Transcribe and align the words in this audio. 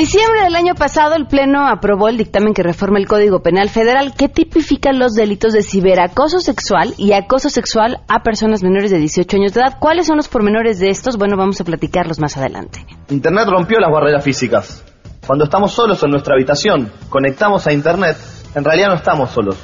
diciembre 0.00 0.44
del 0.44 0.56
año 0.56 0.74
pasado, 0.74 1.14
el 1.14 1.26
Pleno 1.26 1.68
aprobó 1.68 2.08
el 2.08 2.16
dictamen 2.16 2.54
que 2.54 2.62
reforma 2.62 2.98
el 2.98 3.06
Código 3.06 3.42
Penal 3.42 3.68
Federal 3.68 4.14
que 4.16 4.30
tipifica 4.30 4.94
los 4.94 5.12
delitos 5.12 5.52
de 5.52 5.62
ciberacoso 5.62 6.40
sexual 6.40 6.94
y 6.96 7.12
acoso 7.12 7.50
sexual 7.50 8.00
a 8.08 8.22
personas 8.22 8.62
menores 8.62 8.90
de 8.90 8.96
18 8.96 9.36
años 9.36 9.52
de 9.52 9.60
edad. 9.60 9.76
¿Cuáles 9.78 10.06
son 10.06 10.16
los 10.16 10.28
pormenores 10.28 10.78
de 10.78 10.88
estos? 10.88 11.18
Bueno, 11.18 11.36
vamos 11.36 11.60
a 11.60 11.64
platicarlos 11.64 12.18
más 12.18 12.38
adelante. 12.38 12.86
Internet 13.10 13.46
rompió 13.46 13.78
las 13.78 13.92
barreras 13.92 14.24
físicas. 14.24 14.82
Cuando 15.26 15.44
estamos 15.44 15.72
solos 15.72 16.02
en 16.02 16.12
nuestra 16.12 16.34
habitación, 16.34 16.90
conectamos 17.10 17.66
a 17.66 17.72
Internet, 17.74 18.16
en 18.54 18.64
realidad 18.64 18.88
no 18.88 18.94
estamos 18.94 19.30
solos. 19.30 19.58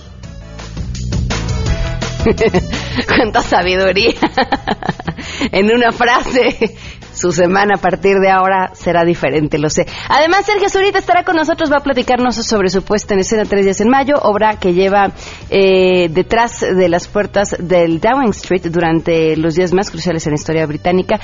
Cuánta 3.09 3.41
sabiduría 3.41 4.13
en 5.53 5.71
una 5.73 5.93
frase 5.93 6.77
su 7.17 7.33
semana 7.33 7.77
a 7.77 7.81
partir 7.81 8.19
de 8.19 8.31
ahora 8.31 8.71
será 8.75 9.05
diferente, 9.05 9.59
lo 9.59 9.71
sé. 9.71 9.87
Además, 10.09 10.45
Sergio 10.45 10.69
Zurita 10.69 10.99
estará 10.99 11.25
con 11.25 11.35
nosotros, 11.35 11.73
va 11.73 11.79
a 11.79 11.83
platicarnos 11.83 12.37
sobre 12.37 12.69
su 12.69 12.83
puesta 12.83 13.15
en 13.15 13.21
escena 13.21 13.45
Tres 13.47 13.65
días 13.65 13.81
en 13.81 13.89
mayo, 13.89 14.17
obra 14.23 14.59
que 14.59 14.75
lleva 14.75 15.13
eh, 15.49 16.09
detrás 16.11 16.61
de 16.61 16.89
las 16.89 17.09
puertas 17.09 17.57
del 17.59 18.01
Downing 18.01 18.31
Street 18.31 18.67
durante 18.71 19.37
los 19.37 19.55
días 19.55 19.73
más 19.73 19.91
cruciales 19.91 20.27
en 20.27 20.33
la 20.33 20.37
historia 20.37 20.67
británica 20.67 21.19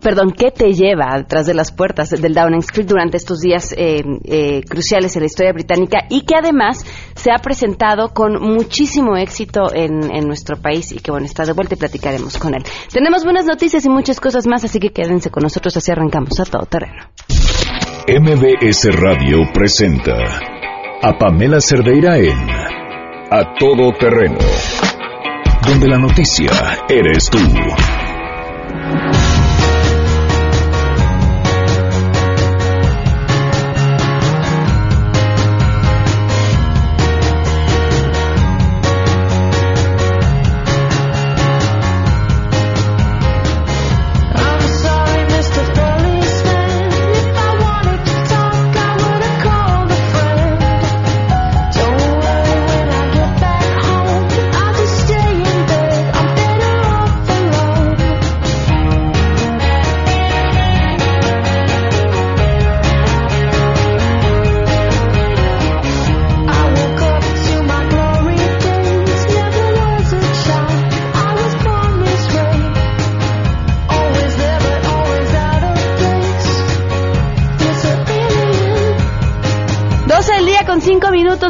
perdón, 0.00 0.32
qué 0.32 0.50
te 0.50 0.72
lleva 0.72 1.16
detrás 1.16 1.46
de 1.46 1.54
las 1.54 1.72
puertas 1.72 2.10
del 2.10 2.34
Downing 2.34 2.60
Street 2.60 2.86
durante 2.86 3.16
estos 3.16 3.40
días 3.40 3.72
eh, 3.76 4.02
eh, 4.24 4.62
cruciales 4.68 5.14
en 5.16 5.22
la 5.22 5.26
historia 5.26 5.52
británica 5.52 6.06
y 6.08 6.22
que 6.22 6.34
además 6.36 6.84
se 7.14 7.30
ha 7.30 7.38
presentado 7.38 8.10
con 8.10 8.40
muchísimo 8.40 9.16
éxito 9.16 9.74
en, 9.74 9.96
nuestro 10.26 10.56
país 10.56 10.92
y 10.92 10.98
que 10.98 11.10
bueno, 11.10 11.26
está 11.26 11.44
de 11.44 11.52
vuelta 11.52 11.74
y 11.74 11.78
platicaremos 11.78 12.38
con 12.38 12.54
él. 12.54 12.64
Tenemos 12.92 13.24
buenas 13.24 13.44
noticias 13.44 13.84
y 13.84 13.88
muchas 13.88 14.18
cosas 14.20 14.46
más, 14.46 14.64
así 14.64 14.80
que 14.80 14.90
quédense 14.90 15.30
con 15.30 15.42
nosotros, 15.42 15.76
así 15.76 15.92
arrancamos 15.92 16.38
a 16.40 16.44
todo 16.44 16.66
terreno. 16.66 17.02
MBS 18.08 18.94
Radio 19.00 19.38
presenta 19.52 20.16
a 21.02 21.18
Pamela 21.18 21.60
Cerdeira 21.60 22.18
en 22.18 22.50
A 23.30 23.54
Todo 23.58 23.92
Terreno, 23.92 24.38
donde 25.66 25.88
la 25.88 25.98
noticia 25.98 26.50
eres 26.88 27.28
tú. 27.30 27.38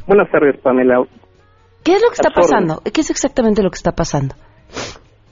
Buenas 0.07 0.29
tardes, 0.31 0.59
Pamela. 0.61 1.03
¿Qué 1.83 1.93
es 1.93 2.01
lo 2.01 2.09
que 2.09 2.15
está 2.15 2.29
pasando? 2.31 2.81
¿Qué 2.91 3.01
es 3.01 3.09
exactamente 3.09 3.61
lo 3.61 3.69
que 3.69 3.75
está 3.77 3.91
pasando? 3.91 4.35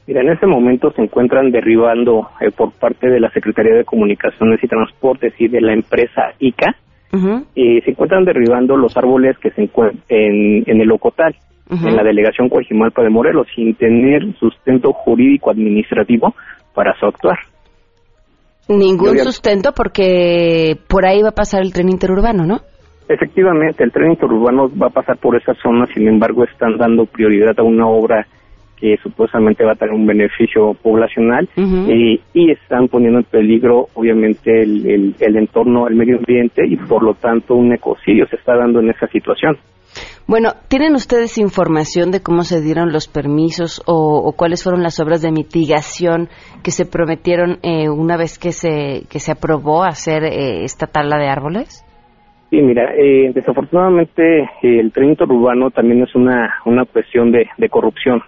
Mira, 0.06 0.22
en 0.22 0.30
este 0.30 0.47
momento 0.47 0.91
se 0.91 1.02
encuentran 1.02 1.52
derribando 1.52 2.30
eh, 2.41 2.52
por 2.52 2.72
parte 2.74 3.09
de 3.09 3.19
la 3.19 3.30
Secretaría 3.30 3.75
de 3.75 3.86
Comunicaciones 3.86 4.62
y 4.62 4.68
Transportes 4.68 5.34
y 5.40 5.47
de 5.47 5.62
la 5.62 5.74
empresa 5.74 6.34
ICA, 6.40 6.75
y 7.53 7.80
se 7.81 7.91
encuentran 7.91 8.25
derribando 8.25 8.75
los 8.75 8.97
árboles 8.97 9.38
que 9.38 9.52
se 9.52 9.62
encuentran 9.62 10.03
en, 10.09 10.81
el 10.81 10.92
Ocotal, 10.92 11.36
en 11.69 11.96
la 11.96 12.03
delegación 12.03 12.50
Coajimalpa 12.50 13.03
de 13.03 13.12
Morelos, 13.12 13.47
sin 13.56 13.75
tener 13.75 14.34
sustento 14.40 14.92
jurídico 14.92 15.52
administrativo 15.52 16.34
para 16.74 16.97
su 17.00 17.06
actuar. 17.06 17.38
Ningún 18.68 19.19
sustento 19.19 19.74
porque 19.75 20.75
por 20.88 21.06
ahí 21.06 21.22
va 21.22 21.30
a 21.30 21.36
pasar 21.36 21.62
el 21.62 21.72
tren 21.72 21.90
interurbano, 21.90 22.46
¿no? 22.46 22.62
Efectivamente, 23.08 23.84
el 23.84 23.92
tren 23.92 24.12
interurbano 24.12 24.72
va 24.75 24.88
a 24.88 24.90
pasar 24.90 25.18
por 25.18 25.36
esa 25.36 25.53
zona, 25.62 25.86
sin 25.94 26.08
embargo 26.08 26.46
están 26.46 26.78
dando 26.78 27.06
prioridad 27.06 27.53
a 27.59 27.63
una 27.63 27.86
obra 27.88 28.25
que 28.83 28.97
supuestamente 28.97 29.63
va 29.63 29.71
a 29.71 29.75
tener 29.75 29.94
un 29.94 30.05
beneficio 30.05 30.73
poblacional 30.73 31.47
y 31.55 32.51
están 32.51 32.89
poniendo 32.89 33.19
en 33.19 33.23
peligro 33.23 33.88
obviamente 33.94 34.61
el, 34.61 35.16
el, 35.17 35.38
entorno, 35.38 35.88
el 35.88 35.95
medio 35.95 36.17
ambiente 36.17 36.67
y 36.67 36.75
por 36.75 37.01
lo 37.01 37.13
tanto 37.13 37.55
un 37.55 37.71
ecocidio 37.71 38.27
se 38.27 38.35
está 38.35 38.57
dando 38.57 38.81
en 38.81 38.89
esa 38.89 39.07
situación. 39.07 39.57
Bueno, 40.27 40.49
¿tienen 40.67 40.95
ustedes 40.95 41.38
información 41.38 42.11
de 42.11 42.21
cómo 42.21 42.41
se 42.41 42.59
dieron 42.59 42.91
los 42.91 43.07
permisos 43.07 43.81
o, 43.88 44.33
cuáles 44.35 44.66
fueron 44.66 44.83
las 44.83 45.00
obras 45.00 45.21
de 45.21 45.31
mitigación 45.31 46.27
que 46.61 46.71
se 46.71 46.85
prometieron 46.85 47.59
eh, 47.63 47.88
una 47.88 48.17
vez 48.17 48.38
que 48.38 48.51
se, 48.51 49.07
que 49.09 49.19
se 49.19 49.31
aprobó 49.31 49.83
hacer 49.83 50.25
eh, 50.25 50.65
esta 50.65 50.88
tala 50.88 51.17
de 51.19 51.29
árboles? 51.29 51.85
Sí, 52.50 52.61
mira, 52.61 52.94
eh, 52.95 53.31
desafortunadamente 53.33 54.50
el 54.61 54.91
tren 54.91 55.15
urbano 55.21 55.71
también 55.71 56.03
es 56.03 56.13
una, 56.15 56.55
una 56.65 56.83
cuestión 56.83 57.31
de, 57.31 57.47
de 57.57 57.69
corrupción 57.69 58.21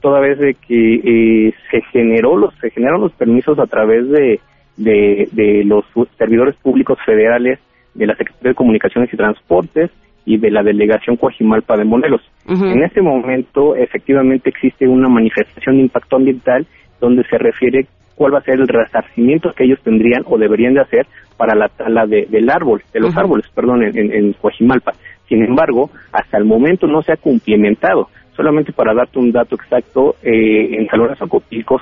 toda 0.00 0.20
vez 0.20 0.38
de 0.38 0.54
que 0.54 0.94
eh, 0.94 1.54
se 1.70 1.80
generó 1.92 2.36
los 2.36 2.54
se 2.60 2.70
generaron 2.70 3.02
los 3.02 3.12
permisos 3.12 3.58
a 3.58 3.66
través 3.66 4.08
de, 4.08 4.40
de, 4.76 5.62
los 5.64 5.84
servidores 6.18 6.56
públicos 6.56 6.98
federales 7.04 7.58
de 7.94 8.06
la 8.06 8.16
Secretaría 8.16 8.50
de 8.50 8.54
Comunicaciones 8.54 9.12
y 9.12 9.16
Transportes 9.16 9.90
y 10.24 10.38
de 10.38 10.50
la 10.50 10.62
delegación 10.62 11.16
Coajimalpa 11.16 11.76
de 11.76 11.84
Morelos. 11.84 12.22
En 12.46 12.82
este 12.82 13.00
momento, 13.00 13.76
efectivamente, 13.76 14.50
existe 14.50 14.86
una 14.86 15.08
manifestación 15.08 15.76
de 15.76 15.82
impacto 15.82 16.16
ambiental 16.16 16.66
donde 17.00 17.24
se 17.24 17.38
refiere 17.38 17.86
cuál 18.14 18.34
va 18.34 18.38
a 18.38 18.42
ser 18.42 18.54
el 18.54 18.68
resarcimiento 18.68 19.52
que 19.54 19.64
ellos 19.64 19.80
tendrían 19.82 20.22
o 20.26 20.36
deberían 20.36 20.74
de 20.74 20.80
hacer 20.80 21.06
para 21.36 21.54
la 21.54 21.68
tala 21.68 22.06
del 22.06 22.50
árbol, 22.50 22.82
de 22.92 23.00
los 23.00 23.16
árboles, 23.16 23.46
perdón, 23.54 23.82
en, 23.82 24.12
en 24.12 24.32
Coajimalpa. 24.34 24.92
Sin 25.28 25.44
embargo, 25.44 25.90
hasta 26.12 26.36
el 26.36 26.44
momento 26.44 26.86
no 26.86 27.02
se 27.02 27.12
ha 27.12 27.16
cumplimentado. 27.16 28.08
Solamente 28.40 28.72
para 28.72 28.94
darte 28.94 29.18
un 29.18 29.32
dato 29.32 29.54
exacto, 29.54 30.16
eh, 30.22 30.78
en 30.78 30.86
San 30.88 31.00
Lorenzo 31.00 31.26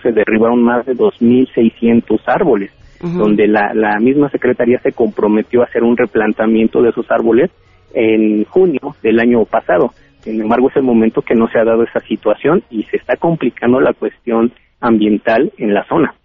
se 0.03 0.11
derribaron 0.11 0.61
más 0.61 0.85
de 0.87 0.97
2.600 0.97 2.21
árboles, 2.27 2.73
donde 3.01 3.47
la, 3.47 3.73
la 3.75 4.01
misma 4.01 4.29
Secretaría 4.29 4.81
se 4.81 4.91
comprometió 4.91 5.61
a 5.61 5.67
hacer 5.67 5.85
un 5.85 5.97
replantamiento 5.97 6.83
de 6.83 6.89
esos 6.89 7.09
árboles 7.13 7.53
en 7.95 8.45
junio 8.47 8.97
del 9.05 9.21
año 9.21 9.45
pasado. 9.45 9.93
Sin 10.19 10.41
embargo, 10.41 10.69
es 10.69 10.75
el 10.75 10.83
momento 10.83 11.23
que 11.23 11.37
no 11.37 11.47
se 11.47 11.61
ha 11.61 11.65
dado 11.65 11.85
esa 11.85 12.01
situación 12.01 12.65
y 12.71 12.83
se 12.91 12.97
está 12.97 13.15
complicando 13.15 13.79
la 13.79 13.93
cuestión 13.93 14.53
ambiental 14.81 15.53
en 15.59 15.73
la 15.73 15.87
zona. 15.87 16.17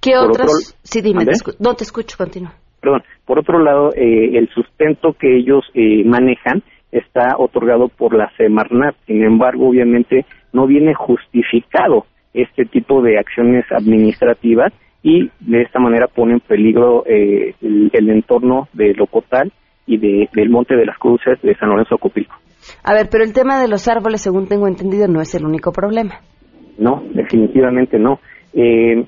¿Qué 0.00 0.16
otros? 0.16 0.76
sí, 0.84 1.02
dime, 1.02 1.24
no 1.58 1.74
te 1.74 1.82
escucho, 1.82 2.16
continúa. 2.16 2.54
Perdón, 2.80 3.02
por 3.26 3.40
otro 3.40 3.58
lado, 3.58 3.92
eh, 3.96 4.38
el 4.38 4.48
sustento 4.54 5.16
que 5.18 5.38
ellos 5.38 5.64
eh, 5.74 6.04
manejan 6.04 6.62
está 6.92 7.36
otorgado 7.38 7.88
por 7.88 8.14
la 8.14 8.30
Semarnat. 8.36 8.94
Sin 9.06 9.24
embargo, 9.24 9.68
obviamente 9.68 10.24
no 10.52 10.66
viene 10.66 10.94
justificado 10.94 12.06
este 12.34 12.64
tipo 12.64 13.02
de 13.02 13.18
acciones 13.18 13.64
administrativas 13.70 14.72
y 15.02 15.30
de 15.40 15.62
esta 15.62 15.80
manera 15.80 16.06
pone 16.06 16.34
en 16.34 16.40
peligro 16.40 17.04
eh, 17.06 17.54
el, 17.60 18.10
entorno 18.10 18.68
de 18.72 18.94
Locotal 18.94 19.50
y 19.86 19.98
de, 19.98 20.28
del 20.32 20.50
Monte 20.50 20.76
de 20.76 20.86
las 20.86 20.98
Cruces 20.98 21.40
de 21.42 21.56
San 21.56 21.70
Lorenzo 21.70 21.98
Copilco. 21.98 22.34
A 22.84 22.94
ver, 22.94 23.08
pero 23.10 23.24
el 23.24 23.32
tema 23.32 23.60
de 23.60 23.68
los 23.68 23.88
árboles, 23.88 24.20
según 24.20 24.46
tengo 24.46 24.68
entendido, 24.68 25.08
no 25.08 25.20
es 25.20 25.34
el 25.34 25.44
único 25.44 25.72
problema. 25.72 26.20
No, 26.78 27.02
definitivamente 27.12 27.98
no. 27.98 28.20
Eh, 28.54 29.04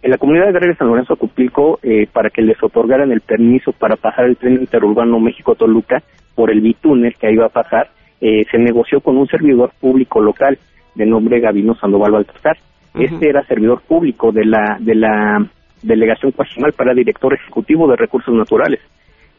en 0.00 0.10
la 0.10 0.16
comunidad 0.16 0.48
agraria 0.48 0.70
de 0.70 0.76
San 0.76 0.88
Lorenzo 0.88 1.16
Copilco, 1.16 1.78
eh, 1.82 2.06
para 2.10 2.30
que 2.30 2.40
les 2.40 2.62
otorgaran 2.62 3.12
el 3.12 3.20
permiso 3.20 3.72
para 3.72 3.96
pasar 3.96 4.26
el 4.26 4.36
tren 4.36 4.54
interurbano 4.54 5.18
México-Toluca 5.20 6.02
por 6.38 6.52
el 6.52 6.60
bitúnel 6.60 7.16
que 7.16 7.32
iba 7.32 7.46
a 7.46 7.48
pasar, 7.48 7.90
eh, 8.20 8.44
se 8.48 8.58
negoció 8.58 9.00
con 9.00 9.16
un 9.16 9.26
servidor 9.26 9.72
público 9.80 10.22
local 10.22 10.56
de 10.94 11.04
nombre 11.04 11.40
Gavino 11.40 11.74
Sandoval 11.74 12.12
Baltasar. 12.12 12.56
Este 12.94 13.28
era 13.28 13.42
servidor 13.42 13.82
público 13.82 14.30
de 14.30 14.44
la, 14.44 14.76
de 14.78 14.94
la 14.94 15.44
delegación 15.82 16.30
cuajimal 16.30 16.74
para 16.74 16.94
director 16.94 17.34
ejecutivo 17.34 17.88
de 17.88 17.96
recursos 17.96 18.32
naturales. 18.32 18.78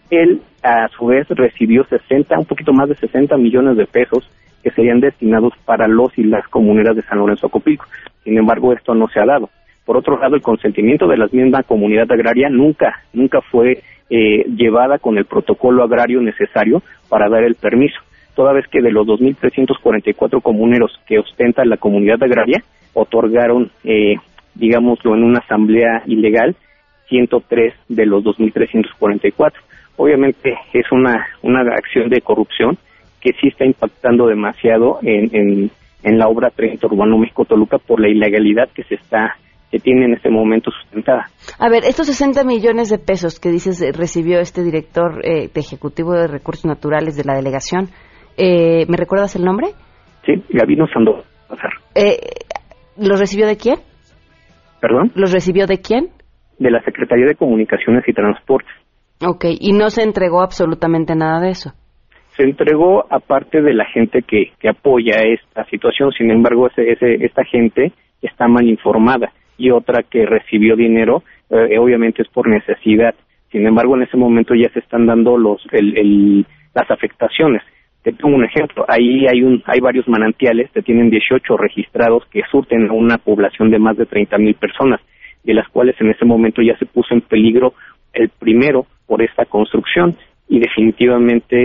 Él, 0.09 0.41
a 0.61 0.89
su 0.89 1.05
vez, 1.05 1.25
recibió 1.29 1.85
60, 1.85 2.37
un 2.37 2.45
poquito 2.45 2.73
más 2.73 2.89
de 2.89 2.95
60 2.95 3.37
millones 3.37 3.77
de 3.77 3.85
pesos 3.85 4.29
que 4.61 4.71
serían 4.71 4.99
destinados 4.99 5.53
para 5.63 5.87
los 5.87 6.17
y 6.17 6.23
las 6.23 6.45
comuneras 6.49 6.97
de 6.97 7.03
San 7.03 7.19
Lorenzo 7.19 7.47
Copilco. 7.47 7.85
Sin 8.25 8.37
embargo, 8.37 8.73
esto 8.73 8.93
no 8.93 9.07
se 9.07 9.21
ha 9.21 9.25
dado. 9.25 9.49
Por 9.85 9.95
otro 9.95 10.19
lado, 10.19 10.35
el 10.35 10.41
consentimiento 10.41 11.07
de 11.07 11.15
la 11.15 11.27
misma 11.31 11.63
comunidad 11.63 12.11
agraria 12.11 12.49
nunca, 12.49 13.03
nunca 13.13 13.39
fue 13.39 13.81
eh, 14.09 14.45
llevada 14.55 14.97
con 14.97 15.17
el 15.17 15.25
protocolo 15.25 15.83
agrario 15.83 16.21
necesario 16.21 16.81
para 17.09 17.29
dar 17.29 17.43
el 17.43 17.55
permiso, 17.55 17.99
toda 18.35 18.53
vez 18.53 18.65
que 18.67 18.81
de 18.81 18.91
los 18.91 19.05
2.344 19.05 20.41
comuneros 20.41 20.99
que 21.05 21.19
ostenta 21.19 21.65
la 21.65 21.77
comunidad 21.77 22.21
agraria, 22.23 22.63
otorgaron, 22.93 23.71
eh, 23.83 24.15
digámoslo, 24.55 25.15
en 25.15 25.23
una 25.23 25.39
asamblea 25.39 26.03
ilegal, 26.05 26.55
103 27.09 27.73
de 27.87 28.05
los 28.05 28.23
2.344. 28.23 29.53
Obviamente 29.97 30.57
es 30.73 30.91
una, 30.91 31.27
una 31.41 31.61
acción 31.61 32.09
de 32.09 32.21
corrupción 32.21 32.77
que 33.19 33.33
sí 33.33 33.49
está 33.49 33.65
impactando 33.65 34.27
demasiado 34.27 34.99
en, 35.01 35.69
en, 36.03 36.17
la 36.17 36.27
obra 36.27 36.49
Tren 36.51 36.79
Urbano 36.81 37.17
México-Toluca 37.17 37.77
por 37.79 37.99
la 37.99 38.07
ilegalidad 38.07 38.69
que 38.69 38.83
se 38.83 38.95
está 38.95 39.35
que 39.71 39.79
tiene 39.79 40.05
en 40.05 40.13
este 40.13 40.29
momento 40.29 40.71
sustentada. 40.71 41.27
A 41.59 41.69
ver, 41.69 41.83
estos 41.85 42.07
60 42.07 42.43
millones 42.43 42.89
de 42.89 42.97
pesos 42.97 43.39
que 43.39 43.49
dices 43.49 43.81
eh, 43.81 43.91
recibió 43.91 44.39
este 44.39 44.63
director 44.63 45.21
eh, 45.23 45.49
de 45.53 45.61
Ejecutivo 45.61 46.13
de 46.13 46.27
Recursos 46.27 46.65
Naturales 46.65 47.15
de 47.15 47.23
la 47.23 47.35
delegación, 47.35 47.89
eh, 48.37 48.85
¿me 48.87 48.97
recuerdas 48.97 49.35
el 49.35 49.43
nombre? 49.43 49.67
Sí, 50.25 50.33
Gabino 50.49 50.87
Sandoval. 50.87 51.23
Eh, 51.95 52.19
¿Los 52.97 53.19
recibió 53.19 53.47
de 53.47 53.57
quién? 53.57 53.79
¿Perdón? 54.81 55.11
¿Los 55.15 55.31
recibió 55.31 55.67
de 55.67 55.81
quién? 55.81 56.09
De 56.57 56.71
la 56.71 56.81
Secretaría 56.83 57.25
de 57.25 57.35
Comunicaciones 57.35 58.03
y 58.07 58.13
Transportes. 58.13 58.71
Ok, 59.25 59.45
y 59.59 59.73
no 59.73 59.89
se 59.89 60.03
entregó 60.03 60.41
absolutamente 60.41 61.15
nada 61.15 61.41
de 61.41 61.51
eso 61.51 61.73
se 62.37 62.45
entregó 62.45 63.05
aparte 63.09 63.61
de 63.61 63.73
la 63.73 63.83
gente 63.83 64.21
que, 64.21 64.53
que 64.61 64.69
apoya 64.69 65.23
esta 65.23 65.65
situación, 65.65 66.13
sin 66.13 66.31
embargo, 66.31 66.67
ese, 66.67 66.89
ese, 66.89 67.25
esta 67.25 67.43
gente 67.43 67.91
está 68.21 68.47
mal 68.47 68.65
informada 68.65 69.33
y 69.59 69.69
otra 69.69 70.03
que 70.03 70.25
recibió 70.25 70.75
dinero, 70.75 71.23
eh, 71.51 71.77
obviamente 71.77 72.23
es 72.23 72.27
por 72.29 72.47
necesidad. 72.47 73.13
Sin 73.51 73.67
embargo, 73.67 73.95
en 73.95 74.03
ese 74.03 74.17
momento 74.17 74.55
ya 74.55 74.69
se 74.69 74.79
están 74.79 75.05
dando 75.05 75.37
los, 75.37 75.61
el, 75.71 75.97
el, 75.97 76.45
las 76.73 76.89
afectaciones. 76.89 77.61
Te 78.01 78.13
pongo 78.13 78.37
un 78.37 78.45
ejemplo, 78.45 78.85
ahí 78.87 79.27
hay, 79.27 79.43
un, 79.43 79.61
hay 79.65 79.81
varios 79.81 80.07
manantiales, 80.07 80.71
que 80.71 80.81
tienen 80.81 81.09
18 81.09 81.57
registrados 81.57 82.25
que 82.31 82.41
surten 82.49 82.89
a 82.89 82.93
una 82.93 83.17
población 83.17 83.69
de 83.69 83.79
más 83.79 83.97
de 83.97 84.05
30 84.05 84.37
mil 84.37 84.55
personas, 84.55 85.01
de 85.43 85.53
las 85.53 85.67
cuales 85.67 85.95
en 85.99 86.09
ese 86.09 86.23
momento 86.23 86.61
ya 86.61 86.77
se 86.77 86.85
puso 86.85 87.13
en 87.13 87.21
peligro 87.21 87.73
el 88.13 88.29
primero 88.29 88.85
por 89.05 89.21
esta 89.21 89.45
construcción 89.45 90.15
y 90.47 90.59
definitivamente 90.59 91.57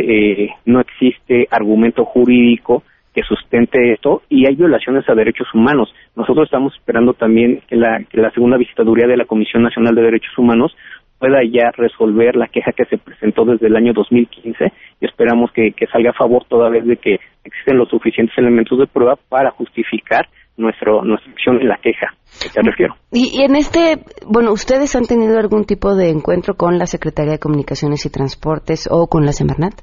eh, 0.44 0.50
no 0.66 0.80
existe 0.80 1.46
argumento 1.50 2.04
jurídico 2.04 2.82
que 3.14 3.22
sustente 3.22 3.92
esto 3.92 4.22
y 4.28 4.46
hay 4.46 4.56
violaciones 4.56 5.08
a 5.08 5.14
derechos 5.14 5.46
humanos. 5.54 5.94
Nosotros 6.16 6.46
estamos 6.46 6.74
esperando 6.74 7.14
también 7.14 7.62
que 7.68 7.76
la, 7.76 8.02
que 8.10 8.20
la 8.20 8.30
segunda 8.30 8.56
visitaduría 8.56 9.06
de 9.06 9.16
la 9.16 9.24
Comisión 9.24 9.62
Nacional 9.62 9.94
de 9.94 10.02
Derechos 10.02 10.36
Humanos 10.36 10.76
pueda 11.18 11.38
ya 11.44 11.70
resolver 11.76 12.36
la 12.36 12.48
queja 12.48 12.72
que 12.72 12.84
se 12.86 12.98
presentó 12.98 13.44
desde 13.44 13.68
el 13.68 13.76
año 13.76 13.92
2015 13.94 14.72
y 15.00 15.06
esperamos 15.06 15.52
que, 15.52 15.72
que 15.72 15.86
salga 15.86 16.10
a 16.10 16.14
favor 16.14 16.44
toda 16.48 16.68
vez 16.68 16.84
de 16.84 16.96
que 16.96 17.18
existen 17.44 17.78
los 17.78 17.88
suficientes 17.88 18.36
elementos 18.36 18.78
de 18.78 18.86
prueba 18.86 19.16
para 19.28 19.50
justificar 19.52 20.26
nuestro, 20.56 21.02
nuestra 21.02 21.32
acción 21.32 21.60
en 21.60 21.68
la 21.68 21.76
queja 21.76 22.14
que 22.42 22.48
te 22.48 22.62
refiero. 22.62 22.94
Y, 23.12 23.42
en 23.42 23.56
este, 23.56 23.98
bueno, 24.26 24.52
¿ustedes 24.52 24.94
han 24.96 25.04
tenido 25.04 25.38
algún 25.38 25.64
tipo 25.64 25.94
de 25.94 26.10
encuentro 26.10 26.54
con 26.54 26.78
la 26.78 26.86
Secretaría 26.86 27.32
de 27.32 27.38
Comunicaciones 27.38 28.04
y 28.06 28.10
Transportes 28.10 28.88
o 28.90 29.06
con 29.06 29.24
la 29.24 29.32
Semarnat? 29.32 29.74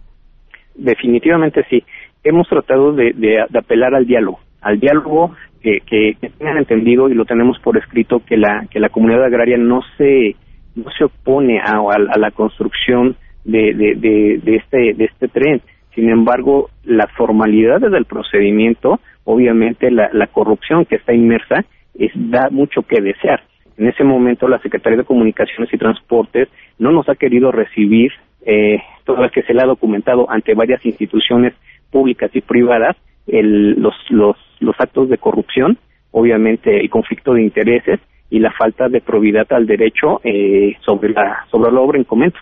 Definitivamente 0.75 1.63
sí. 1.69 1.83
Hemos 2.23 2.47
tratado 2.47 2.93
de, 2.93 3.45
apelar 3.57 3.95
al 3.95 4.05
diálogo, 4.05 4.39
al 4.61 4.79
diálogo 4.79 5.35
que, 5.61 5.79
que, 5.85 6.17
tengan 6.37 6.57
entendido 6.57 7.09
y 7.09 7.13
lo 7.13 7.25
tenemos 7.25 7.59
por 7.59 7.77
escrito 7.77 8.21
que 8.25 8.37
la 8.37 8.67
que 8.69 8.79
la 8.79 8.89
comunidad 8.89 9.25
agraria 9.25 9.57
no 9.57 9.81
se 9.97 10.35
no 10.75 10.89
se 10.97 11.05
opone 11.05 11.59
a, 11.59 11.79
a, 11.79 12.17
la 12.17 12.31
construcción 12.31 13.15
de, 13.43 13.73
de, 13.73 14.39
de, 14.41 14.55
este 14.55 14.93
de 14.93 15.05
este 15.05 15.27
tren. 15.27 15.61
Sin 15.95 16.09
embargo, 16.09 16.69
las 16.83 17.11
formalidades 17.13 17.91
del 17.91 18.05
procedimiento 18.05 18.99
obviamente 19.23 19.91
la, 19.91 20.27
corrupción 20.27 20.85
que 20.85 20.95
está 20.95 21.13
inmersa 21.13 21.65
es, 21.95 22.11
da 22.15 22.49
mucho 22.49 22.83
que 22.83 23.01
desear. 23.01 23.41
En 23.77 23.87
ese 23.87 24.03
momento 24.03 24.47
la 24.47 24.59
Secretaría 24.59 24.99
de 24.99 25.05
Comunicaciones 25.05 25.73
y 25.73 25.77
Transportes 25.77 26.49
no 26.79 26.91
nos 26.91 27.07
ha 27.09 27.15
querido 27.15 27.51
recibir, 27.51 28.11
eh, 28.45 28.79
toda 29.05 29.21
vez 29.21 29.31
que 29.31 29.43
se 29.43 29.53
le 29.53 29.61
ha 29.61 29.65
documentado 29.65 30.29
ante 30.29 30.53
varias 30.53 30.85
instituciones 30.85 31.53
públicas 31.91 32.31
y 32.33 32.41
privadas 32.41 32.95
los, 33.27 33.93
los, 34.09 34.35
los 34.59 34.75
actos 34.79 35.09
de 35.09 35.17
corrupción, 35.17 35.77
obviamente 36.11 36.81
el 36.81 36.89
conflicto 36.89 37.33
de 37.33 37.43
intereses 37.43 37.99
y 38.29 38.39
la 38.39 38.51
falta 38.51 38.87
de 38.89 39.01
probidad 39.01 39.45
al 39.51 39.67
derecho 39.67 40.21
eh, 40.23 40.75
sobre 40.85 41.09
la 41.09 41.45
sobre 41.51 41.71
la 41.71 41.81
obra 41.81 41.97
en 41.97 42.05
comento. 42.05 42.39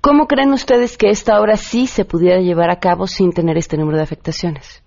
¿Cómo 0.00 0.26
creen 0.26 0.52
ustedes 0.52 0.98
que 0.98 1.08
esta 1.08 1.40
obra 1.40 1.56
sí 1.56 1.86
se 1.86 2.04
pudiera 2.04 2.40
llevar 2.40 2.70
a 2.70 2.78
cabo 2.78 3.06
sin 3.06 3.32
tener 3.32 3.56
este 3.56 3.76
número 3.76 3.96
de 3.96 4.04
afectaciones? 4.04 4.84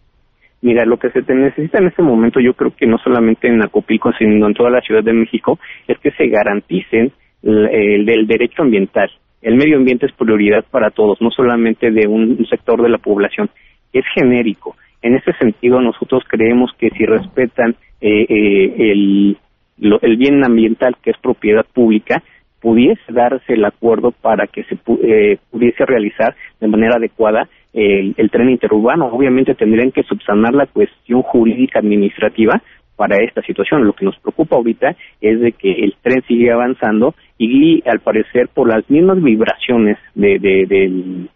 Mira, 0.62 0.86
lo 0.86 0.98
que 0.98 1.10
se 1.12 1.22
necesita 1.34 1.80
en 1.80 1.88
este 1.88 2.02
momento, 2.02 2.40
yo 2.40 2.54
creo 2.54 2.72
que 2.76 2.88
no 2.88 2.98
solamente 2.98 3.48
en 3.48 3.64
Acopilco, 3.64 4.12
sino 4.18 4.48
en 4.48 4.54
toda 4.54 4.70
la 4.70 4.82
Ciudad 4.82 5.04
de 5.04 5.14
México, 5.14 5.60
es 5.88 5.98
que 6.00 6.12
se 6.12 6.28
garanticen 6.28 7.12
el, 7.44 8.06
del 8.06 8.26
derecho 8.26 8.64
ambiental. 8.64 9.10
El 9.42 9.58
medio 9.58 9.78
ambiente 9.78 10.08
es 10.08 10.12
prioridad 10.14 10.66
para 10.72 10.90
todos, 10.90 11.22
no 11.22 11.30
solamente 11.30 11.92
de 11.92 12.08
un, 12.08 12.44
sector 12.50 12.82
de 12.82 12.90
la 12.90 12.98
población. 12.98 13.50
Es 13.96 14.04
genérico. 14.14 14.76
En 15.02 15.16
ese 15.16 15.32
sentido, 15.34 15.80
nosotros 15.80 16.24
creemos 16.28 16.72
que 16.78 16.90
si 16.90 17.06
respetan 17.06 17.76
eh, 18.02 18.26
eh, 18.28 18.92
el, 18.92 19.38
el 19.80 20.18
bien 20.18 20.44
ambiental, 20.44 20.98
que 21.02 21.12
es 21.12 21.18
propiedad 21.18 21.66
pública, 21.74 22.22
pudiese 22.60 23.14
darse 23.14 23.54
el 23.54 23.64
acuerdo 23.64 24.12
para 24.12 24.48
que 24.48 24.64
se 24.66 24.78
eh, 25.04 25.38
pudiese 25.50 25.86
realizar 25.86 26.36
de 26.60 26.68
manera 26.68 26.96
adecuada 26.98 27.48
el, 27.72 28.30
tren 28.32 28.50
interurbano. 28.50 29.08
Obviamente 29.08 29.56
tendrían 29.56 29.92
que 29.92 30.04
subsanar 30.04 30.54
la 30.54 30.66
cuestión 30.66 31.22
jurídica 31.22 31.80
administrativa 31.80 32.62
para 32.98 33.18
esta 33.24 33.42
situación. 33.44 33.86
Lo 33.86 33.94
que 33.94 34.06
nos 34.06 34.18
preocupa 34.20 34.58
ahorita 34.58 34.96
es 35.22 35.40
de 35.40 35.54
que 35.54 35.72
el 35.72 35.96
tren 36.02 36.22
sigue 36.28 36.52
avanzando 36.52 37.16
y 37.38 37.82
al 37.88 38.00
parecer 38.00 38.50
por 38.54 38.68
las 38.68 38.90
mismas 38.90 39.22
vibraciones 39.22 39.98
de, 40.16 40.40
de, 40.40 40.66
de 40.66 41.28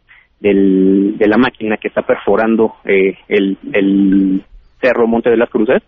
la 0.41 1.37
máquina 1.37 1.77
que 1.77 1.89
está 1.89 2.01
perforando 2.01 2.75
eh, 2.85 3.17
el, 3.27 3.57
el 3.73 4.43
cerro 4.81 5.07
Monte 5.07 5.29
de 5.29 5.37
las 5.37 5.49
Cruces, 5.49 5.83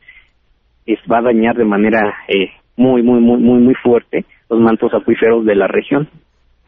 es, 0.85 0.99
va 1.11 1.19
a 1.19 1.23
dañar 1.23 1.55
de 1.55 1.65
manera 1.65 2.01
eh, 2.27 2.49
muy, 2.75 3.03
muy, 3.03 3.19
muy, 3.19 3.39
muy, 3.39 3.59
muy 3.59 3.75
fuerte 3.75 4.25
los 4.49 4.59
mantos 4.59 4.91
acuíferos 4.93 5.45
de 5.45 5.55
la 5.55 5.67
región. 5.67 6.09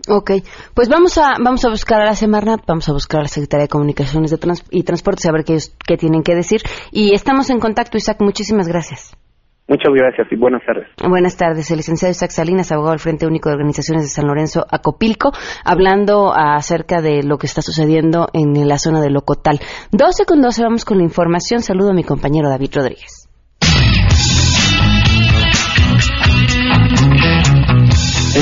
Ok, 0.10 0.32
pues 0.74 0.90
vamos 0.90 1.18
a 1.18 1.36
vamos 1.42 1.64
a 1.64 1.70
buscar 1.70 2.02
a 2.02 2.06
la 2.06 2.14
Semarnat, 2.14 2.66
vamos 2.68 2.90
a 2.90 2.94
buscar 2.94 3.20
a 3.20 3.24
la 3.24 3.30
Secretaría 3.30 3.66
de 3.66 3.70
Comunicaciones 3.70 4.32
de 4.32 4.38
y 4.72 4.84
Transportes 4.84 5.26
a 5.28 5.32
ver 5.32 5.46
qué, 5.46 5.58
qué 5.88 5.96
tienen 5.96 6.24
que 6.24 6.36
decir. 6.36 6.62
Y 6.92 7.14
estamos 7.14 7.50
en 7.50 7.60
contacto, 7.60 7.98
Isaac, 7.98 8.18
muchísimas 8.20 8.68
gracias. 8.68 9.16
Muchas 9.68 9.94
gracias 9.94 10.28
y 10.30 10.36
buenas 10.36 10.62
tardes. 10.66 10.88
Buenas 11.08 11.38
tardes, 11.38 11.72
el 11.72 11.78
licenciado 11.78 12.12
Isaac 12.12 12.32
Salinas, 12.32 12.72
abogado 12.72 12.92
del 12.92 13.00
Frente 13.00 13.26
Único 13.26 13.50
de 13.50 13.56
Organizaciones 13.56 14.04
de 14.04 14.10
San 14.10 14.28
Lorenzo, 14.28 14.66
Acopilco, 14.70 15.32
hablando 15.64 16.34
acerca 16.36 17.02
de 17.02 17.24
lo 17.24 17.38
que 17.38 17.48
está 17.48 17.62
sucediendo 17.62 18.28
en 18.34 18.68
la 18.68 18.78
zona 18.78 19.00
de 19.00 19.10
Locotal. 19.10 19.60
12 19.92 20.26
con 20.26 20.42
12, 20.42 20.64
vamos 20.64 20.84
con 20.84 20.98
la 20.98 21.04
información. 21.04 21.62
Saludo 21.62 21.92
a 21.92 21.94
mi 21.94 22.04
compañero 22.04 22.50
David 22.50 22.72
Rodríguez. 22.76 23.30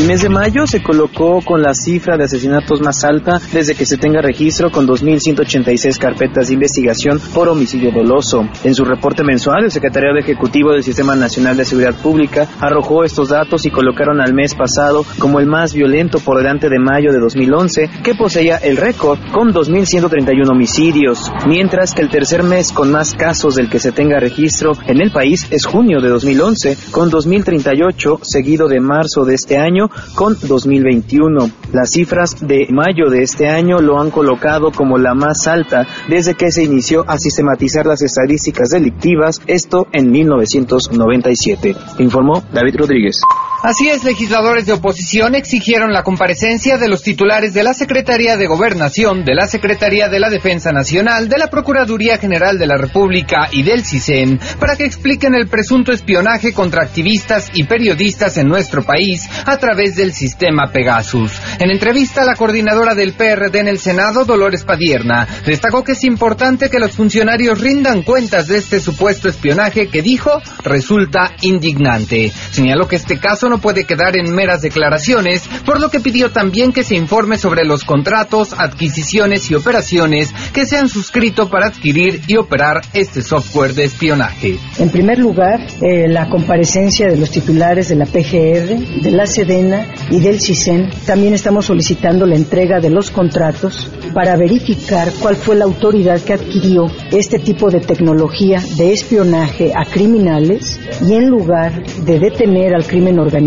El 0.01 0.07
mes 0.07 0.23
de 0.23 0.29
mayo 0.29 0.65
se 0.65 0.81
colocó 0.81 1.41
con 1.45 1.61
la 1.61 1.75
cifra 1.75 2.17
de 2.17 2.23
asesinatos 2.23 2.81
más 2.81 3.03
alta 3.03 3.39
desde 3.53 3.75
que 3.75 3.85
se 3.85 3.97
tenga 3.97 4.19
registro 4.19 4.71
con 4.71 4.87
2.186 4.87 5.99
carpetas 5.99 6.47
de 6.47 6.55
investigación 6.55 7.21
por 7.35 7.47
homicidio 7.47 7.91
doloso. 7.91 8.49
En 8.63 8.73
su 8.73 8.83
reporte 8.83 9.23
mensual, 9.23 9.65
el 9.65 9.71
secretario 9.71 10.17
Ejecutivo 10.17 10.71
del 10.71 10.81
Sistema 10.81 11.15
Nacional 11.15 11.55
de 11.55 11.65
Seguridad 11.65 11.93
Pública 12.01 12.47
arrojó 12.59 13.03
estos 13.03 13.29
datos 13.29 13.63
y 13.67 13.69
colocaron 13.69 14.19
al 14.21 14.33
mes 14.33 14.55
pasado 14.55 15.05
como 15.19 15.39
el 15.39 15.45
más 15.45 15.75
violento 15.75 16.17
por 16.17 16.37
delante 16.37 16.67
de 16.67 16.79
mayo 16.79 17.11
de 17.11 17.19
2011, 17.19 17.91
que 18.03 18.15
poseía 18.15 18.57
el 18.57 18.77
récord 18.77 19.19
con 19.31 19.53
2.131 19.53 20.49
homicidios, 20.49 21.31
mientras 21.45 21.93
que 21.93 22.01
el 22.01 22.09
tercer 22.09 22.41
mes 22.41 22.71
con 22.71 22.89
más 22.89 23.13
casos 23.13 23.53
del 23.53 23.69
que 23.69 23.77
se 23.77 23.91
tenga 23.91 24.19
registro 24.19 24.71
en 24.87 24.99
el 24.99 25.11
país 25.11 25.45
es 25.51 25.67
junio 25.67 26.01
de 26.01 26.09
2011, 26.09 26.75
con 26.89 27.11
2.038, 27.11 28.17
seguido 28.23 28.67
de 28.67 28.79
marzo 28.79 29.25
de 29.25 29.35
este 29.35 29.59
año 29.59 29.90
con 30.15 30.37
2021. 30.41 31.49
Las 31.71 31.91
cifras 31.91 32.35
de 32.39 32.67
mayo 32.71 33.09
de 33.09 33.23
este 33.23 33.47
año 33.47 33.79
lo 33.79 33.99
han 33.99 34.11
colocado 34.11 34.71
como 34.71 34.97
la 34.97 35.13
más 35.13 35.47
alta 35.47 35.87
desde 36.07 36.35
que 36.35 36.51
se 36.51 36.63
inició 36.63 37.03
a 37.07 37.17
sistematizar 37.17 37.85
las 37.85 38.01
estadísticas 38.01 38.69
delictivas, 38.69 39.41
esto 39.47 39.87
en 39.91 40.11
1997. 40.11 41.75
Informó 41.99 42.43
David 42.53 42.75
Rodríguez. 42.77 43.21
Así 43.63 43.89
es, 43.89 44.03
legisladores 44.03 44.65
de 44.65 44.73
oposición 44.73 45.35
exigieron 45.35 45.93
la 45.93 46.01
comparecencia 46.01 46.79
de 46.79 46.87
los 46.87 47.03
titulares 47.03 47.53
de 47.53 47.61
la 47.61 47.75
Secretaría 47.75 48.35
de 48.35 48.47
Gobernación, 48.47 49.23
de 49.23 49.35
la 49.35 49.45
Secretaría 49.45 50.09
de 50.09 50.19
la 50.19 50.31
Defensa 50.31 50.71
Nacional, 50.71 51.29
de 51.29 51.37
la 51.37 51.45
Procuraduría 51.45 52.17
General 52.17 52.57
de 52.57 52.65
la 52.65 52.77
República 52.77 53.49
y 53.51 53.61
del 53.61 53.85
CISEN 53.85 54.39
para 54.59 54.75
que 54.75 54.85
expliquen 54.85 55.35
el 55.35 55.47
presunto 55.47 55.91
espionaje 55.91 56.53
contra 56.53 56.81
activistas 56.81 57.51
y 57.53 57.65
periodistas 57.65 58.35
en 58.37 58.47
nuestro 58.47 58.81
país 58.81 59.29
a 59.45 59.57
través 59.57 59.95
del 59.95 60.11
sistema 60.13 60.71
Pegasus. 60.71 61.31
En 61.59 61.69
entrevista, 61.69 62.25
la 62.25 62.35
coordinadora 62.35 62.95
del 62.95 63.13
PRD 63.13 63.59
en 63.59 63.67
el 63.67 63.77
Senado, 63.77 64.25
Dolores 64.25 64.63
Padierna, 64.63 65.27
destacó 65.45 65.83
que 65.83 65.91
es 65.91 66.03
importante 66.03 66.71
que 66.71 66.79
los 66.79 66.93
funcionarios 66.93 67.61
rindan 67.61 68.01
cuentas 68.01 68.47
de 68.47 68.57
este 68.57 68.79
supuesto 68.79 69.29
espionaje 69.29 69.87
que 69.87 70.01
dijo 70.01 70.31
resulta 70.63 71.31
indignante. 71.41 72.31
Señaló 72.49 72.87
que 72.87 72.95
este 72.95 73.19
caso 73.19 73.50
no 73.51 73.59
puede 73.59 73.83
quedar 73.83 74.15
en 74.15 74.33
meras 74.33 74.61
declaraciones, 74.61 75.43
por 75.65 75.81
lo 75.81 75.89
que 75.89 75.99
pidió 75.99 76.31
también 76.31 76.71
que 76.71 76.83
se 76.83 76.95
informe 76.95 77.37
sobre 77.37 77.65
los 77.65 77.83
contratos, 77.83 78.53
adquisiciones 78.57 79.51
y 79.51 79.55
operaciones 79.55 80.33
que 80.53 80.65
se 80.65 80.77
han 80.77 80.87
suscrito 80.87 81.49
para 81.49 81.67
adquirir 81.67 82.21
y 82.27 82.37
operar 82.37 82.81
este 82.93 83.21
software 83.21 83.73
de 83.73 83.83
espionaje. 83.83 84.57
En 84.79 84.89
primer 84.89 85.19
lugar, 85.19 85.59
eh, 85.81 86.07
la 86.07 86.29
comparecencia 86.29 87.07
de 87.07 87.17
los 87.17 87.29
titulares 87.29 87.89
de 87.89 87.95
la 87.97 88.05
PGR, 88.05 89.01
de 89.01 89.11
la 89.11 89.25
Sedena 89.25 89.85
y 90.09 90.21
del 90.21 90.39
CISEN. 90.39 90.89
También 91.05 91.33
estamos 91.33 91.65
solicitando 91.65 92.25
la 92.25 92.35
entrega 92.37 92.79
de 92.79 92.89
los 92.89 93.11
contratos 93.11 93.91
para 94.13 94.37
verificar 94.37 95.11
cuál 95.19 95.35
fue 95.35 95.57
la 95.57 95.65
autoridad 95.65 96.21
que 96.21 96.33
adquirió 96.33 96.87
este 97.11 97.39
tipo 97.39 97.69
de 97.69 97.81
tecnología 97.81 98.63
de 98.77 98.93
espionaje 98.93 99.73
a 99.75 99.85
criminales 99.85 100.79
y 101.05 101.13
en 101.13 101.27
lugar 101.27 101.83
de 102.05 102.19
detener 102.19 102.73
al 102.73 102.85
crimen 102.85 103.19
organizado, 103.19 103.40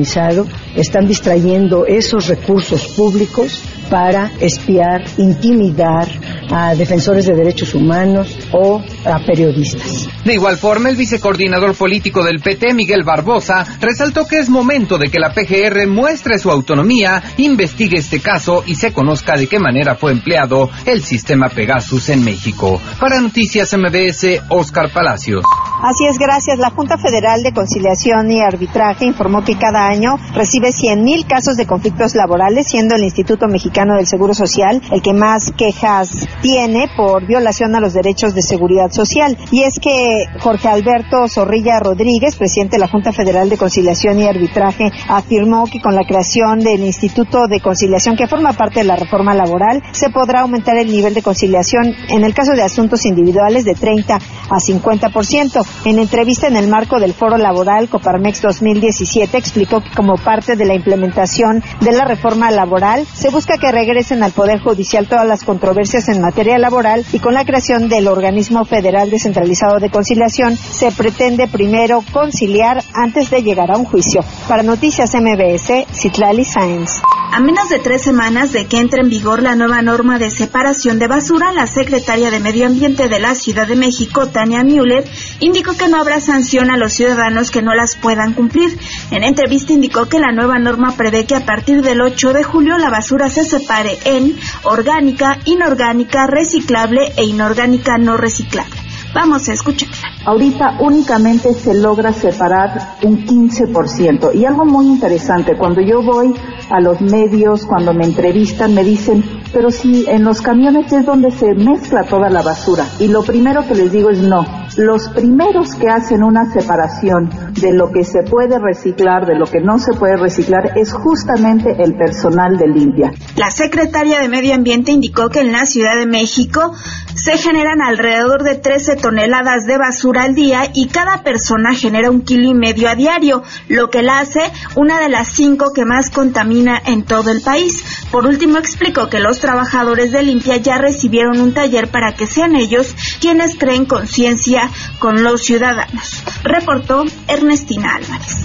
están 0.75 1.07
distrayendo 1.07 1.87
esos 1.87 2.27
recursos 2.29 2.89
públicos 2.89 3.63
para 3.91 4.31
espiar, 4.41 5.05
intimidar 5.19 6.09
a 6.51 6.75
defensores 6.75 7.27
de 7.27 7.35
derechos 7.35 7.75
humanos 7.75 8.37
o 8.53 8.83
a 9.05 9.19
periodistas. 9.25 10.09
De 10.25 10.35
igual 10.35 10.57
forma, 10.57 10.89
el 10.89 10.97
vicecoordinador 10.97 11.75
político 11.75 12.25
del 12.25 12.41
PT, 12.41 12.75
Miguel 12.75 13.05
Barbosa, 13.05 13.65
resaltó 13.81 14.27
que 14.27 14.39
es 14.39 14.49
momento 14.49 14.99
de 14.99 15.11
que 15.11 15.19
la 15.19 15.33
PGR 15.33 15.87
muestre 15.87 16.39
su 16.39 16.51
autonomía, 16.51 17.23
investigue 17.37 17.99
este 17.99 18.21
caso 18.21 18.65
y 18.67 18.75
se 18.77 18.93
conozca 18.93 19.37
de 19.37 19.47
qué 19.47 19.59
manera 19.59 19.97
fue 19.97 20.13
empleado 20.13 20.71
el 20.87 21.03
sistema 21.03 21.49
Pegasus 21.49 22.09
en 22.09 22.25
México. 22.25 22.81
Para 22.99 23.21
Noticias 23.21 23.77
MBS, 23.77 24.43
Oscar 24.49 24.91
Palacios. 24.93 25.45
Así 25.83 26.07
es, 26.09 26.19
gracias. 26.19 26.59
La 26.59 26.71
Junta 26.71 26.97
Federal 26.97 27.43
de 27.43 27.53
Conciliación 27.53 28.31
y 28.33 28.41
Arbitraje 28.41 29.05
informó 29.05 29.45
que 29.45 29.59
cada 29.59 29.84
año 29.87 30.17
recibe 30.35 30.69
100.000 30.69 31.27
casos 31.27 31.57
de 31.57 31.67
conflictos 31.67 32.15
laborales, 32.15 32.67
siendo 32.69 32.95
el 32.95 33.05
Instituto 33.05 33.49
Mexicano 33.49 33.97
del 33.97 34.07
Seguro 34.07 34.35
Social 34.35 34.81
el 34.91 35.03
que 35.03 35.13
más 35.13 35.53
quejas 35.53 36.27
tiene 36.41 36.89
por 36.97 37.27
violación 37.27 37.75
a 37.75 37.81
los 37.81 37.95
derechos 37.95 38.35
de 38.35 38.43
seguridad 38.43 38.91
social. 38.91 39.37
Y 39.51 39.63
es 39.63 39.79
que 39.81 40.25
Jorge 40.41 40.69
Alberto 40.69 41.29
Zorrilla 41.29 41.81
Rodríguez, 41.81 42.37
presidente 42.37 42.77
de 42.77 42.81
la 42.81 42.89
Junta 42.89 43.13
Federal 43.13 43.49
de 43.49 43.57
Conciliación 43.57 44.21
y 44.21 44.27
Arbitraje, 44.27 44.91
afirmó 45.09 45.65
que 45.67 45.81
con 45.81 45.95
la 45.95 46.07
creación 46.07 46.61
del 46.61 46.83
Instituto 46.83 47.47
de 47.49 47.61
Conciliación, 47.61 48.17
que 48.17 48.27
forma 48.27 48.53
parte 48.53 48.81
de 48.81 48.87
la 48.87 48.97
reforma 48.97 49.35
laboral, 49.35 49.83
se 49.93 50.11
podrá 50.11 50.43
aumentar 50.43 50.77
el 50.77 50.91
nivel 50.91 51.15
de 51.15 51.23
conciliación 51.23 51.95
en 52.09 52.25
el 52.25 52.35
caso 52.35 52.53
de 52.53 52.63
asuntos 52.63 53.05
individuales 53.05 53.65
de 53.65 53.75
30 53.75 54.15
a 54.15 54.57
50%. 54.57 55.67
En 55.85 55.99
entrevista 55.99 56.47
en 56.47 56.57
el 56.57 56.69
marco 56.69 56.99
del 57.01 57.15
Foro 57.15 57.37
Laboral 57.37 57.89
Coparmex 57.89 58.43
2017 58.43 59.37
explicó 59.37 59.74
que 59.81 59.91
como 59.91 60.17
parte 60.17 60.57
de 60.57 60.65
la 60.65 60.75
implementación 60.75 61.63
de 61.81 61.93
la 61.93 62.05
reforma 62.05 62.51
laboral 62.51 63.07
se 63.15 63.31
busca 63.31 63.59
que 63.59 63.73
regresen 63.73 64.23
al 64.23 64.33
Poder 64.33 64.61
Judicial 64.61 65.07
todas 65.07 65.27
las 65.27 65.45
controversias 65.45 66.09
en 66.09 66.21
materia 66.21 66.59
laboral 66.59 67.05
y 67.13 67.19
con 67.19 67.35
la 67.35 67.45
creación 67.45 67.89
del 67.89 68.09
Organismo 68.09 68.65
Federal 68.65 69.11
Descentralizado 69.11 69.79
de 69.79 69.91
Conciliación 69.91 70.57
se 70.57 70.91
pretende 70.93 71.49
primero 71.49 72.03
conciliar 72.13 72.83
antes 72.95 73.31
de 73.31 73.43
llegar 73.43 73.71
a 73.71 73.79
un 73.79 73.85
juicio. 73.85 74.21
Para 74.49 74.63
Noticias 74.63 75.15
MBS, 75.15 75.87
Citlali 75.93 76.45
Sáenz. 76.45 77.01
A 77.33 77.41
menos 77.41 77.69
de 77.69 77.81
tres 77.81 78.03
semanas 78.03 78.53
de 78.53 78.67
que 78.67 78.79
entre 78.79 79.01
en 79.01 79.09
vigor 79.09 79.43
la 79.43 79.57
nueva 79.57 79.83
norma 79.83 80.21
de 80.21 80.31
separación 80.31 81.01
de 81.01 81.09
basura, 81.09 81.53
la 81.53 81.67
secretaria 81.67 82.31
de 82.31 82.39
Medio 82.39 82.67
Ambiente 82.67 83.09
de 83.09 83.19
la 83.19 83.35
Ciudad 83.35 83.67
de 83.67 83.75
México, 83.75 84.29
Tania 84.29 84.63
Müller, 84.63 85.05
indicó 85.41 85.77
que 85.77 85.89
no 85.89 86.01
habrá 86.01 86.21
sanción 86.21 86.71
a 86.71 86.77
los 86.77 86.93
ciudadanos 86.93 87.51
que 87.51 87.61
no 87.61 87.75
las 87.75 87.97
puedan 87.97 88.35
cumplir. 88.35 88.79
En 89.11 89.25
entrevista 89.25 89.54
indicó 89.55 90.07
que 90.07 90.19
la 90.19 90.33
nueva 90.33 90.59
norma 90.59 90.93
prevé 90.97 91.27
que 91.27 91.37
a 91.37 91.47
partir 91.47 91.83
del 91.83 92.01
8 92.01 92.33
de 92.33 92.43
julio 92.43 92.79
la 92.79 92.91
basura 92.91 93.29
se 93.29 93.45
separe 93.45 93.99
en 94.05 94.37
orgánica, 94.65 95.39
inorgánica, 95.45 96.27
reciclable 96.27 97.13
e 97.17 97.25
inorgánica 97.25 97.99
no 97.99 98.17
reciclable. 98.17 98.75
Vamos 99.15 99.49
a 99.49 99.53
escucharla. 99.53 99.95
Ahorita 100.27 100.79
únicamente 100.81 101.55
se 101.55 101.73
logra 101.75 102.13
separar 102.13 102.97
un 103.05 103.25
15%. 103.25 104.35
Y 104.35 104.45
algo 104.45 104.65
muy 104.65 104.87
interesante, 104.87 105.57
cuando 105.57 105.81
yo 105.83 106.03
voy 106.03 106.35
a 106.69 106.81
los 106.81 107.01
medios, 107.01 107.65
cuando 107.65 107.95
me 107.95 108.07
entrevistan, 108.07 108.75
me 108.75 108.83
dicen, 108.83 109.23
pero 109.53 109.71
si 109.71 110.05
en 110.09 110.25
los 110.25 110.41
camiones 110.41 110.93
es 110.93 111.07
donde 111.07 111.31
se 111.31 111.55
mezcla 111.55 112.03
toda 112.03 112.29
la 112.29 112.43
basura. 112.43 112.87
Y 112.99 113.07
lo 113.07 113.23
primero 113.23 113.65
que 113.67 113.77
les 113.77 113.93
digo 113.93 114.11
es 114.11 114.19
no. 114.19 114.64
Los 114.77 115.09
primeros 115.09 115.75
que 115.77 115.89
hacen 115.89 116.25
una 116.25 116.53
separación 116.53 117.31
de 117.53 117.73
lo 117.73 117.93
que 117.93 118.05
se 118.05 118.23
puede 118.23 118.59
reciclar, 118.59 119.25
de 119.25 119.37
lo 119.37 119.47
que 119.47 119.61
no 119.61 119.79
se 119.79 119.93
puede 119.93 120.17
reciclar, 120.17 120.77
es 120.77 120.93
justamente 120.93 121.77
el 121.79 121.95
personal 121.95 122.57
de 122.57 122.67
limpia. 122.67 123.13
La 123.37 123.51
secretaria 123.51 124.21
de 124.21 124.29
Medio 124.29 124.55
Ambiente 124.55 124.91
indicó 124.91 125.29
que 125.29 125.41
en 125.41 125.53
la 125.53 125.65
Ciudad 125.67 125.97
de 125.97 126.07
México 126.07 126.73
se 127.15 127.39
generan 127.39 127.81
alrededor 127.81 128.43
de 128.43 128.57
13 128.57 128.97
toneladas 128.97 129.67
de 129.67 129.79
basura 129.79 130.25
al 130.25 130.35
día 130.35 130.71
y 130.75 130.89
cada 130.89 131.23
persona 131.23 131.75
genera 131.75 132.11
un 132.11 132.23
kilo 132.23 132.49
y 132.49 132.55
medio 132.55 132.89
a 132.89 132.97
diario, 132.97 133.43
lo 133.69 133.91
que 133.91 134.03
la 134.03 134.19
hace 134.19 134.41
una 134.75 134.99
de 135.01 135.09
las 135.09 135.29
cinco 135.29 135.73
que 135.73 135.85
más 135.85 136.11
contamina 136.11 136.83
en 136.85 137.05
todo 137.05 137.31
el 137.31 137.41
país. 137.41 137.85
Por 138.11 138.27
último, 138.27 138.59
explicó 138.59 139.09
que 139.09 139.21
los 139.21 139.39
trabajadores 139.39 140.11
de 140.11 140.23
limpia 140.23 140.57
ya 140.57 140.79
recibieron 140.79 141.41
un 141.41 141.55
taller 141.55 141.89
para 141.89 142.15
que 142.15 142.27
sean 142.27 142.57
ellos 142.57 142.95
quienes 143.21 143.57
creen 143.57 143.87
conciencia 143.87 144.64
con 144.99 145.23
los 145.23 145.43
ciudadanos. 145.43 146.23
Reportó 146.43 147.05
Ernestina 147.29 147.97
Álvarez. 147.97 148.45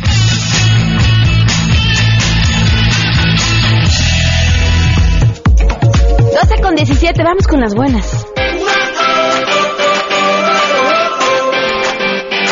12 6.41 6.61
con 6.61 6.75
17, 6.75 7.23
vamos 7.23 7.47
con 7.47 7.59
las 7.59 7.73
buenas. 7.75 8.25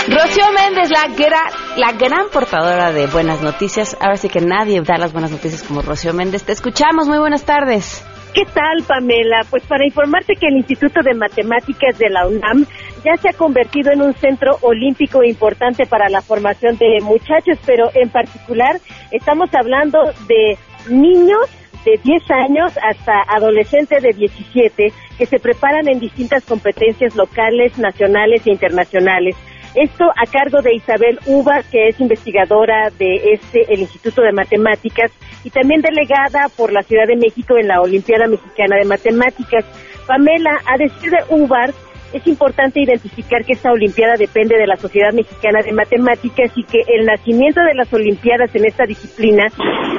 Rocío 0.08 0.46
Méndez, 0.54 0.90
la 0.90 1.08
gran, 1.16 1.52
la 1.78 1.92
gran 1.94 2.30
portadora 2.32 2.92
de 2.92 3.08
buenas 3.08 3.42
noticias. 3.42 3.96
Ahora 4.00 4.18
sí 4.18 4.30
que 4.30 4.42
nadie 4.42 4.82
da 4.82 4.98
las 4.98 5.14
buenas 5.14 5.32
noticias 5.32 5.64
como 5.64 5.82
Rocío 5.82 6.14
Méndez. 6.14 6.44
Te 6.44 6.54
escuchamos, 6.54 7.08
muy 7.08 7.18
buenas 7.20 7.44
tardes. 7.44 8.04
¿Qué 8.34 8.44
tal, 8.46 8.84
Pamela? 8.88 9.42
Pues 9.50 9.64
para 9.66 9.86
informarte 9.86 10.34
que 10.40 10.48
el 10.48 10.58
Instituto 10.58 11.02
de 11.04 11.14
Matemáticas 11.14 11.98
de 11.98 12.10
la 12.10 12.28
UNAM 12.28 12.66
ya 13.04 13.16
se 13.18 13.30
ha 13.30 13.34
convertido 13.34 13.92
en 13.92 14.02
un 14.02 14.14
centro 14.16 14.58
olímpico 14.62 15.24
importante 15.24 15.86
para 15.86 16.10
la 16.10 16.22
formación 16.22 16.78
de 16.78 17.00
muchachos, 17.02 17.58
pero 17.66 17.90
en 17.94 18.10
particular 18.10 18.80
estamos 19.12 19.50
hablando 19.54 20.00
de 20.28 20.58
niños 20.90 21.40
de 21.86 22.00
10 22.04 22.32
años 22.32 22.74
hasta 22.84 23.14
adolescentes 23.28 24.04
de 24.04 24.12
17 24.14 24.92
que 25.18 25.26
se 25.26 25.40
preparan 25.40 25.88
en 25.88 26.00
distintas 26.00 26.44
competencias 26.44 27.16
locales, 27.16 27.78
nacionales 27.78 28.46
e 28.46 28.52
internacionales. 28.52 29.36
Esto 29.76 30.06
a 30.06 30.26
cargo 30.26 30.62
de 30.62 30.74
Isabel 30.74 31.20
Uva, 31.28 31.62
que 31.70 31.90
es 31.90 32.00
investigadora 32.00 32.90
de 32.98 33.34
este, 33.34 33.72
el 33.72 33.82
Instituto 33.82 34.22
de 34.22 34.32
Matemáticas 34.32 35.12
y 35.44 35.50
también 35.50 35.82
delegada 35.82 36.50
por 36.58 36.74
la 36.74 36.82
Ciudad 36.82 37.06
de 37.08 37.16
México 37.16 37.58
en 37.58 37.68
la 37.68 37.82
Olimpiada 37.82 38.28
Mexicana 38.28 38.78
de 38.78 38.86
Matemáticas. 38.86 39.66
Pamela, 40.08 40.62
a 40.66 40.78
decir 40.78 41.12
de 41.12 41.24
Uvar, 41.30 41.74
es 42.14 42.26
importante 42.28 42.82
identificar 42.82 43.44
que 43.46 43.54
esta 43.54 43.72
Olimpiada 43.72 44.16
depende 44.18 44.58
de 44.58 44.68
la 44.68 44.78
Sociedad 44.78 45.14
Mexicana 45.14 45.62
de 45.62 45.72
Matemáticas 45.74 46.52
y 46.56 46.64
que 46.64 46.80
el 46.88 47.06
nacimiento 47.06 47.62
de 47.62 47.76
las 47.76 47.92
Olimpiadas 47.94 48.54
en 48.56 48.66
esta 48.66 48.86
disciplina, 48.86 49.48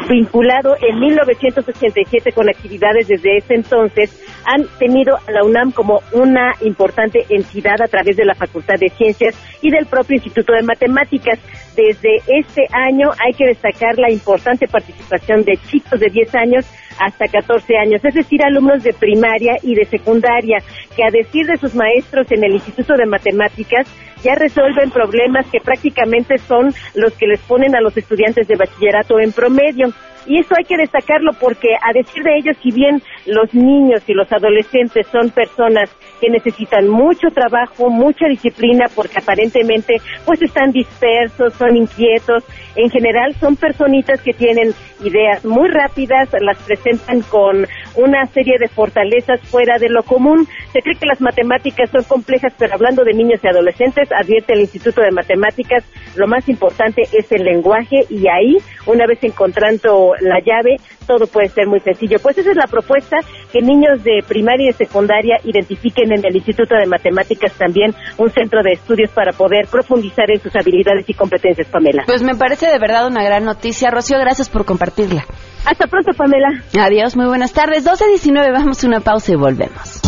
vinculado 0.08 0.76
en 0.80 0.98
1987 0.98 2.32
con 2.32 2.48
actividades 2.48 3.08
desde 3.08 3.38
ese 3.38 3.54
entonces, 3.54 4.38
han 4.49 4.67
tenido 4.78 5.17
a 5.17 5.31
la 5.31 5.45
UNAM 5.45 5.73
como 5.73 6.00
una 6.12 6.55
importante 6.62 7.26
entidad 7.28 7.83
a 7.83 7.87
través 7.87 8.17
de 8.17 8.25
la 8.25 8.35
Facultad 8.35 8.76
de 8.81 8.88
Ciencias 8.88 9.37
y 9.61 9.71
del 9.71 9.85
propio 9.85 10.17
Instituto 10.17 10.55
de 10.55 10.62
Matemáticas. 10.62 11.38
Desde 11.76 12.23
este 12.26 12.67
año 12.73 13.11
hay 13.23 13.35
que 13.35 13.45
destacar 13.45 13.99
la 13.99 14.11
importante 14.11 14.67
participación 14.67 15.45
de 15.45 15.59
chicos 15.69 16.00
de 16.00 16.09
10 16.11 16.35
años 16.35 16.67
hasta 16.99 17.26
14 17.28 17.76
años, 17.76 18.02
es 18.02 18.14
decir, 18.14 18.43
alumnos 18.43 18.83
de 18.83 18.95
primaria 18.95 19.59
y 19.62 19.75
de 19.75 19.85
secundaria, 19.85 20.59
que 20.97 21.05
a 21.05 21.11
decir 21.11 21.47
de 21.47 21.59
sus 21.59 21.75
maestros 21.75 22.26
en 22.33 22.43
el 22.43 22.55
Instituto 22.55 22.95
de 22.95 23.07
Matemáticas, 23.07 23.87
ya 24.25 24.35
resuelven 24.35 24.90
problemas 24.90 25.47
que 25.47 25.61
prácticamente 25.61 26.38
son 26.38 26.73
los 26.95 27.12
que 27.12 27.26
les 27.26 27.40
ponen 27.40 27.76
a 27.76 27.81
los 27.81 27.97
estudiantes 27.97 28.49
de 28.49 28.57
bachillerato 28.57 29.21
en 29.21 29.31
promedio. 29.31 29.93
Y 30.28 30.38
eso 30.38 30.54
hay 30.56 30.64
que 30.64 30.76
destacarlo 30.76 31.32
porque, 31.40 31.68
a 31.75 31.92
decir 31.92 32.23
de 32.23 32.37
ellos, 32.37 32.56
si 32.62 32.70
bien 32.70 33.02
los 33.26 33.52
niños 33.54 34.02
y 34.06 34.12
los 34.12 34.30
adolescentes 34.30 35.06
son 35.08 35.30
personas 35.30 35.90
que 36.20 36.28
necesitan 36.28 36.87
mucho 36.87 37.28
trabajo, 37.28 37.88
mucha 37.88 38.28
disciplina, 38.28 38.87
porque 38.94 39.18
aparentemente 39.18 39.97
pues 40.26 40.42
están 40.42 40.70
dispersos, 40.70 41.54
son 41.54 41.76
inquietos, 41.76 42.44
en 42.76 42.90
general 42.90 43.35
son 43.40 43.56
personitas 43.56 44.20
que 44.20 44.32
tienen 44.32 44.75
ideas 45.02 45.44
muy 45.44 45.68
rápidas, 45.68 46.28
las 46.40 46.58
presentan 46.62 47.23
con 47.23 47.66
una 47.97 48.26
serie 48.26 48.56
de 48.58 48.68
fortalezas 48.68 49.40
fuera 49.42 49.78
de 49.78 49.88
lo 49.88 50.02
común. 50.02 50.47
Se 50.73 50.80
cree 50.80 50.97
que 50.97 51.06
las 51.06 51.20
matemáticas 51.20 51.90
son 51.90 52.04
complejas, 52.04 52.52
pero 52.58 52.75
hablando 52.75 53.02
de 53.04 53.14
niños 53.14 53.40
y 53.42 53.49
adolescentes, 53.49 54.11
advierte 54.12 54.52
el 54.52 54.61
Instituto 54.61 55.00
de 55.00 55.11
Matemáticas, 55.11 55.85
lo 56.16 56.26
más 56.26 56.49
importante 56.49 57.02
es 57.12 57.30
el 57.32 57.44
lenguaje 57.44 58.04
y 58.11 58.28
ahí, 58.28 58.56
una 58.87 59.06
vez 59.06 59.23
encontrando 59.23 60.12
la 60.20 60.38
llave, 60.40 60.76
todo 61.06 61.26
puede 61.26 61.48
ser 61.48 61.66
muy 61.66 61.80
sencillo. 61.80 62.18
Pues 62.22 62.38
esa 62.38 62.50
es 62.50 62.56
la 62.56 62.66
propuesta, 62.66 63.18
que 63.52 63.60
niños 63.60 64.02
de 64.04 64.22
primaria 64.26 64.64
y 64.64 64.72
de 64.72 64.84
secundaria 64.84 65.37
identifiquen 65.44 66.12
en 66.12 66.25
el 66.25 66.37
Instituto 66.37 66.75
de 66.75 66.87
Matemáticas 66.87 67.52
también 67.54 67.94
un 68.16 68.30
centro 68.30 68.62
de 68.62 68.72
estudios 68.72 69.10
para 69.10 69.32
poder 69.32 69.66
profundizar 69.70 70.30
en 70.30 70.40
sus 70.40 70.54
habilidades 70.56 71.08
y 71.08 71.14
competencias, 71.14 71.68
Pamela. 71.68 72.04
Pues 72.06 72.22
me 72.22 72.34
parece 72.34 72.66
de 72.66 72.78
verdad 72.78 73.06
una 73.06 73.22
gran 73.25 73.44
noticia. 73.44 73.90
Rocío, 73.90 74.18
gracias 74.18 74.48
por 74.48 74.64
compartirla. 74.64 75.25
Hasta 75.64 75.87
pronto, 75.87 76.12
Pamela. 76.16 76.48
Adiós, 76.80 77.16
muy 77.16 77.26
buenas 77.26 77.52
tardes. 77.52 77.84
12.19, 77.84 78.52
vamos 78.52 78.82
a 78.82 78.87
una 78.87 79.00
pausa 79.00 79.32
y 79.32 79.37
volvemos. 79.37 80.00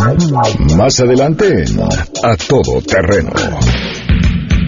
Más 0.76 1.00
adelante 1.00 1.64
en 1.64 1.80
A 1.82 2.36
Todo 2.36 2.80
Terreno. 2.82 3.30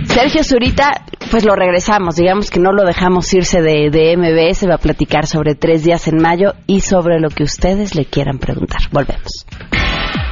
Sergio 0.04 0.44
Zurita, 0.44 0.90
pues 1.32 1.46
lo 1.46 1.56
regresamos, 1.56 2.16
digamos 2.16 2.50
que 2.50 2.60
no 2.60 2.72
lo 2.72 2.84
dejamos 2.84 3.32
irse 3.32 3.62
de, 3.62 3.88
de 3.90 4.14
MBS, 4.18 4.68
va 4.68 4.74
a 4.74 4.78
platicar 4.78 5.26
sobre 5.26 5.54
tres 5.54 5.82
días 5.82 6.06
en 6.06 6.18
mayo 6.18 6.52
y 6.66 6.80
sobre 6.80 7.20
lo 7.20 7.30
que 7.30 7.42
ustedes 7.42 7.94
le 7.94 8.04
quieran 8.04 8.38
preguntar. 8.38 8.82
Volvemos. 8.92 9.46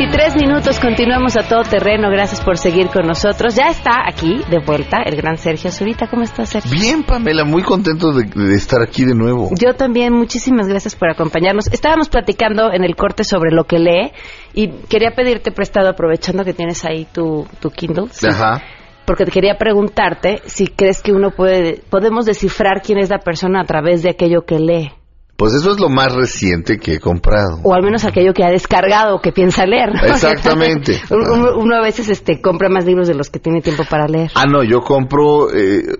23 0.00 0.36
minutos 0.36 0.80
continuamos 0.80 1.36
a 1.36 1.42
todo 1.46 1.62
terreno. 1.62 2.08
Gracias 2.08 2.40
por 2.40 2.56
seguir 2.56 2.86
con 2.86 3.06
nosotros. 3.06 3.54
Ya 3.54 3.68
está 3.68 4.08
aquí 4.08 4.40
de 4.48 4.58
vuelta 4.58 5.02
el 5.04 5.14
gran 5.14 5.36
Sergio 5.36 5.70
Zurita. 5.70 6.06
¿Cómo 6.08 6.22
estás, 6.22 6.48
Sergio? 6.48 6.70
Bien, 6.72 7.02
Pamela, 7.02 7.44
muy 7.44 7.62
contento 7.62 8.10
de, 8.10 8.24
de, 8.24 8.54
estar 8.54 8.80
aquí 8.80 9.04
de 9.04 9.14
nuevo. 9.14 9.50
Yo 9.60 9.74
también, 9.74 10.14
muchísimas 10.14 10.68
gracias 10.68 10.96
por 10.96 11.10
acompañarnos. 11.10 11.66
Estábamos 11.66 12.08
platicando 12.08 12.72
en 12.72 12.82
el 12.82 12.96
corte 12.96 13.24
sobre 13.24 13.50
lo 13.50 13.64
que 13.64 13.78
lee 13.78 14.12
y 14.54 14.68
quería 14.88 15.10
pedirte 15.10 15.52
prestado, 15.52 15.90
aprovechando 15.90 16.44
que 16.44 16.54
tienes 16.54 16.82
ahí 16.86 17.06
tu, 17.12 17.46
tu 17.60 17.68
Kindle. 17.68 18.06
¿sí? 18.10 18.26
Ajá. 18.26 18.62
Porque 19.04 19.26
te 19.26 19.30
quería 19.30 19.58
preguntarte 19.58 20.40
si 20.46 20.66
crees 20.68 21.02
que 21.02 21.12
uno 21.12 21.30
puede, 21.30 21.82
podemos 21.90 22.24
descifrar 22.24 22.80
quién 22.80 22.98
es 22.98 23.10
la 23.10 23.18
persona 23.18 23.60
a 23.60 23.64
través 23.64 24.02
de 24.02 24.08
aquello 24.08 24.46
que 24.46 24.58
lee. 24.60 24.92
Pues 25.40 25.54
eso 25.54 25.72
es 25.72 25.80
lo 25.80 25.88
más 25.88 26.14
reciente 26.14 26.76
que 26.76 26.96
he 26.96 27.00
comprado. 27.00 27.60
O 27.62 27.72
al 27.72 27.82
menos 27.82 28.04
aquello 28.04 28.34
que 28.34 28.44
ha 28.44 28.50
descargado 28.50 29.16
o 29.16 29.20
que 29.22 29.32
piensa 29.32 29.64
leer. 29.64 29.88
¿no? 29.94 30.04
Exactamente. 30.04 31.00
uno, 31.10 31.56
uno, 31.56 31.76
a 31.76 31.80
veces 31.80 32.10
este, 32.10 32.42
compra 32.42 32.68
más 32.68 32.84
libros 32.84 33.08
de 33.08 33.14
los 33.14 33.30
que 33.30 33.38
tiene 33.38 33.62
tiempo 33.62 33.84
para 33.88 34.06
leer. 34.06 34.30
Ah, 34.34 34.44
no, 34.44 34.62
yo 34.62 34.82
compro... 34.82 35.50
Eh, 35.50 35.98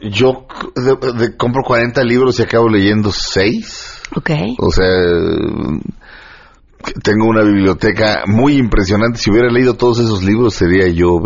yo 0.00 0.46
de, 0.76 1.18
de, 1.18 1.36
compro 1.36 1.64
40 1.64 2.00
libros 2.04 2.38
y 2.38 2.42
acabo 2.44 2.68
leyendo 2.68 3.10
6. 3.10 4.02
Ok. 4.14 4.30
O 4.60 4.70
sea, 4.70 4.86
tengo 7.02 7.26
una 7.26 7.42
biblioteca 7.42 8.22
muy 8.26 8.56
impresionante. 8.56 9.18
Si 9.18 9.32
hubiera 9.32 9.50
leído 9.50 9.74
todos 9.74 9.98
esos 9.98 10.22
libros, 10.22 10.54
sería 10.54 10.86
yo, 10.86 11.20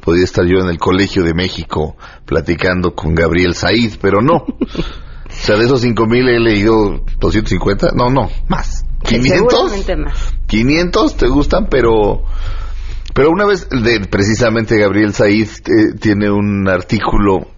podría 0.00 0.22
estar 0.22 0.46
yo 0.46 0.60
en 0.60 0.68
el 0.68 0.78
Colegio 0.78 1.24
de 1.24 1.34
México 1.34 1.96
platicando 2.24 2.94
con 2.94 3.16
Gabriel 3.16 3.56
Said, 3.56 3.94
pero 4.00 4.22
no. 4.22 4.46
O 5.42 5.44
sea, 5.44 5.56
de 5.56 5.64
esos 5.64 5.80
5000 5.80 6.28
he 6.28 6.38
leído 6.38 7.04
250, 7.18 7.88
no, 7.96 8.10
no, 8.10 8.30
más. 8.46 8.84
500. 9.02 9.98
más. 9.98 10.34
500 10.46 11.16
te 11.16 11.26
gustan, 11.26 11.66
pero 11.68 12.22
pero 13.12 13.30
una 13.30 13.44
vez 13.44 13.68
de, 13.68 14.06
precisamente 14.08 14.78
Gabriel 14.78 15.12
Said 15.12 15.48
eh, 15.66 15.94
tiene 16.00 16.30
un 16.30 16.68
artículo 16.68 17.48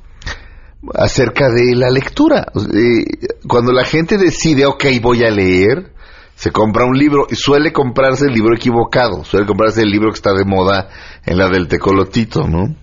acerca 0.94 1.50
de 1.50 1.76
la 1.76 1.90
lectura. 1.90 2.46
Eh, 2.56 3.28
cuando 3.46 3.72
la 3.72 3.84
gente 3.84 4.16
decide, 4.16 4.64
ok, 4.64 4.84
voy 5.02 5.22
a 5.22 5.30
leer, 5.30 5.92
se 6.34 6.50
compra 6.50 6.86
un 6.86 6.96
libro 6.96 7.26
y 7.30 7.36
suele 7.36 7.72
comprarse 7.72 8.26
el 8.26 8.32
libro 8.32 8.56
equivocado, 8.56 9.24
suele 9.24 9.46
comprarse 9.46 9.82
el 9.82 9.90
libro 9.90 10.10
que 10.10 10.16
está 10.16 10.32
de 10.32 10.44
moda 10.44 10.88
en 11.24 11.36
la 11.36 11.48
del 11.48 11.68
tecolotito, 11.68 12.48
¿no? 12.48 12.74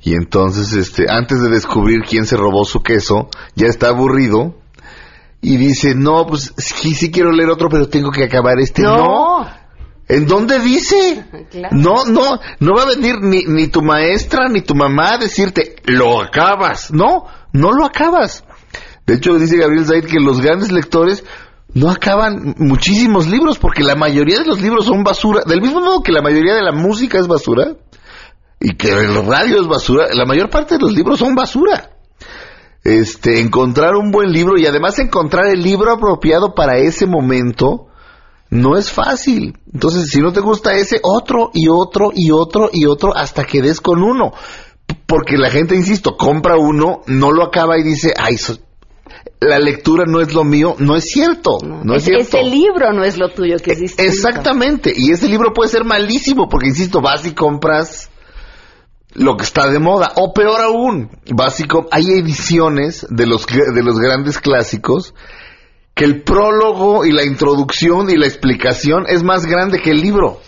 Y 0.00 0.14
entonces, 0.14 0.72
este, 0.72 1.10
antes 1.10 1.40
de 1.40 1.48
descubrir 1.48 2.02
quién 2.02 2.24
se 2.24 2.36
robó 2.36 2.64
su 2.64 2.82
queso, 2.82 3.28
ya 3.54 3.66
está 3.66 3.88
aburrido 3.88 4.54
y 5.40 5.56
dice, 5.56 5.94
no, 5.94 6.26
pues 6.26 6.52
sí, 6.56 6.94
sí 6.94 7.10
quiero 7.10 7.32
leer 7.32 7.50
otro, 7.50 7.68
pero 7.68 7.88
tengo 7.88 8.10
que 8.10 8.24
acabar 8.24 8.58
este. 8.60 8.82
No. 8.82 8.96
no. 8.96 9.46
¿En 10.08 10.26
dónde 10.26 10.58
dice? 10.58 11.24
Claro. 11.50 11.74
No, 11.76 12.04
no, 12.04 12.38
no 12.60 12.74
va 12.74 12.82
a 12.82 12.94
venir 12.94 13.16
ni, 13.22 13.44
ni 13.44 13.68
tu 13.68 13.80
maestra 13.80 14.48
ni 14.50 14.60
tu 14.60 14.74
mamá 14.74 15.14
a 15.14 15.18
decirte, 15.18 15.76
lo 15.84 16.20
acabas. 16.20 16.92
No, 16.92 17.24
no 17.52 17.72
lo 17.72 17.86
acabas. 17.86 18.44
De 19.06 19.14
hecho, 19.14 19.38
dice 19.38 19.56
Gabriel 19.56 19.86
Zaid 19.86 20.04
que 20.04 20.20
los 20.20 20.42
grandes 20.42 20.70
lectores 20.70 21.24
no 21.72 21.90
acaban 21.90 22.54
muchísimos 22.58 23.28
libros 23.28 23.58
porque 23.58 23.82
la 23.82 23.94
mayoría 23.94 24.40
de 24.40 24.44
los 24.44 24.60
libros 24.60 24.84
son 24.84 25.04
basura. 25.04 25.42
Del 25.46 25.62
mismo 25.62 25.80
modo 25.80 26.02
que 26.02 26.12
la 26.12 26.20
mayoría 26.20 26.54
de 26.54 26.62
la 26.62 26.72
música 26.72 27.18
es 27.18 27.26
basura, 27.26 27.76
y 28.60 28.76
que 28.76 28.88
el 28.88 29.26
radio 29.26 29.60
es 29.60 29.68
basura, 29.68 30.06
la 30.12 30.24
mayor 30.24 30.50
parte 30.50 30.74
de 30.74 30.80
los 30.80 30.92
libros 30.92 31.18
son 31.18 31.34
basura. 31.34 31.90
Este, 32.84 33.40
encontrar 33.40 33.96
un 33.96 34.10
buen 34.10 34.32
libro 34.32 34.58
y 34.58 34.66
además 34.66 34.98
encontrar 34.98 35.46
el 35.46 35.62
libro 35.62 35.92
apropiado 35.92 36.54
para 36.54 36.78
ese 36.78 37.06
momento 37.06 37.88
no 38.50 38.76
es 38.76 38.90
fácil. 38.90 39.58
Entonces, 39.72 40.10
si 40.10 40.20
no 40.20 40.32
te 40.32 40.40
gusta 40.40 40.74
ese, 40.74 41.00
otro 41.02 41.50
y 41.52 41.68
otro 41.68 42.10
y 42.14 42.30
otro 42.30 42.70
y 42.72 42.86
otro 42.86 43.14
hasta 43.14 43.44
que 43.44 43.62
des 43.62 43.80
con 43.80 44.02
uno. 44.02 44.32
Porque 45.06 45.36
la 45.36 45.50
gente, 45.50 45.74
insisto, 45.74 46.16
compra 46.16 46.56
uno, 46.56 47.02
no 47.06 47.30
lo 47.30 47.44
acaba 47.44 47.78
y 47.78 47.82
dice, 47.82 48.14
ay, 48.16 48.38
so 48.38 48.56
la 49.40 49.58
lectura 49.58 50.04
no 50.06 50.20
es 50.20 50.34
lo 50.34 50.44
mío, 50.44 50.74
no 50.78 50.96
es 50.96 51.04
cierto. 51.10 51.58
No, 51.62 51.94
es, 51.94 52.04
cierto. 52.04 52.38
Ese 52.38 52.42
libro 52.42 52.92
no 52.92 53.04
es 53.04 53.18
lo 53.18 53.28
tuyo 53.30 53.56
que 53.58 53.72
es 53.72 53.80
distinto. 53.80 54.10
Exactamente. 54.10 54.92
Y 54.94 55.12
ese 55.12 55.28
libro 55.28 55.52
puede 55.52 55.70
ser 55.70 55.84
malísimo 55.84 56.48
porque, 56.48 56.68
insisto, 56.68 57.00
vas 57.00 57.24
y 57.26 57.32
compras 57.32 58.10
lo 59.18 59.36
que 59.36 59.44
está 59.44 59.68
de 59.68 59.78
moda. 59.78 60.12
O 60.16 60.32
peor 60.32 60.60
aún, 60.60 61.10
básico, 61.30 61.86
hay 61.90 62.04
ediciones 62.18 63.06
de 63.10 63.26
los, 63.26 63.46
de 63.46 63.82
los 63.82 63.98
grandes 63.98 64.38
clásicos 64.38 65.14
que 65.94 66.04
el 66.04 66.22
prólogo 66.22 67.04
y 67.04 67.10
la 67.10 67.24
introducción 67.24 68.08
y 68.08 68.16
la 68.16 68.26
explicación 68.26 69.04
es 69.08 69.24
más 69.24 69.46
grande 69.46 69.80
que 69.80 69.90
el 69.90 70.00
libro. 70.00 70.40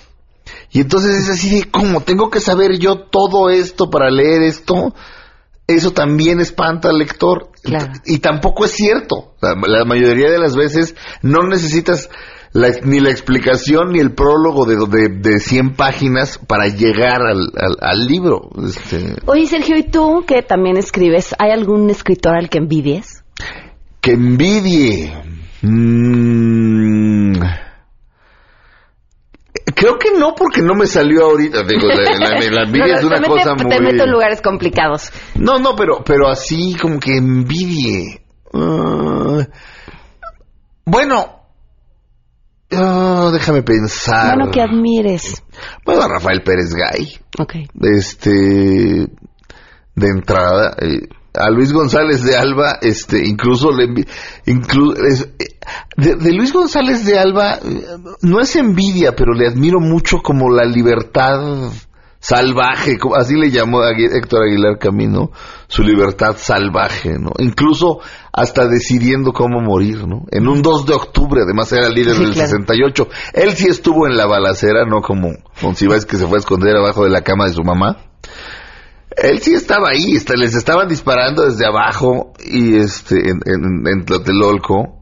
Y 0.70 0.80
entonces 0.80 1.16
es 1.16 1.28
así 1.28 1.58
de, 1.58 1.70
¿cómo 1.70 2.02
tengo 2.02 2.30
que 2.30 2.40
saber 2.40 2.78
yo 2.78 3.00
todo 3.10 3.50
esto 3.50 3.90
para 3.90 4.10
leer 4.10 4.42
esto? 4.42 4.94
Eso 5.66 5.92
también 5.92 6.38
espanta 6.40 6.90
al 6.90 6.98
lector. 6.98 7.50
Y, 8.04 8.18
tampoco 8.18 8.64
es 8.64 8.70
cierto. 8.70 9.34
La, 9.40 9.84
mayoría 9.84 10.30
de 10.30 10.38
las 10.38 10.54
veces 10.54 10.94
no 11.22 11.42
necesitas 11.48 12.08
ni 12.52 13.00
la 13.00 13.10
explicación 13.10 13.92
ni 13.92 14.00
el 14.00 14.12
prólogo 14.12 14.64
de, 14.64 14.76
de, 14.76 15.08
de 15.08 15.38
100 15.38 15.76
páginas 15.76 16.38
para 16.38 16.66
llegar 16.66 17.22
al, 17.22 17.52
al, 17.80 18.06
libro. 18.06 18.50
Este... 18.64 19.14
Oye, 19.26 19.46
Sergio, 19.46 19.76
¿y 19.76 19.84
tú 19.84 20.24
que 20.26 20.42
también 20.42 20.76
escribes, 20.76 21.34
hay 21.38 21.52
algún 21.52 21.88
escritor 21.90 22.34
al 22.34 22.48
que 22.48 22.58
envidies? 22.58 23.22
Que 24.00 24.12
envidie. 24.12 25.14
Mm. 25.62 27.40
Creo 29.74 29.98
que 29.98 30.10
no, 30.18 30.34
porque 30.34 30.62
no 30.62 30.74
me 30.74 30.86
salió 30.86 31.26
ahorita. 31.26 31.62
Digo, 31.62 31.86
la, 31.86 32.62
envidia 32.64 32.96
es 32.96 33.04
una 33.04 33.20
cosa 33.22 33.54
muy. 33.54 33.70
Te 33.70 33.80
meto 33.80 34.04
en 34.04 34.10
lugares 34.10 34.42
complicados. 34.42 35.12
No, 35.36 35.58
no, 35.58 35.76
pero, 35.76 36.02
pero 36.04 36.28
así 36.28 36.76
como 36.80 36.98
que 36.98 37.16
envidie. 37.16 38.22
Ah. 38.52 39.46
bueno, 40.84 41.39
ah, 42.72 43.30
déjame 43.32 43.62
pensar. 43.62 44.36
Bueno, 44.36 44.50
que 44.50 44.60
admires. 44.60 45.42
Bueno, 45.84 46.02
a 46.02 46.08
Rafael 46.08 46.42
Pérez 46.42 46.74
Gay. 46.74 47.18
Ok. 47.38 47.54
Este, 47.82 48.30
de 48.30 50.08
entrada. 50.08 50.76
Eh, 50.80 51.08
a 51.34 51.50
Luis 51.50 51.72
González 51.72 52.24
de 52.24 52.36
Alba, 52.36 52.78
este, 52.82 53.26
incluso 53.26 53.70
le 53.70 53.86
de, 55.96 56.32
Luis 56.32 56.52
González 56.52 57.04
de 57.04 57.18
Alba 57.18 57.60
no 58.22 58.40
es 58.40 58.56
envidia, 58.56 59.14
pero 59.14 59.32
le 59.32 59.46
admiro 59.46 59.78
mucho 59.80 60.18
como 60.18 60.50
la 60.50 60.64
libertad 60.64 61.70
salvaje, 62.20 62.98
así 63.16 63.34
le 63.34 63.50
llamó 63.50 63.80
a 63.80 63.92
Héctor 63.92 64.44
Aguilar 64.44 64.78
Camino, 64.78 65.30
su 65.68 65.82
libertad 65.82 66.36
salvaje, 66.36 67.18
¿no? 67.18 67.32
Incluso 67.38 68.00
hasta 68.32 68.68
decidiendo 68.68 69.32
cómo 69.32 69.60
morir, 69.60 70.06
¿no? 70.06 70.26
En 70.30 70.46
un 70.46 70.62
2 70.62 70.86
de 70.86 70.94
octubre, 70.94 71.42
además 71.42 71.72
era 71.72 71.88
líder 71.88 72.16
del 72.16 72.34
68. 72.34 73.08
Él 73.32 73.52
sí 73.52 73.68
estuvo 73.68 74.06
en 74.06 74.16
la 74.16 74.26
balacera, 74.26 74.84
no 74.84 75.00
como 75.00 75.30
Monsiváis 75.62 76.04
que 76.04 76.16
se 76.16 76.26
fue 76.26 76.36
a 76.36 76.40
esconder 76.40 76.76
abajo 76.76 77.04
de 77.04 77.10
la 77.10 77.22
cama 77.22 77.46
de 77.46 77.54
su 77.54 77.62
mamá 77.62 77.96
él 79.16 79.40
sí 79.40 79.54
estaba 79.54 79.90
ahí, 79.90 80.18
les 80.36 80.54
estaban 80.54 80.88
disparando 80.88 81.44
desde 81.44 81.66
abajo 81.66 82.32
y 82.38 82.76
este 82.76 83.16
en, 83.28 83.40
en, 83.86 84.04
Tlatelolco. 84.04 84.99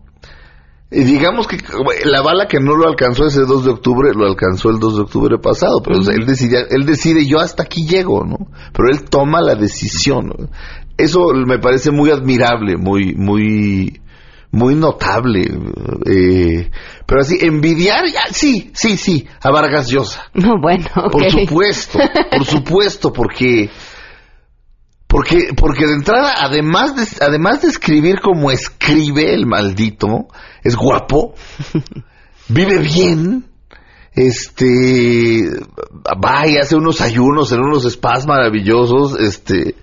Y 0.91 1.05
digamos 1.05 1.47
que 1.47 1.59
la 2.05 2.23
bala 2.23 2.47
que 2.47 2.61
no 2.61 2.75
lo 2.75 2.89
alcanzó 2.89 3.27
ese 3.27 3.41
2 3.41 3.65
de 3.65 3.71
octubre, 3.73 4.11
lo 4.15 4.27
alcanzó 4.27 4.71
el 4.71 4.79
2 4.79 4.97
de 4.97 5.03
octubre 5.03 5.39
pasado, 5.39 5.83
pero 5.83 5.99
él, 5.99 6.25
decide, 6.25 6.67
él 6.71 6.87
decide, 6.87 7.27
yo 7.27 7.41
hasta 7.41 7.65
aquí 7.65 7.87
llego, 7.87 8.25
¿no? 8.25 8.49
Pero 8.73 8.89
él 8.91 9.05
toma 9.05 9.43
la 9.43 9.55
decisión. 9.55 10.49
Eso 10.97 11.29
me 11.47 11.59
parece 11.59 11.91
muy 11.91 12.11
admirable, 12.11 12.79
muy, 12.79 13.15
muy, 13.15 14.01
muy 14.51 14.75
notable. 14.77 15.47
Eh, 16.07 16.71
pero 17.05 17.21
así, 17.21 17.37
envidiar, 17.43 18.05
sí, 18.31 18.71
sí, 18.73 18.97
sí, 18.97 19.27
a 19.43 19.51
Vargas 19.51 19.91
Llosa. 19.91 20.23
No, 20.33 20.59
bueno. 20.59 20.87
Por 21.13 21.31
supuesto, 21.31 21.99
por 22.31 22.47
supuesto, 22.47 23.13
porque 23.13 23.69
porque, 25.19 25.49
porque 25.57 25.85
de 25.85 25.95
entrada, 25.95 26.33
además 26.39 26.95
de, 26.95 27.27
además 27.27 27.63
de 27.63 27.67
escribir 27.71 28.21
como 28.21 28.53
escribe 28.53 29.35
el 29.35 29.47
maldito, 29.47 30.29
es 30.63 30.77
guapo, 30.77 31.35
vive 32.49 32.79
bien, 32.79 33.45
este, 34.13 35.43
va 36.25 36.47
y 36.47 36.57
hace 36.59 36.77
unos 36.77 37.01
ayunos 37.01 37.51
en 37.51 37.59
unos 37.59 37.83
spas 37.91 38.29
maravillosos, 38.29 39.19
este, 39.19 39.75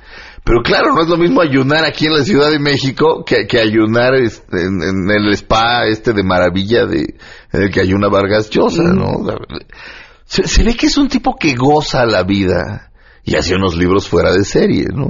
pero 0.46 0.62
claro, 0.64 0.94
no 0.96 1.02
es 1.02 1.10
lo 1.10 1.18
mismo 1.18 1.42
ayunar 1.42 1.84
aquí 1.84 2.06
en 2.06 2.14
la 2.14 2.24
Ciudad 2.24 2.50
de 2.50 2.60
México 2.60 3.26
que, 3.26 3.46
que 3.46 3.60
ayunar 3.60 4.16
este, 4.16 4.62
en, 4.62 5.10
el 5.10 5.34
spa 5.34 5.86
este 5.86 6.14
de 6.14 6.24
maravilla 6.24 6.86
de, 6.86 7.14
en 7.52 7.62
el 7.62 7.72
que 7.72 7.82
ayuna 7.82 8.08
Vargas 8.08 8.50
Llosa, 8.50 8.84
¿no? 8.84 9.18
Se, 10.24 10.48
se, 10.48 10.64
ve 10.64 10.78
que 10.78 10.86
es 10.86 10.98
un 10.98 11.10
tipo 11.10 11.36
que 11.38 11.56
goza 11.56 12.06
la 12.06 12.24
vida 12.24 12.94
y 13.26 13.36
hacía 13.36 13.58
unos 13.58 13.76
libros 13.76 14.08
fuera 14.08 14.32
de 14.32 14.44
serie, 14.44 14.86
¿no? 14.94 15.08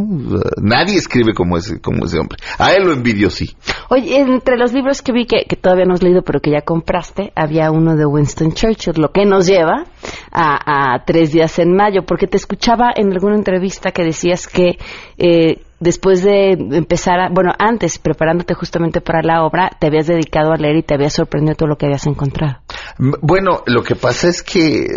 Nadie 0.62 0.96
escribe 0.96 1.34
como 1.34 1.58
ese, 1.58 1.82
como 1.82 2.06
ese 2.06 2.18
hombre. 2.18 2.38
A 2.58 2.74
él 2.74 2.86
lo 2.86 2.94
envidio, 2.94 3.30
sí. 3.30 3.56
Oye, 3.90 4.18
entre 4.18 4.58
los 4.58 4.72
libros 4.72 5.02
que 5.02 5.12
vi 5.12 5.26
que, 5.26 5.46
que 5.48 5.58
todavía 5.58 5.86
no 5.86 5.94
has 5.94 6.02
leído, 6.02 6.22
pero 6.22 6.40
que 6.40 6.52
ya 6.52 6.62
compraste, 6.62 7.34
había 7.36 7.72
uno 7.72 7.98
de 7.98 8.06
Winston 8.06 8.54
Churchill, 8.54 8.94
lo 8.98 9.12
que 9.12 9.26
nos 9.26 9.46
lleva 9.48 9.86
a, 10.32 10.94
a 10.94 11.04
Tres 11.06 11.34
días 11.34 11.60
en 11.60 11.76
mayo, 11.76 12.04
porque 12.06 12.26
te 12.26 12.38
escuchaba 12.38 12.92
en 12.96 13.12
alguna 13.12 13.36
entrevista 13.36 13.92
que 13.92 14.04
decías 14.04 14.48
que 14.48 14.78
eh, 15.18 15.62
después 15.86 16.24
de 16.24 16.54
empezar, 16.54 17.20
a, 17.20 17.30
bueno, 17.30 17.54
antes, 17.58 18.00
preparándote 18.00 18.56
justamente 18.56 19.00
para 19.00 19.22
la 19.22 19.44
obra, 19.46 19.70
te 19.80 19.88
habías 19.88 20.08
dedicado 20.08 20.52
a 20.52 20.58
leer 20.58 20.78
y 20.78 20.84
te 20.84 20.96
había 20.96 21.10
sorprendido 21.10 21.56
todo 21.56 21.70
lo 21.70 21.78
que 21.78 21.86
habías 21.86 22.08
encontrado. 22.08 22.58
Bueno, 22.98 23.62
lo 23.68 23.84
que 23.84 23.96
pasa 23.96 24.28
es 24.28 24.42
que 24.42 24.80
eh, 24.80 24.88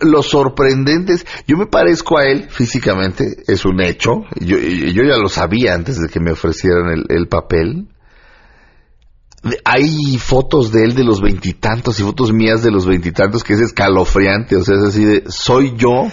lo 0.00 0.22
sorprendente 0.22 1.14
es, 1.14 1.26
yo 1.46 1.56
me 1.56 1.66
parezco 1.66 2.18
a 2.18 2.24
él 2.24 2.48
físicamente, 2.48 3.24
es 3.46 3.64
un 3.64 3.80
hecho, 3.82 4.22
yo, 4.40 4.56
yo 4.56 5.02
ya 5.02 5.18
lo 5.18 5.28
sabía 5.28 5.74
antes 5.74 6.00
de 6.00 6.08
que 6.08 6.20
me 6.20 6.30
ofrecieran 6.30 6.90
el, 6.90 7.04
el 7.08 7.26
papel. 7.26 7.88
Hay 9.64 10.18
fotos 10.18 10.72
de 10.72 10.84
él 10.84 10.94
de 10.94 11.04
los 11.04 11.20
veintitantos 11.20 11.98
y 11.98 12.02
fotos 12.02 12.32
mías 12.32 12.62
de 12.62 12.70
los 12.70 12.86
veintitantos 12.86 13.42
que 13.42 13.54
es 13.54 13.60
escalofriante, 13.60 14.56
o 14.56 14.62
sea, 14.62 14.76
es 14.76 14.82
así 14.82 15.04
de, 15.04 15.24
soy 15.28 15.74
yo 15.76 16.08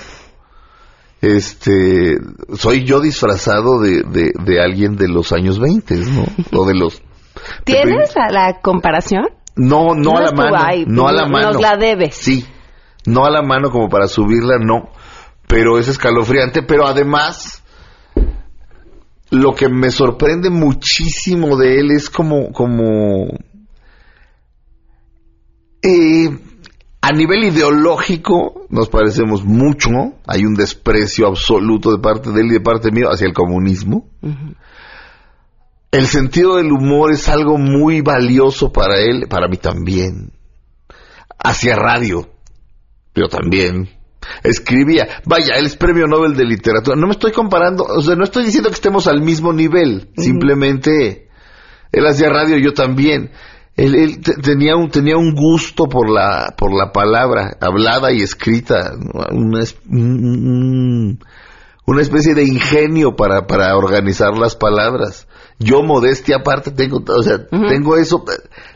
este, 1.25 2.17
soy 2.55 2.85
yo 2.85 2.99
disfrazado 2.99 3.81
de, 3.81 4.03
de, 4.03 4.61
alguien 4.61 4.95
de 4.95 5.07
los 5.07 5.31
años 5.31 5.59
20, 5.59 5.95
¿no? 5.95 6.25
O 6.53 6.65
de 6.67 6.75
los... 6.75 7.01
¿Tienes 7.63 8.13
la, 8.15 8.59
comparación? 8.61 9.25
No, 9.55 9.95
no, 9.95 10.17
a 10.17 10.21
la 10.21 10.31
mano. 10.31 10.57
no 10.87 11.07
a 11.07 11.11
la 11.11 11.27
mano. 11.27 11.53
Nos 11.53 11.61
la 11.61 11.77
debes. 11.77 12.15
Sí. 12.15 12.45
No 13.05 13.25
a 13.25 13.31
la 13.31 13.41
mano 13.41 13.71
como 13.71 13.89
para 13.89 14.07
subirla, 14.07 14.57
no. 14.59 14.89
Pero 15.47 15.79
es 15.79 15.87
escalofriante, 15.87 16.61
pero 16.61 16.87
además 16.87 17.63
lo 19.31 19.53
que 19.53 19.69
me 19.69 19.91
sorprende 19.91 20.49
muchísimo 20.49 21.57
de 21.57 21.79
él 21.79 21.91
es 21.91 22.09
como, 22.09 22.51
como, 22.51 23.27
eh, 25.81 26.29
a 27.05 27.11
nivel 27.11 27.43
ideológico 27.43 28.65
nos 28.69 28.89
parecemos 28.89 29.45
mucho, 29.45 29.89
hay 30.25 30.43
un 30.43 30.55
desprecio 30.55 31.27
absoluto 31.27 31.91
de 31.91 31.99
parte 31.99 32.31
de 32.31 32.41
él 32.41 32.47
y 32.47 32.53
de 32.53 32.61
parte 32.61 32.89
mío 32.91 33.09
hacia 33.11 33.27
el 33.27 33.33
comunismo. 33.33 34.09
El 35.91 36.07
sentido 36.07 36.55
del 36.55 36.71
humor 36.71 37.11
es 37.11 37.29
algo 37.29 37.59
muy 37.59 38.01
valioso 38.01 38.71
para 38.71 38.97
él, 38.97 39.27
para 39.29 39.47
mí 39.47 39.57
también. 39.57 40.31
Hacia 41.37 41.75
radio, 41.75 42.27
pero 43.13 43.27
también. 43.27 43.87
Escribía, 44.41 45.21
vaya, 45.25 45.59
él 45.59 45.67
es 45.67 45.75
premio 45.75 46.07
Nobel 46.07 46.35
de 46.35 46.45
literatura. 46.45 46.95
No 46.95 47.05
me 47.05 47.13
estoy 47.13 47.31
comparando, 47.33 47.83
o 47.83 48.01
sea, 48.01 48.15
no 48.15 48.23
estoy 48.23 48.45
diciendo 48.45 48.69
que 48.69 48.75
estemos 48.75 49.05
al 49.05 49.21
mismo 49.21 49.53
nivel, 49.53 50.09
simplemente 50.17 51.29
él 51.91 52.07
hacía 52.07 52.29
radio, 52.29 52.57
yo 52.57 52.73
también 52.73 53.29
él, 53.77 54.21
tenía 54.21 54.75
un 54.75 54.89
tenía 54.89 55.17
un 55.17 55.33
gusto 55.35 55.87
por 55.87 56.09
la 56.09 56.55
por 56.57 56.73
la 56.73 56.91
palabra 56.93 57.57
hablada 57.59 58.11
y 58.13 58.21
escrita 58.21 58.93
una, 59.31 59.63
una 61.85 62.01
especie 62.01 62.35
de 62.35 62.45
ingenio 62.45 63.15
para 63.15 63.47
para 63.47 63.75
organizar 63.75 64.37
las 64.37 64.55
palabras. 64.55 65.27
Yo 65.59 65.83
modestia 65.83 66.37
aparte 66.37 66.71
tengo 66.71 67.03
o 67.05 67.23
sea 67.23 67.47
tengo 67.47 67.97
eso 67.97 68.23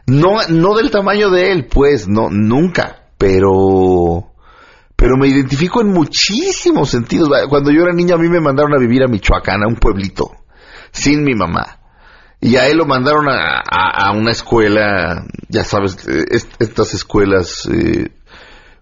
no 0.05 0.47
no 0.49 0.75
del 0.75 0.91
tamaño 0.91 1.29
de 1.29 1.51
él 1.51 1.67
pues 1.67 2.07
no 2.07 2.29
nunca 2.29 3.07
pero 3.17 4.33
pero 4.97 5.15
me 5.17 5.29
identifico 5.29 5.79
en 5.79 5.93
muchísimos 5.93 6.89
sentidos. 6.89 7.29
Cuando 7.47 7.71
yo 7.71 7.83
era 7.83 7.93
niño 7.93 8.15
a 8.15 8.17
mí 8.17 8.27
me 8.27 8.41
mandaron 8.41 8.73
a 8.73 8.79
vivir 8.79 9.01
a 9.03 9.07
Michoacán 9.07 9.63
a 9.63 9.67
un 9.67 9.75
pueblito 9.75 10.31
sin 10.91 11.23
mi 11.23 11.35
mamá 11.35 11.78
y 12.41 12.55
a 12.55 12.67
él 12.67 12.77
lo 12.77 12.85
mandaron 12.85 13.27
a, 13.27 13.61
a, 13.69 14.11
una 14.13 14.31
escuela, 14.31 15.25
ya 15.49 15.63
sabes, 15.63 15.97
estas 16.59 16.93
escuelas 16.93 17.67
eh, 17.71 18.11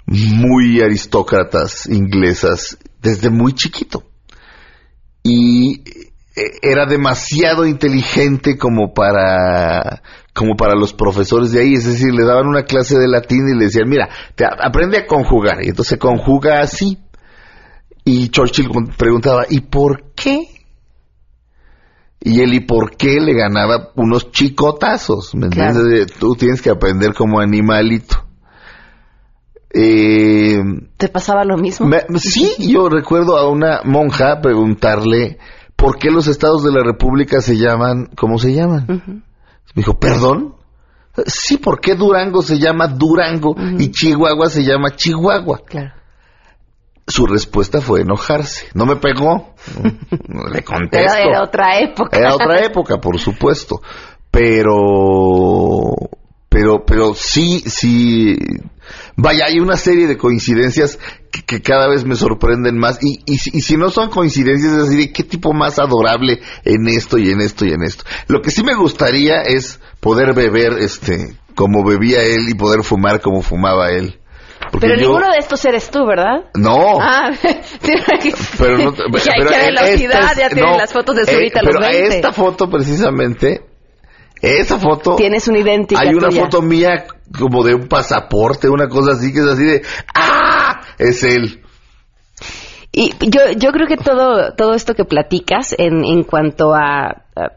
muy 0.06 0.82
aristócratas 0.82 1.88
inglesas 1.88 2.78
desde 3.02 3.30
muy 3.32 3.54
chiquito. 3.54 4.04
Y 5.24 5.82
eh, 6.36 6.60
era 6.62 6.86
demasiado 6.86 7.66
inteligente 7.66 8.58
como 8.58 8.94
para 8.94 10.04
como 10.34 10.56
para 10.56 10.76
los 10.76 10.94
profesores 10.94 11.52
de 11.52 11.62
ahí, 11.62 11.74
es 11.74 11.86
decir, 11.86 12.14
le 12.14 12.24
daban 12.24 12.46
una 12.46 12.62
clase 12.62 12.96
de 13.00 13.08
latín 13.08 13.50
y 13.50 13.58
le 13.58 13.66
decían, 13.66 13.90
mira, 13.90 14.08
te 14.36 14.46
aprende 14.46 15.00
a 15.00 15.08
conjugar, 15.08 15.64
y 15.64 15.70
entonces 15.70 15.98
conjuga 15.98 16.60
así. 16.60 17.00
Y 18.06 18.30
Churchill 18.30 18.70
preguntaba, 18.96 19.46
¿y 19.50 19.62
por 19.62 20.14
qué? 20.14 20.57
Y 22.20 22.42
él, 22.42 22.54
¿y 22.54 22.60
por 22.62 22.96
qué 22.96 23.20
le 23.20 23.34
ganaba 23.34 23.92
unos 23.96 24.32
chicotazos? 24.32 25.36
¿Me 25.36 25.46
entiendes? 25.48 26.14
Tú 26.20 26.36
tienes 26.36 26.62
que 26.62 26.70
aprender 26.70 27.14
como 27.14 27.40
animalito. 27.40 28.26
Eh, 29.74 30.58
¿Te 30.98 31.10
pasaba 31.10 31.44
lo 31.44 31.58
mismo? 31.58 31.90
sí, 32.16 32.54
yo 32.72 32.90
recuerdo 32.90 33.38
a 33.38 33.50
una 33.50 33.82
monja 33.84 34.42
preguntarle 34.42 35.38
por 35.76 35.98
qué 36.00 36.10
los 36.10 36.28
estados 36.28 36.64
de 36.64 36.72
la 36.72 36.84
República 36.84 37.42
se 37.42 37.58
llaman 37.58 38.10
como 38.16 38.40
se 38.40 38.54
llaman. 38.54 38.86
Me 38.88 39.24
dijo, 39.76 40.00
¿perdón? 40.00 40.56
Sí, 41.26 41.58
¿por 41.58 41.80
qué 41.80 41.96
Durango 41.96 42.42
se 42.42 42.60
llama 42.60 42.88
Durango 42.88 43.56
y 43.78 43.92
Chihuahua 43.92 44.50
se 44.50 44.64
llama 44.64 44.96
Chihuahua? 44.96 45.62
Claro. 45.66 45.97
Su 47.08 47.26
respuesta 47.26 47.80
fue 47.80 48.02
enojarse. 48.02 48.68
No 48.74 48.86
me 48.86 48.98
pegó. 48.98 49.54
Le 50.54 50.62
contesto. 50.64 51.14
Pero 51.16 51.30
era 51.30 51.44
otra 51.44 51.80
época. 51.80 52.18
Era 52.18 52.36
otra 52.36 52.66
época, 52.66 52.98
por 52.98 53.18
supuesto. 53.18 53.82
Pero, 54.30 54.74
pero, 56.50 56.86
pero 56.86 57.14
sí, 57.14 57.64
sí. 57.66 58.36
Vaya, 59.16 59.46
hay 59.48 59.60
una 59.60 59.78
serie 59.78 60.06
de 60.06 60.18
coincidencias 60.18 61.00
que, 61.46 61.62
cada 61.62 61.88
vez 61.88 62.04
me 62.04 62.16
sorprenden 62.16 62.78
más. 62.78 63.00
Y, 63.02 63.20
y, 63.26 63.34
y, 63.36 63.62
si 63.62 63.78
no 63.78 63.90
son 63.90 64.10
coincidencias, 64.10 64.74
es 64.74 64.90
decir, 64.90 65.14
¿qué 65.14 65.24
tipo 65.24 65.54
más 65.54 65.80
adorable 65.80 66.42
en 66.66 66.88
esto 66.88 67.18
y 67.18 67.30
en 67.30 67.40
esto 67.40 67.66
y 67.66 67.72
en 67.72 67.84
esto? 67.84 68.04
Lo 68.28 68.42
que 68.42 68.52
sí 68.52 68.64
me 68.64 68.76
gustaría 68.76 69.44
es 69.44 69.80
poder 70.02 70.34
beber, 70.34 70.74
este, 70.80 71.38
como 71.56 71.84
bebía 71.84 72.22
él 72.22 72.50
y 72.50 72.54
poder 72.54 72.84
fumar 72.84 73.22
como 73.22 73.42
fumaba 73.42 73.92
él. 73.92 74.20
Pero 74.80 74.96
ninguno 74.96 75.32
de 75.32 75.38
estos 75.38 75.64
eres 75.66 75.90
tú, 75.90 76.06
¿verdad? 76.06 76.46
No. 76.56 77.00
Ah, 77.02 77.32
pero 78.58 78.78
no. 78.78 78.94
Pero 78.98 79.50
qué 79.50 79.58
velocidad, 79.58 80.36
ya 80.38 80.50
tienen 80.50 80.78
las 80.78 80.92
fotos 80.92 81.16
de 81.16 81.26
Zurita 81.26 81.60
eh, 81.60 81.64
los 81.64 81.76
pero 81.76 81.88
esta 81.90 82.32
foto 82.32 82.70
precisamente, 82.70 83.62
esa 84.42 84.78
foto. 84.80 85.16
Tienes 85.16 85.48
una 85.48 85.60
idéntica. 85.60 86.02
Hay 86.02 86.14
una 86.14 86.32
foto 86.32 86.62
mía 86.62 87.06
como 87.38 87.64
de 87.64 87.74
un 87.74 87.88
pasaporte, 87.88 88.70
una 88.70 88.88
cosa 88.88 89.12
así 89.14 89.34
que 89.34 89.40
es 89.40 89.46
así 89.46 89.64
de 89.64 89.82
¡ah! 90.14 90.82
Es 90.98 91.24
él. 91.24 91.64
Y 92.92 93.14
yo, 93.20 93.52
yo 93.56 93.72
creo 93.72 93.88
que 93.88 93.98
todo, 93.98 94.54
todo 94.56 94.74
esto 94.74 94.96
que 94.96 95.06
platicas 95.06 95.76
en, 95.78 96.04
en 96.04 96.24
cuanto 96.24 96.74
a 96.74 97.28
a, 97.38 97.52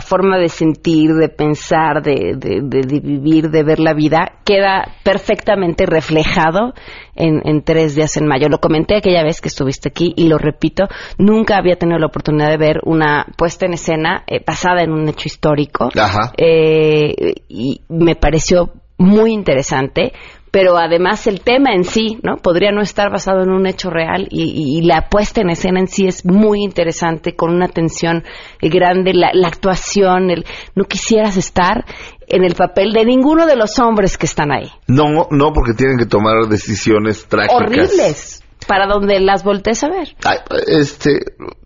forma 0.00 0.38
de 0.38 0.48
sentir, 0.48 1.14
de 1.14 1.28
pensar, 1.28 2.02
de, 2.02 2.34
de, 2.36 3.00
vivir, 3.00 3.50
de 3.50 3.62
ver 3.62 3.80
la 3.80 3.94
vida, 3.94 4.32
queda 4.44 4.88
perfectamente 5.02 5.86
reflejado 5.86 6.74
en, 7.14 7.62
Tres 7.62 7.94
Días 7.94 8.16
en 8.16 8.26
Mayo. 8.26 8.48
Lo 8.48 8.58
comenté 8.58 8.96
aquella 8.96 9.22
vez 9.22 9.40
que 9.40 9.48
estuviste 9.48 9.88
aquí 9.88 10.12
y 10.16 10.28
lo 10.28 10.38
repito, 10.38 10.84
nunca 11.18 11.56
había 11.56 11.76
tenido 11.76 11.98
la 11.98 12.06
oportunidad 12.06 12.50
de 12.50 12.56
ver 12.56 12.80
una 12.84 13.26
puesta 13.36 13.66
en 13.66 13.74
escena 13.74 14.24
eh, 14.26 14.42
basada 14.44 14.82
en 14.82 14.92
un 14.92 15.08
hecho 15.08 15.26
histórico. 15.26 15.90
Eh, 16.36 17.34
y 17.48 17.80
me 17.88 18.16
pareció 18.16 18.72
muy 18.98 19.32
interesante 19.32 20.12
pero 20.54 20.78
además 20.78 21.26
el 21.26 21.40
tema 21.40 21.74
en 21.74 21.82
sí, 21.82 22.20
¿no? 22.22 22.36
Podría 22.36 22.70
no 22.70 22.80
estar 22.80 23.10
basado 23.10 23.42
en 23.42 23.50
un 23.50 23.66
hecho 23.66 23.90
real 23.90 24.28
y, 24.30 24.82
la 24.82 25.08
puesta 25.08 25.40
en 25.40 25.50
escena 25.50 25.80
en 25.80 25.88
sí 25.88 26.06
es 26.06 26.24
muy 26.24 26.62
interesante, 26.62 27.34
con 27.34 27.52
una 27.52 27.66
tensión 27.66 28.22
grande, 28.62 29.14
la, 29.14 29.48
actuación, 29.48 30.30
el, 30.30 30.46
no 30.76 30.84
quisieras 30.84 31.36
estar 31.36 31.84
en 32.28 32.44
el 32.44 32.54
papel 32.54 32.92
de 32.92 33.04
ninguno 33.04 33.46
de 33.46 33.56
los 33.56 33.80
hombres 33.80 34.16
que 34.16 34.26
están 34.26 34.52
ahí. 34.52 34.70
No, 34.86 35.26
no, 35.28 35.52
porque 35.52 35.72
tienen 35.72 35.98
que 35.98 36.06
tomar 36.06 36.46
decisiones 36.48 37.26
trágicas. 37.26 37.56
Horribles, 37.56 38.44
para 38.68 38.86
donde 38.86 39.18
las 39.18 39.42
voltees 39.42 39.82
a 39.82 39.88
ver. 39.88 40.14
este, 40.68 41.18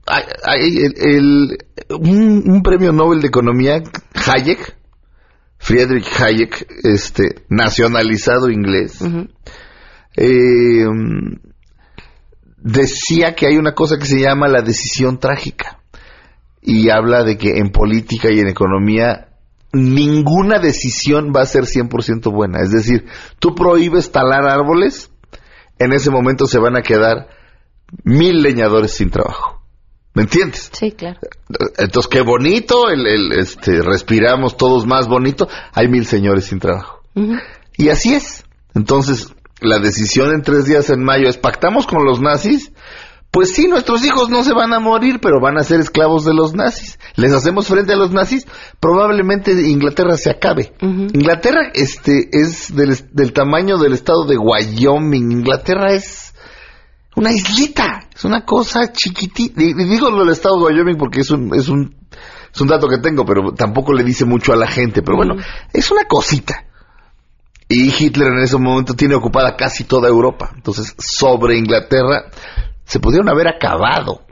hay, 0.07 0.79
el, 0.97 1.59
un 1.91 2.63
premio 2.63 2.93
Nobel 2.93 3.21
de 3.21 3.29
Economía, 3.29 3.83
Hayek, 4.15 4.79
Friedrich 5.59 6.09
Hayek, 6.21 6.67
este, 6.85 7.43
nacionalizado 7.49 8.49
inglés, 8.51 9.01
eh, 10.17 10.87
decía 12.57 13.35
que 13.35 13.47
hay 13.47 13.57
una 13.57 13.75
cosa 13.75 13.99
que 13.99 14.07
se 14.07 14.21
llama 14.21 14.49
la 14.49 14.63
decisión 14.63 15.19
trágica. 15.19 15.81
Y 16.61 16.91
habla 16.91 17.23
de 17.23 17.39
que 17.39 17.59
en 17.59 17.71
política 17.71 18.31
y 18.31 18.41
en 18.41 18.49
economía 18.49 19.29
ninguna 19.73 20.59
decisión 20.59 21.33
va 21.35 21.43
a 21.43 21.47
ser 21.47 21.65
100% 21.65 22.33
buena. 22.33 22.61
Es 22.61 22.71
decir, 22.71 23.07
tú 23.39 23.55
prohíbes 23.55 24.11
talar 24.11 24.49
árboles, 24.49 25.11
en 25.79 25.93
ese 25.93 26.11
momento 26.11 26.47
se 26.47 26.59
van 26.59 26.77
a 26.77 26.83
quedar 26.83 27.29
mil 28.05 28.43
leñadores 28.43 28.93
sin 28.93 29.11
trabajo. 29.11 29.58
¿Me 30.19 30.25
entiendes? 30.25 30.69
Sí, 30.73 30.91
claro. 30.91 31.21
Entonces, 31.77 32.09
qué 32.11 32.23
bonito, 32.23 32.91
el, 32.91 33.31
este, 33.39 33.83
respiramos 33.83 34.57
todos 34.57 34.85
más 34.85 35.07
bonito. 35.07 35.47
Hay 35.73 35.87
mil 35.87 36.07
señores 36.07 36.47
sin 36.47 36.59
trabajo. 36.59 37.05
Y 37.77 37.91
así 37.91 38.15
es. 38.15 38.45
Entonces, 38.75 39.33
la 39.61 39.79
decisión 39.79 40.35
en 40.35 40.43
tres 40.43 40.65
días 40.65 40.91
en 40.91 41.05
mayo 41.05 41.29
es, 41.29 41.37
¿pactamos 41.37 41.87
con 41.87 42.05
los 42.05 42.21
nazis? 42.21 42.73
Pues 43.31 43.55
sí, 43.55 43.69
nuestros 43.69 44.05
hijos 44.05 44.29
no 44.29 44.43
se 44.43 44.53
van 44.53 44.73
a 44.73 44.81
morir, 44.81 45.21
pero 45.23 45.41
van 45.41 45.57
a 45.57 45.63
ser 45.63 45.79
esclavos 45.79 46.25
de 46.25 46.35
los 46.35 46.53
nazis. 46.53 46.99
Les 47.15 47.33
hacemos 47.33 47.69
frente 47.69 47.93
a 47.93 47.97
los 47.97 48.11
nazis, 48.11 48.45
probablemente 48.81 49.53
Inglaterra 49.53 50.17
se 50.17 50.31
acabe. 50.31 50.73
Inglaterra 50.81 51.71
este, 51.75 52.29
es 52.33 52.75
del, 52.75 52.99
del 53.13 53.33
tamaño 53.33 53.79
del 53.79 53.93
estado 53.93 54.27
de 54.27 54.37
Wyoming. 54.37 55.31
Inglaterra 55.31 55.93
es 55.93 56.28
una 57.19 57.33
islita, 57.33 58.09
es 58.15 58.25
una 58.25 58.45
cosa 58.45 58.93
chiquitita. 58.93 59.63
Y, 59.63 59.75
digo 59.75 60.11
lo 60.11 60.21
del 60.21 60.33
estado 60.33 60.57
de 60.59 60.75
Wyoming 60.75 60.97
porque 60.97 61.21
es 61.21 61.31
un, 61.31 61.55
es 61.55 61.69
un, 61.69 61.97
es 62.53 62.61
un 62.61 62.69
dato 62.69 62.89
que 62.89 62.99
tengo, 62.99 63.25
pero 63.25 63.53
tampoco 63.53 63.93
le 63.93 64.05
dice 64.05 64.25
mucho 64.25 64.53
a 64.53 64.57
la 64.57 64.69
gente. 64.69 65.03
Pero 65.03 65.17
bueno, 65.17 65.35
es 65.73 65.91
una 65.91 66.05
cosita. 66.05 66.65
Y 67.69 67.93
Hitler 67.93 68.29
en 68.29 68.39
ese 68.39 68.57
momento 68.57 68.95
tiene 68.95 69.15
ocupada 69.15 69.57
casi 69.57 69.85
toda 69.85 70.09
Europa. 70.09 70.53
Entonces, 70.55 70.95
sobre 70.99 71.59
Inglaterra 71.59 72.31
se 72.85 73.01
pudieron 73.01 73.29
haber 73.29 73.49
acabado. 73.49 74.23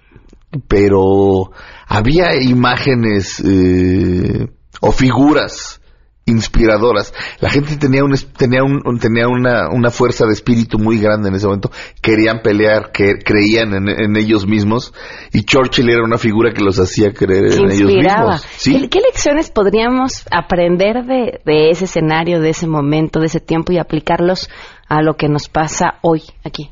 Pero 0.68 1.50
había 1.86 2.40
imágenes 2.40 3.42
eh, 3.44 4.48
o 4.80 4.92
figuras 4.92 5.80
inspiradoras. 6.26 7.14
La 7.40 7.50
gente 7.50 7.76
tenía 7.76 8.04
un, 8.04 8.14
tenía 8.36 8.62
un, 8.62 8.98
tenía 8.98 9.28
una, 9.28 9.68
una 9.70 9.90
fuerza 9.90 10.26
de 10.26 10.32
espíritu 10.32 10.78
muy 10.78 10.98
grande 10.98 11.28
en 11.28 11.36
ese 11.36 11.46
momento. 11.46 11.70
Querían 12.02 12.40
pelear, 12.42 12.90
que 12.92 13.18
creían 13.24 13.74
en, 13.74 14.16
ellos 14.16 14.46
mismos 14.46 14.92
y 15.32 15.44
Churchill 15.44 15.88
era 15.88 16.02
una 16.02 16.18
figura 16.18 16.52
que 16.52 16.62
los 16.62 16.78
hacía 16.78 17.12
creer 17.12 17.52
en 17.52 17.70
ellos 17.70 17.92
mismos. 17.92 18.46
¿Qué, 18.90 19.00
lecciones 19.00 19.50
podríamos 19.50 20.24
aprender 20.30 21.04
de, 21.04 21.40
de 21.44 21.70
ese 21.70 21.84
escenario, 21.84 22.40
de 22.40 22.50
ese 22.50 22.66
momento, 22.66 23.20
de 23.20 23.26
ese 23.26 23.40
tiempo 23.40 23.72
y 23.72 23.78
aplicarlos 23.78 24.50
a 24.88 25.02
lo 25.02 25.14
que 25.14 25.28
nos 25.28 25.48
pasa 25.48 25.98
hoy 26.02 26.22
aquí? 26.44 26.70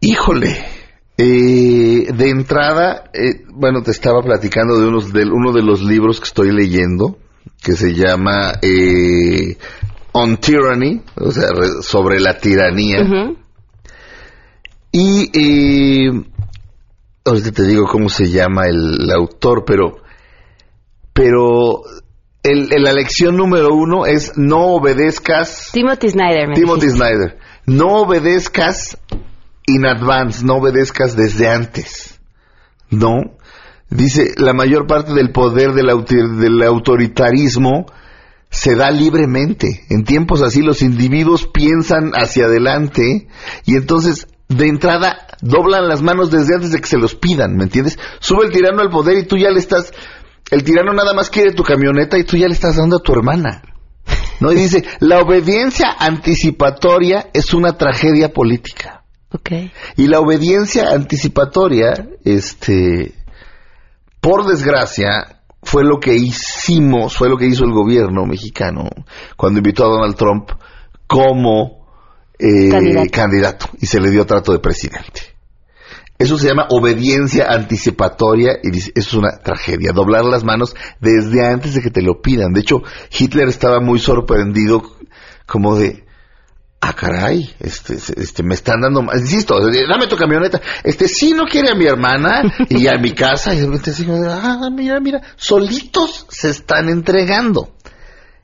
Híjole, 0.00 0.56
eh, 1.16 2.12
de 2.12 2.30
entrada, 2.30 3.04
eh, 3.12 3.44
bueno, 3.52 3.82
te 3.82 3.92
estaba 3.92 4.22
platicando 4.22 4.80
de, 4.80 4.88
unos, 4.88 5.12
de 5.12 5.24
uno 5.24 5.52
de 5.52 5.62
los 5.62 5.82
libros 5.82 6.18
que 6.18 6.24
estoy 6.24 6.50
leyendo, 6.50 7.18
que 7.62 7.72
se 7.72 7.94
llama 7.94 8.54
eh, 8.60 9.56
On 10.12 10.36
Tyranny, 10.36 11.00
o 11.16 11.30
sea, 11.30 11.48
sobre 11.82 12.20
la 12.20 12.38
tiranía. 12.38 12.98
Y 14.90 15.30
eh, 15.32 16.22
ahorita 17.24 17.52
te 17.52 17.62
digo 17.62 17.86
cómo 17.86 18.08
se 18.08 18.30
llama 18.30 18.66
el, 18.66 19.10
autor, 19.10 19.64
pero, 19.64 20.02
pero 21.12 21.82
el, 22.42 22.68
la 22.68 22.92
lección 22.92 23.36
número 23.36 23.74
uno 23.74 24.06
es 24.06 24.36
no 24.36 24.74
obedezcas. 24.74 25.70
Timothy 25.72 26.10
Snyder. 26.10 26.52
Timothy 26.54 26.90
Snyder. 26.90 27.38
No 27.64 28.02
obedezcas 28.02 28.98
in 29.66 29.86
advance, 29.86 30.44
no 30.44 30.56
obedezcas 30.56 31.16
desde 31.16 31.48
antes. 31.48 32.20
No, 32.90 33.38
Dice, 33.94 34.32
la 34.38 34.54
mayor 34.54 34.86
parte 34.86 35.12
del 35.12 35.32
poder 35.32 35.74
del, 35.74 35.88
del 36.38 36.62
autoritarismo 36.62 37.86
se 38.48 38.74
da 38.74 38.90
libremente. 38.90 39.84
En 39.90 40.04
tiempos 40.04 40.42
así 40.42 40.62
los 40.62 40.82
individuos 40.82 41.46
piensan 41.46 42.12
hacia 42.12 42.46
adelante 42.46 43.28
y 43.66 43.76
entonces 43.76 44.28
de 44.48 44.68
entrada 44.68 45.26
doblan 45.42 45.88
las 45.88 46.00
manos 46.02 46.30
desde 46.30 46.54
antes 46.54 46.72
de 46.72 46.80
que 46.80 46.86
se 46.86 46.96
los 46.96 47.14
pidan, 47.14 47.56
¿me 47.56 47.64
entiendes? 47.64 47.98
Sube 48.20 48.46
el 48.46 48.52
tirano 48.52 48.80
al 48.80 48.88
poder 48.88 49.18
y 49.18 49.26
tú 49.26 49.36
ya 49.36 49.50
le 49.50 49.58
estás, 49.58 49.92
el 50.50 50.64
tirano 50.64 50.92
nada 50.92 51.12
más 51.12 51.28
quiere 51.28 51.52
tu 51.52 51.62
camioneta 51.62 52.18
y 52.18 52.24
tú 52.24 52.36
ya 52.36 52.46
le 52.46 52.54
estás 52.54 52.76
dando 52.76 52.96
a 52.96 53.02
tu 53.02 53.12
hermana. 53.12 53.62
¿No? 54.40 54.52
Y 54.52 54.56
dice, 54.56 54.84
la 55.00 55.20
obediencia 55.20 55.94
anticipatoria 55.98 57.28
es 57.32 57.54
una 57.54 57.76
tragedia 57.76 58.32
política. 58.32 59.04
Okay. 59.30 59.70
Y 59.96 60.08
la 60.08 60.20
obediencia 60.20 60.90
anticipatoria, 60.90 62.08
este, 62.24 63.14
por 64.22 64.46
desgracia, 64.46 65.42
fue 65.64 65.82
lo 65.82 65.98
que 65.98 66.14
hicimos, 66.14 67.16
fue 67.16 67.28
lo 67.28 67.36
que 67.36 67.46
hizo 67.46 67.64
el 67.64 67.72
gobierno 67.72 68.24
mexicano 68.24 68.88
cuando 69.36 69.58
invitó 69.58 69.84
a 69.84 69.88
Donald 69.88 70.16
Trump 70.16 70.50
como 71.08 71.86
eh, 72.38 72.70
Candidato. 72.70 73.10
candidato 73.10 73.66
y 73.80 73.86
se 73.86 74.00
le 74.00 74.10
dio 74.10 74.24
trato 74.24 74.52
de 74.52 74.60
presidente. 74.60 75.32
Eso 76.18 76.38
se 76.38 76.46
llama 76.46 76.68
obediencia 76.70 77.46
anticipatoria 77.48 78.58
y 78.62 78.70
dice, 78.70 78.92
eso 78.94 79.08
es 79.08 79.14
una 79.14 79.38
tragedia, 79.38 79.90
doblar 79.92 80.24
las 80.24 80.44
manos 80.44 80.76
desde 81.00 81.44
antes 81.44 81.74
de 81.74 81.82
que 81.82 81.90
te 81.90 82.00
lo 82.00 82.22
pidan. 82.22 82.52
De 82.52 82.60
hecho, 82.60 82.82
Hitler 83.10 83.48
estaba 83.48 83.80
muy 83.80 83.98
sorprendido 83.98 84.82
como 85.46 85.76
de, 85.76 86.04
ah 86.84 86.94
caray, 86.94 87.54
este, 87.60 87.94
este, 87.94 88.42
me 88.42 88.54
están 88.54 88.80
dando, 88.80 89.02
insisto, 89.14 89.56
dame 89.88 90.08
tu 90.08 90.16
camioneta, 90.16 90.60
este 90.82 91.06
sí 91.06 91.32
no 91.32 91.44
quiere 91.44 91.70
a 91.70 91.76
mi 91.76 91.86
hermana 91.86 92.42
y 92.68 92.88
a 92.88 92.98
mi 92.98 93.12
casa 93.12 93.54
y 93.54 93.60
de 93.60 93.66
repente 93.66 93.92
de, 93.92 94.28
ah, 94.28 94.68
mira, 94.72 94.98
mira, 94.98 95.20
solitos 95.36 96.26
se 96.28 96.50
están 96.50 96.88
entregando. 96.88 97.76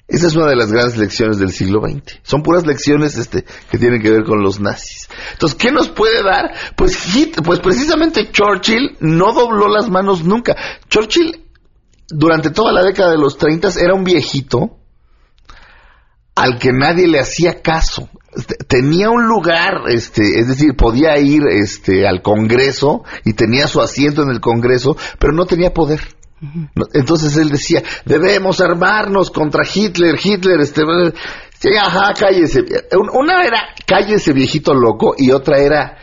Esa 0.07 0.29
es 0.29 0.37
una 0.37 0.46
de 0.46 0.57
las 0.57 0.72
grandes 0.72 0.96
lecciones 0.96 1.38
del 1.38 1.51
siglo 1.51 1.83
XX. 1.83 2.20
Son 2.22 2.42
puras 2.42 2.64
lecciones 2.64 3.18
este, 3.18 3.44
que 3.70 3.77
tienen 3.77 4.01
que 4.01 4.11
ver 4.11 4.24
con 4.24 4.40
los 4.40 4.59
nazis. 4.59 5.09
Entonces, 5.33 5.59
¿qué 5.59 5.70
nos 5.70 5.90
puede 5.90 6.22
dar? 6.22 6.55
Pues, 6.77 6.96
pues 7.44 7.59
precisamente 7.59 8.31
Churchill 8.31 8.96
no 9.01 9.35
dobló 9.35 9.68
las 9.68 9.90
manos 9.90 10.24
nunca. 10.24 10.57
Churchill, 10.88 11.44
durante 12.09 12.51
toda 12.51 12.72
la 12.72 12.85
década 12.85 13.11
de 13.11 13.18
los 13.18 13.37
30, 13.37 13.68
era 13.83 13.94
un 13.94 14.05
viejito 14.05 14.79
al 16.35 16.59
que 16.59 16.72
nadie 16.72 17.07
le 17.07 17.18
hacía 17.18 17.61
caso. 17.61 18.09
Tenía 18.69 19.09
un 19.11 19.27
lugar, 19.27 19.83
este, 19.88 20.38
es 20.38 20.49
decir, 20.49 20.77
podía 20.77 21.17
ir 21.19 21.43
este, 21.49 22.07
al 22.07 22.21
Congreso 22.23 23.03
y 23.25 23.33
tenía 23.33 23.67
su 23.67 23.81
asiento 23.81 24.23
en 24.23 24.31
el 24.31 24.41
Congreso, 24.41 24.97
pero 25.19 25.33
no 25.33 25.47
tenía 25.47 25.73
poder. 25.73 26.01
Entonces 26.93 27.37
él 27.37 27.49
decía, 27.49 27.83
debemos 28.05 28.61
armarnos 28.61 29.31
contra 29.31 29.64
Hitler, 29.73 30.17
Hitler, 30.23 30.61
este, 30.61 30.83
sí, 31.59 31.71
ajá, 31.77 32.12
cállese. 32.17 32.61
Un- 32.97 33.11
Una 33.12 33.45
era, 33.45 33.61
cállese 33.87 34.33
viejito 34.33 34.75
loco, 34.75 35.14
y 35.19 35.31
otra 35.33 35.59
era, 35.59 35.97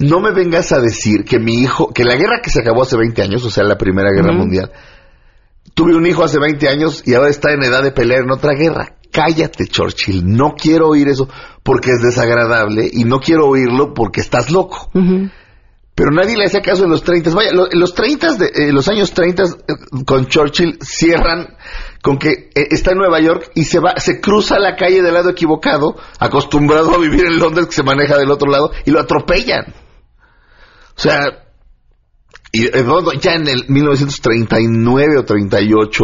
no 0.00 0.20
me 0.20 0.32
vengas 0.32 0.72
a 0.72 0.80
decir 0.80 1.24
que 1.24 1.38
mi 1.38 1.60
hijo, 1.60 1.88
que 1.92 2.04
la 2.04 2.14
guerra 2.14 2.40
que 2.42 2.50
se 2.50 2.60
acabó 2.60 2.84
hace 2.84 2.96
20 2.96 3.20
años, 3.20 3.44
o 3.44 3.50
sea, 3.50 3.64
la 3.64 3.76
Primera 3.76 4.10
Guerra. 4.10 4.32
Mundial, 4.38 4.72
tuve 5.74 5.94
un 5.94 6.06
hijo 6.06 6.24
hace 6.24 6.38
20 6.38 6.68
años 6.68 7.02
y 7.04 7.14
ahora 7.14 7.28
está 7.30 7.52
en 7.52 7.62
edad 7.64 7.82
de 7.82 7.90
pelear 7.92 8.22
en 8.22 8.30
otra 8.30 8.54
guerra. 8.54 8.94
Cállate, 9.14 9.68
Churchill, 9.68 10.24
no 10.26 10.54
quiero 10.60 10.88
oír 10.88 11.06
eso 11.08 11.28
porque 11.62 11.90
es 11.92 12.02
desagradable 12.02 12.90
y 12.92 13.04
no 13.04 13.20
quiero 13.20 13.46
oírlo 13.46 13.94
porque 13.94 14.20
estás 14.20 14.50
loco. 14.50 14.90
Pero 15.94 16.10
nadie 16.10 16.36
le 16.36 16.46
hacía 16.46 16.60
caso 16.60 16.82
en 16.82 16.90
los 16.90 17.04
30. 17.04 17.30
Vaya, 17.32 17.52
lo- 17.52 17.68
los 17.70 17.94
30 17.94 18.32
de, 18.34 18.46
eh, 18.46 18.72
los 18.72 18.88
años 18.88 19.12
30 19.12 19.44
eh, 19.44 19.46
con 20.04 20.26
Churchill 20.26 20.78
cierran 20.82 21.56
con 22.02 22.18
que 22.18 22.50
eh, 22.52 22.66
está 22.72 22.90
en 22.90 22.98
Nueva 22.98 23.20
York 23.20 23.52
y 23.54 23.62
se 23.62 23.78
va, 23.78 23.94
se 23.98 24.20
cruza 24.20 24.58
la 24.58 24.74
calle 24.74 25.00
del 25.00 25.14
lado 25.14 25.30
equivocado, 25.30 25.94
acostumbrado 26.18 26.92
a 26.92 26.98
vivir 26.98 27.24
en 27.26 27.38
Londres 27.38 27.66
que 27.66 27.72
se 27.76 27.84
maneja 27.84 28.18
del 28.18 28.32
otro 28.32 28.50
lado 28.50 28.72
y 28.84 28.90
lo 28.90 28.98
atropellan. 28.98 29.72
O 30.96 31.00
sea, 31.00 31.44
y 32.50 32.64
ya 33.20 33.34
en 33.34 33.46
el 33.46 33.64
1939 33.68 35.18
o 35.18 35.24
38 35.24 36.02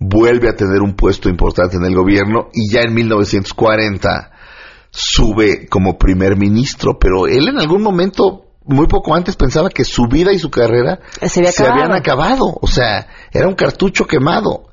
vuelve 0.00 0.48
a 0.48 0.56
tener 0.56 0.80
un 0.80 0.94
puesto 0.94 1.28
importante 1.28 1.76
en 1.76 1.84
el 1.84 1.94
gobierno 1.94 2.48
y 2.54 2.72
ya 2.72 2.80
en 2.80 2.94
1940 2.94 4.32
sube 4.90 5.68
como 5.68 5.98
primer 5.98 6.36
ministro, 6.36 6.98
pero 6.98 7.26
él 7.26 7.48
en 7.48 7.60
algún 7.60 7.82
momento 7.82 8.46
muy 8.64 8.86
poco 8.86 9.14
antes 9.14 9.36
pensaba 9.36 9.68
que 9.68 9.84
su 9.84 10.06
vida 10.06 10.32
y 10.32 10.38
su 10.38 10.50
carrera 10.50 11.00
Se 11.22 11.40
había 11.40 11.72
habían 11.72 11.92
acabado, 11.92 12.46
o 12.60 12.66
sea, 12.66 13.08
era 13.30 13.46
un 13.46 13.54
cartucho 13.54 14.06
quemado. 14.06 14.68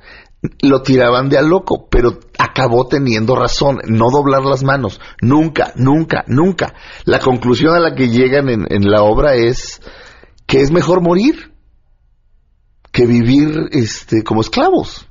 Lo 0.62 0.82
tiraban 0.82 1.30
de 1.30 1.38
a 1.38 1.42
loco, 1.42 1.88
pero 1.90 2.20
acabó 2.38 2.88
teniendo 2.88 3.36
razón, 3.36 3.80
no 3.88 4.12
doblar 4.12 4.44
las 4.44 4.64
manos, 4.64 5.02
nunca, 5.22 5.74
nunca, 5.76 6.24
nunca. 6.28 6.74
La 7.06 7.20
conclusión 7.20 7.74
a 7.74 7.80
la 7.80 7.96
que 7.96 8.10
llegan 8.10 8.48
en, 8.48 8.66
en 8.70 8.90
la 8.90 9.02
obra 9.02 9.34
es 9.34 9.82
que 10.46 10.62
es 10.62 10.72
mejor 10.72 11.02
morir 11.02 11.57
que 12.98 13.06
vivir 13.06 13.70
este 13.74 14.24
como 14.24 14.42
esclavos. 14.42 15.08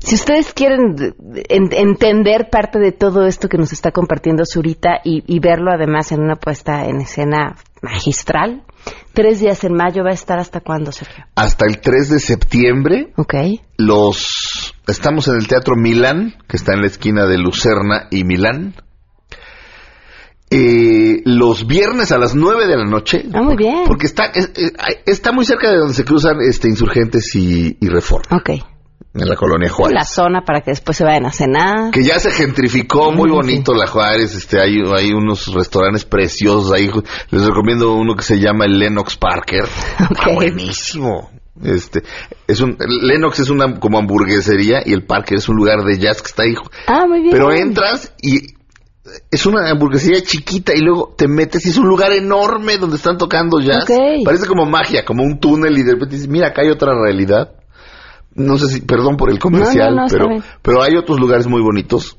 Si 0.00 0.14
ustedes 0.16 0.52
quieren 0.52 0.94
de- 0.96 1.14
de- 1.18 1.46
en- 1.48 1.72
entender 1.72 2.50
parte 2.50 2.78
de 2.78 2.92
todo 2.92 3.26
esto 3.26 3.48
que 3.48 3.56
nos 3.56 3.72
está 3.72 3.90
compartiendo 3.90 4.42
Zurita 4.44 5.00
y, 5.02 5.22
y 5.26 5.38
verlo 5.40 5.70
además 5.72 6.12
en 6.12 6.20
una 6.20 6.36
puesta 6.36 6.84
en 6.84 7.00
escena 7.00 7.56
magistral, 7.80 8.64
tres 9.14 9.40
días 9.40 9.64
en 9.64 9.72
mayo 9.74 10.04
va 10.04 10.10
a 10.10 10.14
estar 10.14 10.38
hasta 10.38 10.60
cuándo, 10.60 10.92
Sergio. 10.92 11.24
Hasta 11.36 11.64
el 11.66 11.80
3 11.80 12.10
de 12.10 12.20
septiembre 12.20 13.12
Ok. 13.16 13.34
los 13.78 14.74
estamos 14.86 15.28
en 15.28 15.36
el 15.36 15.48
Teatro 15.48 15.74
Milán, 15.76 16.34
que 16.48 16.56
está 16.58 16.74
en 16.74 16.82
la 16.82 16.86
esquina 16.88 17.24
de 17.26 17.38
Lucerna 17.38 18.08
y 18.10 18.24
Milán. 18.24 18.74
Eh, 20.54 21.22
los 21.24 21.66
viernes 21.66 22.12
a 22.12 22.18
las 22.18 22.34
9 22.34 22.66
de 22.66 22.76
la 22.76 22.84
noche. 22.84 23.24
Ah, 23.32 23.42
muy 23.42 23.56
bien. 23.56 23.84
Porque 23.86 24.06
está, 24.06 24.26
es- 24.26 24.50
es- 24.54 24.72
está 25.06 25.32
muy 25.32 25.44
cerca 25.44 25.70
de 25.70 25.78
donde 25.78 25.94
se 25.94 26.04
cruzan 26.04 26.36
este, 26.46 26.68
insurgentes 26.68 27.34
y, 27.34 27.76
y 27.80 27.88
reforma. 27.88 28.36
Ok. 28.36 28.50
En 29.14 29.28
la 29.28 29.36
colonia 29.36 29.68
Juárez. 29.68 29.94
La 29.94 30.04
zona 30.06 30.42
para 30.42 30.62
que 30.62 30.70
después 30.70 30.96
se 30.96 31.04
vayan 31.04 31.26
a 31.26 31.32
cenar. 31.32 31.90
Que 31.90 32.02
ya 32.02 32.18
se 32.18 32.30
gentrificó, 32.30 33.12
muy 33.12 33.28
bonito 33.30 33.74
la 33.74 33.86
Juárez, 33.86 34.34
este, 34.34 34.58
hay, 34.58 34.76
hay 34.94 35.12
unos 35.12 35.52
restaurantes 35.52 36.06
preciosos 36.06 36.72
ahí, 36.72 36.88
les 37.30 37.44
recomiendo 37.46 37.92
uno 37.92 38.14
que 38.16 38.22
se 38.22 38.38
llama 38.38 38.64
el 38.64 38.78
Lennox 38.78 39.16
Parker, 39.18 39.64
Está 39.98 40.32
buenísimo, 40.32 41.30
este, 41.62 42.02
es 42.46 42.60
un, 42.62 42.78
Lennox 42.78 43.40
es 43.40 43.50
una 43.50 43.78
como 43.78 43.98
hamburguesería 43.98 44.80
y 44.86 44.94
el 44.94 45.04
Parker 45.04 45.36
es 45.36 45.48
un 45.50 45.56
lugar 45.56 45.84
de 45.84 45.98
jazz 45.98 46.22
que 46.22 46.28
está 46.28 46.44
ahí, 46.44 46.54
Ah, 46.86 47.04
muy 47.06 47.20
bien. 47.20 47.32
pero 47.32 47.52
entras 47.52 48.14
y 48.22 48.54
es 49.30 49.46
una 49.46 49.68
hamburguesería 49.68 50.22
chiquita 50.22 50.72
y 50.74 50.80
luego 50.80 51.14
te 51.16 51.26
metes 51.26 51.66
y 51.66 51.70
es 51.70 51.78
un 51.78 51.88
lugar 51.88 52.12
enorme 52.12 52.78
donde 52.78 52.96
están 52.96 53.18
tocando 53.18 53.58
jazz, 53.58 53.86
parece 54.24 54.46
como 54.46 54.64
magia, 54.64 55.04
como 55.04 55.24
un 55.24 55.38
túnel 55.38 55.76
y 55.76 55.82
de 55.82 55.92
repente 55.92 56.14
dices, 56.14 56.28
mira, 56.28 56.48
acá 56.48 56.62
hay 56.62 56.70
otra 56.70 56.94
realidad, 56.94 57.52
no 58.34 58.56
sé 58.58 58.68
si, 58.68 58.80
perdón 58.80 59.16
por 59.16 59.30
el 59.30 59.38
comercial, 59.38 59.90
No, 59.90 59.94
no, 59.94 60.00
no, 60.02 60.06
está 60.06 60.18
pero, 60.18 60.44
pero 60.62 60.82
hay 60.82 60.96
otros 60.96 61.18
lugares 61.18 61.46
muy 61.46 61.60
bonitos. 61.60 62.16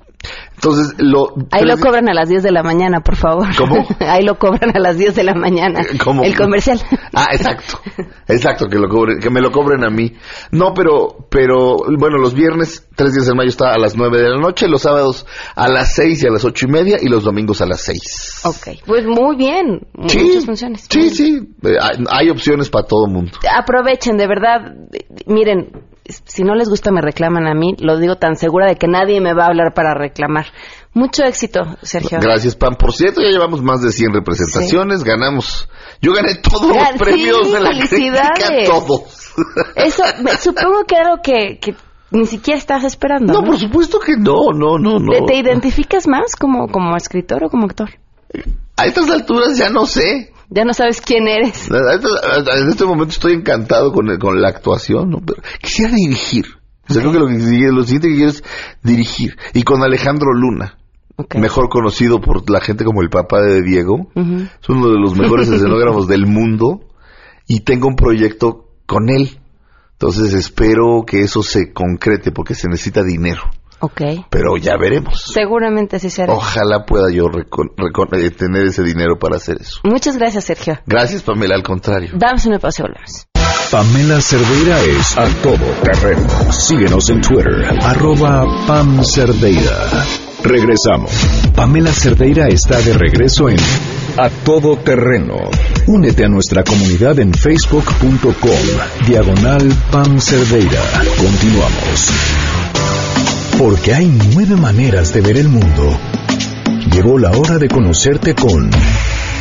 Entonces, 0.64 0.96
lo... 0.98 1.34
Ahí 1.52 1.66
lo 1.66 1.78
cobran 1.78 2.08
a 2.08 2.14
las 2.14 2.30
10 2.30 2.42
de 2.42 2.52
la 2.52 2.64
mañana, 2.64 3.02
por 3.02 3.18
favor. 3.18 3.48
¿Cómo? 3.58 3.86
Ahí 4.00 4.24
lo 4.24 4.40
cobran 4.40 4.76
a 4.76 4.80
las 4.80 4.98
10 4.98 5.14
de 5.14 5.24
la 5.24 5.34
mañana. 5.34 5.82
¿Cómo? 6.02 6.24
El 6.24 6.36
comercial. 6.38 6.80
Ah, 7.14 7.28
exacto. 7.34 7.80
Exacto, 8.28 8.68
que 8.68 8.78
lo 8.78 8.88
cobren, 8.88 9.20
que 9.20 9.30
me 9.30 9.42
lo 9.42 9.52
cobren 9.52 9.84
a 9.84 9.90
mí. 9.90 10.14
No, 10.52 10.74
pero, 10.74 11.28
pero, 11.30 11.76
bueno, 12.00 12.18
los 12.18 12.34
viernes, 12.34 12.88
tres 12.96 13.14
días 13.14 13.28
de 13.28 13.36
mayo 13.36 13.50
está 13.50 13.74
a 13.74 13.78
las 13.78 13.98
nueve 13.98 14.22
de 14.22 14.30
la 14.30 14.38
noche, 14.38 14.68
los 14.68 14.84
sábados 14.84 15.26
a 15.56 15.68
las 15.68 15.94
seis 15.94 16.24
y 16.24 16.28
a 16.28 16.32
las 16.32 16.46
ocho 16.46 16.66
y 16.68 16.72
media, 16.72 16.98
y 17.02 17.10
los 17.10 17.24
domingos 17.26 17.62
a 17.62 17.66
las 17.66 17.82
seis. 17.82 18.42
Ok. 18.46 18.80
Pues 18.86 19.06
muy 19.06 19.36
bien. 19.36 19.82
Sí, 20.08 20.24
Muchas 20.24 20.46
funciones. 20.46 20.88
Sí, 20.90 21.10
sí, 21.10 21.42
eh, 21.64 21.76
hay, 21.82 22.04
hay 22.10 22.30
opciones 22.30 22.70
para 22.70 22.88
todo 22.88 23.08
mundo. 23.08 23.32
Aprovechen, 23.54 24.16
de 24.16 24.28
verdad. 24.28 24.76
Miren, 25.28 25.72
si 26.06 26.44
no 26.44 26.56
les 26.56 26.70
gusta 26.70 26.92
me 26.92 27.02
reclaman 27.02 27.48
a 27.48 27.54
mí. 27.54 27.76
Lo 27.80 27.98
digo 27.98 28.18
tan 28.18 28.36
segura 28.36 28.68
de 28.68 28.76
que 28.76 28.88
nadie 28.88 29.22
me 29.22 29.34
va 29.34 29.46
a 29.46 29.48
hablar 29.48 29.74
para 29.74 29.94
reclamar. 29.94 30.48
Mucho 30.94 31.24
éxito, 31.24 31.60
Sergio. 31.82 32.20
Gracias, 32.22 32.56
Pam. 32.56 32.76
Por 32.76 32.94
cierto, 32.94 33.22
ya 33.22 33.30
llevamos 33.30 33.62
más 33.64 33.82
de 33.82 33.92
100 33.92 34.14
representaciones, 34.14 35.04
ganamos. 35.04 35.68
Yo 36.02 36.14
gané 36.14 36.36
todos 36.36 36.62
Gan- 36.76 36.92
los 36.92 37.00
premios 37.02 37.48
sí, 37.48 37.54
de 37.54 37.60
la 37.60 37.70
crítica, 37.72 38.40
todos. 38.66 39.34
Eso, 39.76 40.04
supongo 40.40 40.84
que 40.88 40.96
era 40.96 41.10
algo 41.10 41.22
que, 41.24 41.60
que 41.60 41.76
ni 42.12 42.28
siquiera 42.28 42.60
estás 42.60 42.84
esperando. 42.84 43.34
No, 43.34 43.42
No, 43.42 43.46
por 43.48 43.60
supuesto 43.60 44.00
que 44.00 44.16
no, 44.18 44.52
no, 44.54 44.78
no, 44.78 45.00
no. 45.00 45.26
¿Te, 45.26 45.36
identificas 45.38 46.08
más 46.08 46.36
como, 46.36 46.68
como 46.68 46.96
escritor 46.96 47.44
o 47.46 47.50
como 47.50 47.66
actor? 47.66 47.90
A 48.78 48.86
estas 48.86 49.10
alturas 49.10 49.58
ya 49.58 49.70
no 49.72 49.86
sé. 49.88 50.32
Ya 50.50 50.64
no 50.66 50.74
sabes 50.76 51.02
quién 51.02 51.28
eres. 51.28 51.68
En 51.72 52.70
este 52.70 52.86
momento 52.86 53.14
estoy 53.14 53.34
encantado 53.34 53.92
con, 53.92 54.10
el- 54.10 54.20
con 54.20 54.40
la 54.40 54.50
actuación, 54.50 55.10
¿no? 55.10 55.18
Pero 55.26 55.42
quisiera 55.60 55.92
dirigir. 55.96 56.46
O 56.90 56.94
sea, 56.94 57.02
creo 57.02 57.14
que 57.14 57.20
lo, 57.20 57.28
que 57.28 57.40
sigue- 57.40 57.72
lo 57.72 57.84
siguiente 57.84 58.10
que 58.10 58.16
quiero 58.16 58.30
es 58.32 58.44
dirigir. 58.84 59.38
Y 59.54 59.64
con 59.64 59.84
Alejandro 59.84 60.34
Luna, 60.34 60.78
mejor 61.40 61.70
conocido 61.70 62.20
por 62.20 62.50
la 62.50 62.60
gente 62.60 62.84
como 62.84 63.02
el 63.02 63.10
papá 63.10 63.42
de 63.42 63.62
Diego, 63.62 64.08
es 64.16 64.70
uno 64.70 64.90
de 64.90 65.00
los 65.00 65.16
mejores 65.18 65.48
escenógrafos 65.50 66.08
del 66.08 66.26
mundo 66.26 66.82
y 67.48 67.62
tengo 67.62 67.88
un 67.88 67.96
proyecto 67.96 68.70
con 68.86 69.10
él. 69.10 69.40
Entonces 69.94 70.34
espero 70.34 71.04
que 71.08 71.22
eso 71.22 71.44
se 71.44 71.72
concrete 71.72 72.32
porque 72.32 72.56
se 72.56 72.68
necesita 72.68 73.04
dinero. 73.04 73.42
Ok. 73.80 74.02
Pero 74.30 74.58
ya 74.58 74.76
veremos. 74.78 75.24
Seguramente 75.34 75.98
así 75.98 76.10
será. 76.10 76.34
Ojalá 76.34 76.86
pueda 76.86 77.10
yo 77.12 77.26
eh, 77.28 78.30
tener 78.32 78.66
ese 78.66 78.82
dinero 78.84 79.18
para 79.20 79.36
hacer 79.38 79.58
eso. 79.62 79.80
Muchas 79.84 80.18
gracias, 80.18 80.46
Sergio. 80.46 80.80
Gracias, 80.86 81.22
Pamela, 81.22 81.56
al 81.56 81.64
contrario. 81.64 82.12
Damos 82.16 82.46
una 82.46 82.60
pausa 82.60 82.82
y 82.82 82.88
volvemos. 82.88 83.28
Pamela 83.72 84.22
Cerdeira 84.22 84.80
es 84.82 85.18
a 85.18 85.26
todo 85.42 85.66
terreno. 85.84 86.28
Síguenos 86.52 87.10
en 87.10 87.22
Twitter, 87.22 87.66
arroba 87.82 88.46
Pam 88.68 89.04
Cerdeira. 89.04 90.06
Regresamos. 90.44 91.12
Pamela 91.56 91.92
Cerdeira 91.92 92.50
está 92.50 92.80
de 92.82 92.94
regreso 92.94 93.50
en 93.50 93.58
A 94.18 94.30
Todo 94.30 94.78
Terreno. 94.78 95.38
Únete 95.88 96.26
a 96.26 96.28
nuestra 96.28 96.64
comunidad 96.64 97.18
en 97.20 97.34
facebook.com, 97.34 99.06
diagonal 99.08 99.74
Pam 99.92 100.20
Cerdeira. 100.20 100.82
Continuamos. 101.18 102.12
Porque 103.58 103.94
hay 103.94 104.12
nueve 104.34 104.56
maneras 104.56 105.14
de 105.14 105.22
ver 105.22 105.38
el 105.38 105.48
mundo. 105.48 105.98
Llegó 106.92 107.18
la 107.18 107.32
hora 107.32 107.58
de 107.58 107.70
conocerte 107.70 108.36
con 108.36 108.70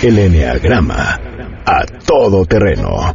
el 0.02 0.18
Enneagrama 0.18 1.20
a 1.66 1.84
todo 2.06 2.44
terreno. 2.46 3.14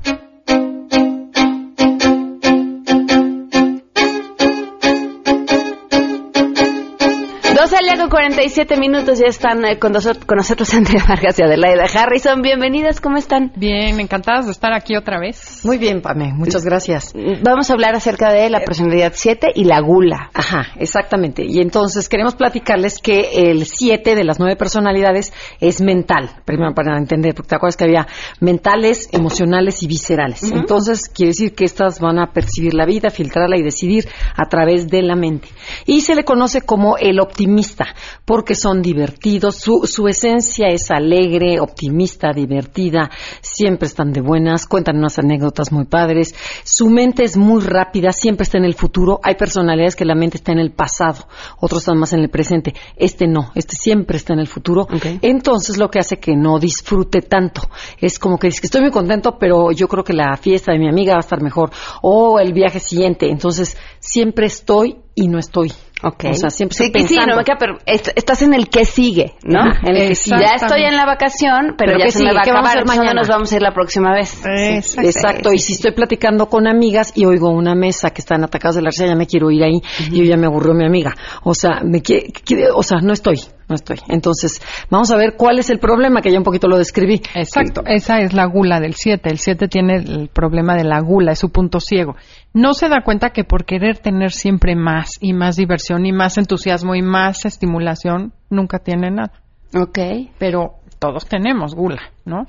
Dos 7.68 7.80
al 7.82 7.86
día 7.86 7.98
con 7.98 8.10
47 8.10 8.78
minutos 8.78 9.20
ya 9.20 9.26
están 9.26 9.66
eh, 9.66 9.78
con, 9.78 9.92
nosotros, 9.92 10.24
con 10.24 10.38
nosotros 10.38 10.74
Andrea 10.74 11.04
Vargas 11.06 11.38
y 11.38 11.44
Adelaida 11.44 11.84
Harrison. 11.84 12.42
Bienvenidas, 12.42 13.02
¿cómo 13.02 13.18
están? 13.18 13.52
Bien, 13.58 14.00
encantadas 14.00 14.46
de 14.46 14.54
estar 14.54 14.72
aquí 14.72 14.96
otra 14.96 15.20
vez. 15.20 15.66
Muy 15.66 15.78
bien, 15.78 16.02
Pame, 16.02 16.32
muchas 16.34 16.64
gracias. 16.64 17.14
Vamos 17.44 17.70
a 17.70 17.74
hablar 17.74 17.94
acerca 17.94 18.32
de 18.32 18.50
la 18.50 18.62
personalidad 18.62 19.12
7 19.14 19.50
y 19.54 19.66
la 19.66 19.82
gula. 19.82 20.30
Ajá, 20.34 20.68
exactamente. 20.80 21.44
Y 21.46 21.60
entonces 21.60 22.08
queremos 22.08 22.36
platicarles 22.36 23.00
que 23.00 23.52
el 23.52 23.66
7 23.66 24.16
de 24.16 24.24
las 24.24 24.40
nueve 24.40 24.56
personalidades 24.56 25.34
es 25.60 25.82
mental, 25.82 26.30
primero 26.46 26.74
para 26.74 26.98
entender, 26.98 27.36
porque 27.36 27.50
te 27.50 27.56
acuerdas 27.56 27.76
que 27.76 27.84
había 27.84 28.08
mentales, 28.40 29.10
emocionales 29.12 29.84
y 29.84 29.88
viscerales. 29.88 30.42
Entonces 30.54 31.10
quiere 31.10 31.32
decir 31.32 31.54
que 31.54 31.66
estas 31.66 32.00
van 32.00 32.18
a 32.18 32.32
percibir 32.32 32.74
la 32.74 32.86
vida, 32.86 33.10
filtrarla 33.10 33.58
y 33.58 33.62
decidir 33.62 34.08
a 34.38 34.48
través 34.48 34.88
de 34.88 35.02
la 35.02 35.18
mente. 35.18 35.50
Y 35.86 36.00
se 36.00 36.16
le 36.16 36.24
conoce 36.24 36.62
como 36.62 36.96
el 36.96 37.20
optimista, 37.58 37.88
porque 38.24 38.54
son 38.54 38.82
divertidos, 38.82 39.56
su, 39.56 39.82
su 39.86 40.08
esencia 40.08 40.68
es 40.68 40.92
alegre, 40.92 41.60
optimista, 41.60 42.32
divertida, 42.32 43.10
siempre 43.42 43.88
están 43.88 44.12
de 44.12 44.22
buenas, 44.22 44.68
cuentan 44.68 44.98
unas 44.98 45.18
anécdotas 45.18 45.72
muy 45.72 45.86
padres, 45.86 46.36
su 46.64 46.88
mente 46.90 47.24
es 47.24 47.36
muy 47.36 47.62
rápida, 47.62 48.12
siempre 48.12 48.44
está 48.44 48.60
en 48.60 48.66
el 48.66 48.76
futuro, 48.76 49.20
hay 49.24 49.36
personalidades 49.36 49.96
que 49.96 50.06
la 50.06 50.14
mente 50.14 50.38
está 50.38 50.52
en 50.52 50.60
el 50.60 50.72
pasado, 50.72 51.28
otros 51.60 51.82
están 51.82 51.98
más 51.98 52.14
en 52.14 52.20
el 52.20 52.30
presente, 52.30 52.76
este 52.96 53.28
no, 53.28 53.52
este 53.56 53.76
siempre 53.76 54.18
está 54.18 54.34
en 54.34 54.40
el 54.40 54.48
futuro, 54.48 54.88
entonces 55.22 55.78
lo 55.78 55.90
que 55.90 56.00
hace 56.00 56.20
que 56.20 56.36
no 56.36 56.60
disfrute 56.60 57.22
tanto, 57.22 57.62
es 57.98 58.20
como 58.20 58.38
que 58.38 58.48
dice 58.48 58.62
que 58.62 58.68
estoy 58.68 58.82
muy 58.82 58.92
contento, 58.92 59.38
pero 59.40 59.72
yo 59.72 59.88
creo 59.88 60.04
que 60.04 60.14
la 60.14 60.38
fiesta 60.38 60.74
de 60.74 60.80
mi 60.80 60.88
amiga 60.88 61.14
va 61.14 61.20
a 61.20 61.22
estar 61.22 61.42
mejor, 61.42 61.72
o 62.04 62.40
el 62.40 62.54
viaje 62.54 62.80
siguiente, 62.80 63.32
entonces 63.32 63.78
siempre 64.00 64.46
estoy 64.46 64.98
y 65.16 65.28
no 65.28 65.40
estoy. 65.40 65.72
Ok. 66.04 66.26
O 66.30 66.34
sea, 66.36 66.50
siempre 66.52 66.76
sí, 66.78 66.92
que 66.92 67.00
sí, 67.02 67.16
pensando. 67.16 67.32
no 67.32 67.38
me 67.38 67.44
queda, 67.44 67.56
pero 67.60 67.78
est- 67.86 68.10
estás 68.16 68.42
en 68.44 68.54
el 68.54 68.70
que 68.70 68.86
sigue, 68.86 69.34
¿no? 69.44 69.62
En 69.84 69.96
el 69.98 70.10
que 70.10 70.16
sigue. 70.16 70.38
Ya 70.40 70.54
estoy 70.56 70.84
en 70.84 70.96
la 70.96 71.06
vacación, 71.06 71.76
pero, 71.78 71.94
Pero 71.94 71.98
ya 72.00 72.06
¿qué 72.06 72.12
se 72.12 72.24
me 72.24 72.34
va 72.34 72.42
a 72.42 72.44
¿Qué 72.44 72.52
vamos 72.52 72.70
a 72.70 72.72
acabar. 72.72 72.78
hacer 72.78 72.80
entonces, 72.82 72.98
¿dónde 72.98 73.00
mañana? 73.08 73.22
nos 73.22 73.28
vamos 73.30 73.52
a 73.52 73.56
ir 73.56 73.62
la 73.64 73.74
próxima 73.74 74.14
vez? 74.14 74.30
Sí, 74.30 75.00
Exacto, 75.04 75.52
y 75.54 75.58
si 75.60 75.74
estoy 75.74 75.92
platicando 75.94 76.48
con 76.50 76.68
amigas 76.68 77.14
y 77.16 77.26
oigo 77.26 77.50
una 77.50 77.74
mesa 77.74 78.12
que 78.12 78.22
están 78.22 78.44
atacados 78.44 78.76
de 78.76 78.84
la 78.84 78.90
risa, 78.92 79.08
ya 79.08 79.16
me 79.16 79.26
quiero 79.26 79.50
ir 79.50 79.64
ahí 79.64 79.82
y 80.12 80.18
yo 80.20 80.24
ya 80.24 80.38
me 80.38 80.46
aburrió 80.46 80.74
mi 80.74 80.86
amiga. 80.86 81.16
O 81.44 81.54
sea, 81.56 81.82
me 81.84 82.00
quie- 82.04 82.32
quiere- 82.46 82.70
o 82.74 82.84
sea, 82.84 83.00
no 83.02 83.14
estoy, 83.14 83.40
no 83.68 83.76
estoy. 83.76 83.98
Entonces, 84.08 84.62
vamos 84.92 85.10
a 85.12 85.18
ver 85.18 85.34
cuál 85.36 85.58
es 85.60 85.70
el 85.72 85.80
problema, 85.80 86.22
que 86.22 86.32
ya 86.32 86.38
un 86.38 86.44
poquito 86.44 86.68
lo 86.68 86.78
describí. 86.78 87.22
Exacto, 87.34 87.82
esa 87.88 88.20
es 88.20 88.34
la 88.34 88.46
gula 88.46 88.80
del 88.80 88.94
7. 88.94 89.30
El 89.30 89.40
7 89.40 89.68
tiene 89.68 89.96
el 89.96 90.30
problema 90.32 90.76
de 90.76 90.84
la 90.84 91.00
gula, 91.00 91.32
es 91.32 91.40
su 91.40 91.50
punto 91.50 91.80
ciego. 91.80 92.16
No 92.54 92.74
se 92.74 92.90
da 92.90 93.02
cuenta 93.04 93.30
que 93.30 93.44
por 93.44 93.66
querer 93.66 94.00
tener 94.00 94.32
siempre 94.32 94.76
más 94.76 95.12
y 95.22 95.34
más 95.34 95.56
diversión 95.56 96.06
y 96.06 96.12
más 96.12 96.38
entusiasmo 96.38 96.96
y 96.96 97.02
más 97.02 97.46
estimulación, 97.46 98.34
nunca 98.50 98.80
tiene 98.80 99.12
nada. 99.12 99.34
Ok. 99.76 100.00
Pero 100.40 100.76
todos 101.00 101.28
tenemos 101.28 101.76
gula, 101.76 102.02
¿no? 102.26 102.46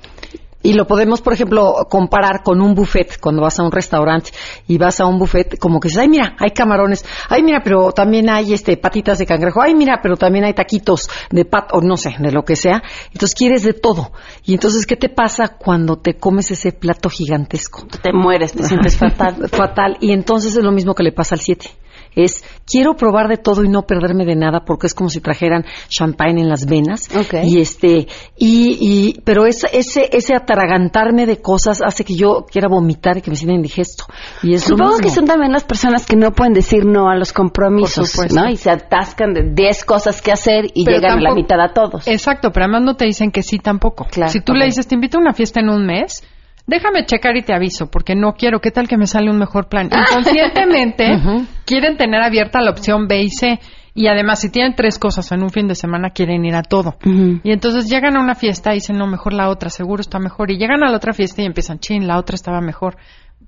Y 0.61 0.73
lo 0.73 0.85
podemos, 0.85 1.21
por 1.21 1.31
ejemplo, 1.31 1.87
comparar 1.89 2.43
con 2.43 2.61
un 2.61 2.75
buffet, 2.75 3.17
cuando 3.21 3.41
vas 3.41 3.57
a 3.59 3.63
un 3.63 3.71
restaurante 3.71 4.31
y 4.67 4.77
vas 4.77 4.99
a 4.99 5.05
un 5.05 5.17
buffet, 5.17 5.57
como 5.57 5.79
que 5.79 5.87
dices, 5.87 6.01
ay, 6.01 6.09
mira, 6.09 6.35
hay 6.37 6.51
camarones, 6.51 7.05
ay, 7.29 7.43
mira, 7.43 7.61
pero 7.63 7.93
también 7.93 8.29
hay 8.29 8.53
este 8.53 8.75
patitas 8.75 9.19
de 9.19 9.25
cangrejo, 9.25 9.61
ay, 9.61 9.73
mira, 9.73 9.99
pero 10.03 10.17
también 10.17 10.43
hay 10.43 10.53
taquitos 10.53 11.09
de 11.29 11.45
pat, 11.45 11.69
o 11.71 11.79
no 11.79 11.95
sé, 11.95 12.15
de 12.19 12.31
lo 12.33 12.43
que 12.43 12.57
sea. 12.57 12.83
Entonces 13.13 13.35
quieres 13.35 13.63
de 13.63 13.73
todo. 13.73 14.11
Y 14.43 14.53
entonces, 14.53 14.85
¿qué 14.85 14.97
te 14.97 15.07
pasa 15.07 15.55
cuando 15.57 15.97
te 15.97 16.15
comes 16.15 16.51
ese 16.51 16.73
plato 16.73 17.09
gigantesco? 17.09 17.87
Te 18.01 18.11
mueres, 18.11 18.51
te 18.51 18.63
sientes 18.63 18.97
fatal. 18.97 19.47
fatal. 19.51 19.97
Y 20.01 20.11
entonces 20.11 20.57
es 20.57 20.63
lo 20.63 20.73
mismo 20.73 20.93
que 20.93 21.03
le 21.03 21.13
pasa 21.13 21.35
al 21.35 21.41
7. 21.41 21.69
Es, 22.15 22.43
quiero 22.65 22.95
probar 22.95 23.27
de 23.27 23.37
todo 23.37 23.63
y 23.63 23.69
no 23.69 23.83
perderme 23.83 24.25
de 24.25 24.35
nada 24.35 24.65
porque 24.65 24.87
es 24.87 24.93
como 24.93 25.09
si 25.09 25.21
trajeran 25.21 25.65
champagne 25.87 26.41
en 26.41 26.49
las 26.49 26.65
venas. 26.65 27.09
Y 27.43 27.59
este, 27.59 28.07
y, 28.37 28.77
y, 28.79 29.21
pero 29.23 29.45
ese, 29.45 29.67
ese, 29.73 30.09
ese 30.11 30.35
atragantarme 30.35 31.25
de 31.25 31.41
cosas 31.41 31.81
hace 31.81 32.03
que 32.03 32.15
yo 32.15 32.45
quiera 32.49 32.67
vomitar 32.67 33.17
y 33.17 33.21
que 33.21 33.29
me 33.29 33.35
sienta 33.35 33.55
indigesto. 33.55 34.05
Y 34.43 34.53
es 34.53 34.63
lo 34.69 34.75
Supongo 34.75 34.91
mismo. 34.97 35.03
que 35.03 35.09
son 35.15 35.25
también 35.25 35.51
las 35.51 35.63
personas 35.63 36.05
que 36.05 36.15
no 36.15 36.31
pueden 36.31 36.53
decir 36.53 36.85
no 36.85 37.09
a 37.09 37.15
los 37.15 37.33
compromisos. 37.33 38.13
Y 38.49 38.57
se 38.57 38.69
atascan 38.69 39.33
de 39.33 39.51
10 39.53 39.85
cosas 39.85 40.21
que 40.21 40.31
hacer 40.31 40.65
y 40.73 40.85
Pero 40.85 40.97
llegan 40.97 41.19
a 41.19 41.21
la 41.21 41.33
mitad 41.33 41.59
a 41.59 41.73
todos. 41.73 42.07
Exacto, 42.07 42.51
pero 42.51 42.65
además 42.65 42.83
no 42.83 42.95
te 42.95 43.05
dicen 43.05 43.31
que 43.31 43.43
sí 43.43 43.59
tampoco. 43.59 44.07
si 44.27 44.41
tú 44.41 44.53
le 44.53 44.65
dices, 44.65 44.87
te 44.87 44.95
invito 44.95 45.17
a 45.17 45.21
una 45.21 45.33
fiesta 45.33 45.59
en 45.59 45.69
un 45.69 45.85
mes, 45.85 46.23
déjame 46.69 47.05
checar 47.05 47.35
y 47.35 47.41
te 47.41 47.53
aviso, 47.53 47.89
porque 47.89 48.15
no 48.15 48.33
quiero, 48.33 48.59
¿qué 48.61 48.71
tal 48.71 48.87
que 48.87 48.97
me 48.97 49.07
sale 49.07 49.29
un 49.29 49.37
mejor 49.37 49.67
plan? 49.67 49.89
Inconscientemente 49.91 51.05
quieren 51.65 51.97
tener 51.97 52.21
abierta 52.21 52.61
la 52.61 52.71
opción 52.71 53.07
B 53.07 53.21
y 53.21 53.29
C. 53.29 53.59
Y 53.95 54.07
además, 54.07 54.39
si 54.39 54.49
tienen 54.49 54.75
tres 54.75 54.97
cosas 54.97 55.29
en 55.31 55.41
un 55.43 55.49
fin 55.49 55.67
de 55.67 55.75
semana, 55.75 56.11
quieren 56.11 56.45
ir 56.45 56.55
a 56.55 56.61
todo. 56.61 56.95
Y 57.43 57.51
entonces 57.51 57.89
llegan 57.89 58.15
a 58.15 58.21
una 58.21 58.35
fiesta 58.35 58.71
y 58.71 58.75
dicen, 58.75 58.97
no, 58.97 59.07
mejor 59.07 59.33
la 59.33 59.49
otra, 59.49 59.69
seguro 59.69 59.99
está 59.99 60.19
mejor. 60.19 60.51
Y 60.51 60.57
llegan 60.57 60.83
a 60.83 60.89
la 60.89 60.95
otra 60.95 61.11
fiesta 61.11 61.41
y 61.41 61.45
empiezan, 61.45 61.79
chin, 61.79 62.07
la 62.07 62.17
otra 62.17 62.35
estaba 62.35 62.61
mejor. 62.61 62.95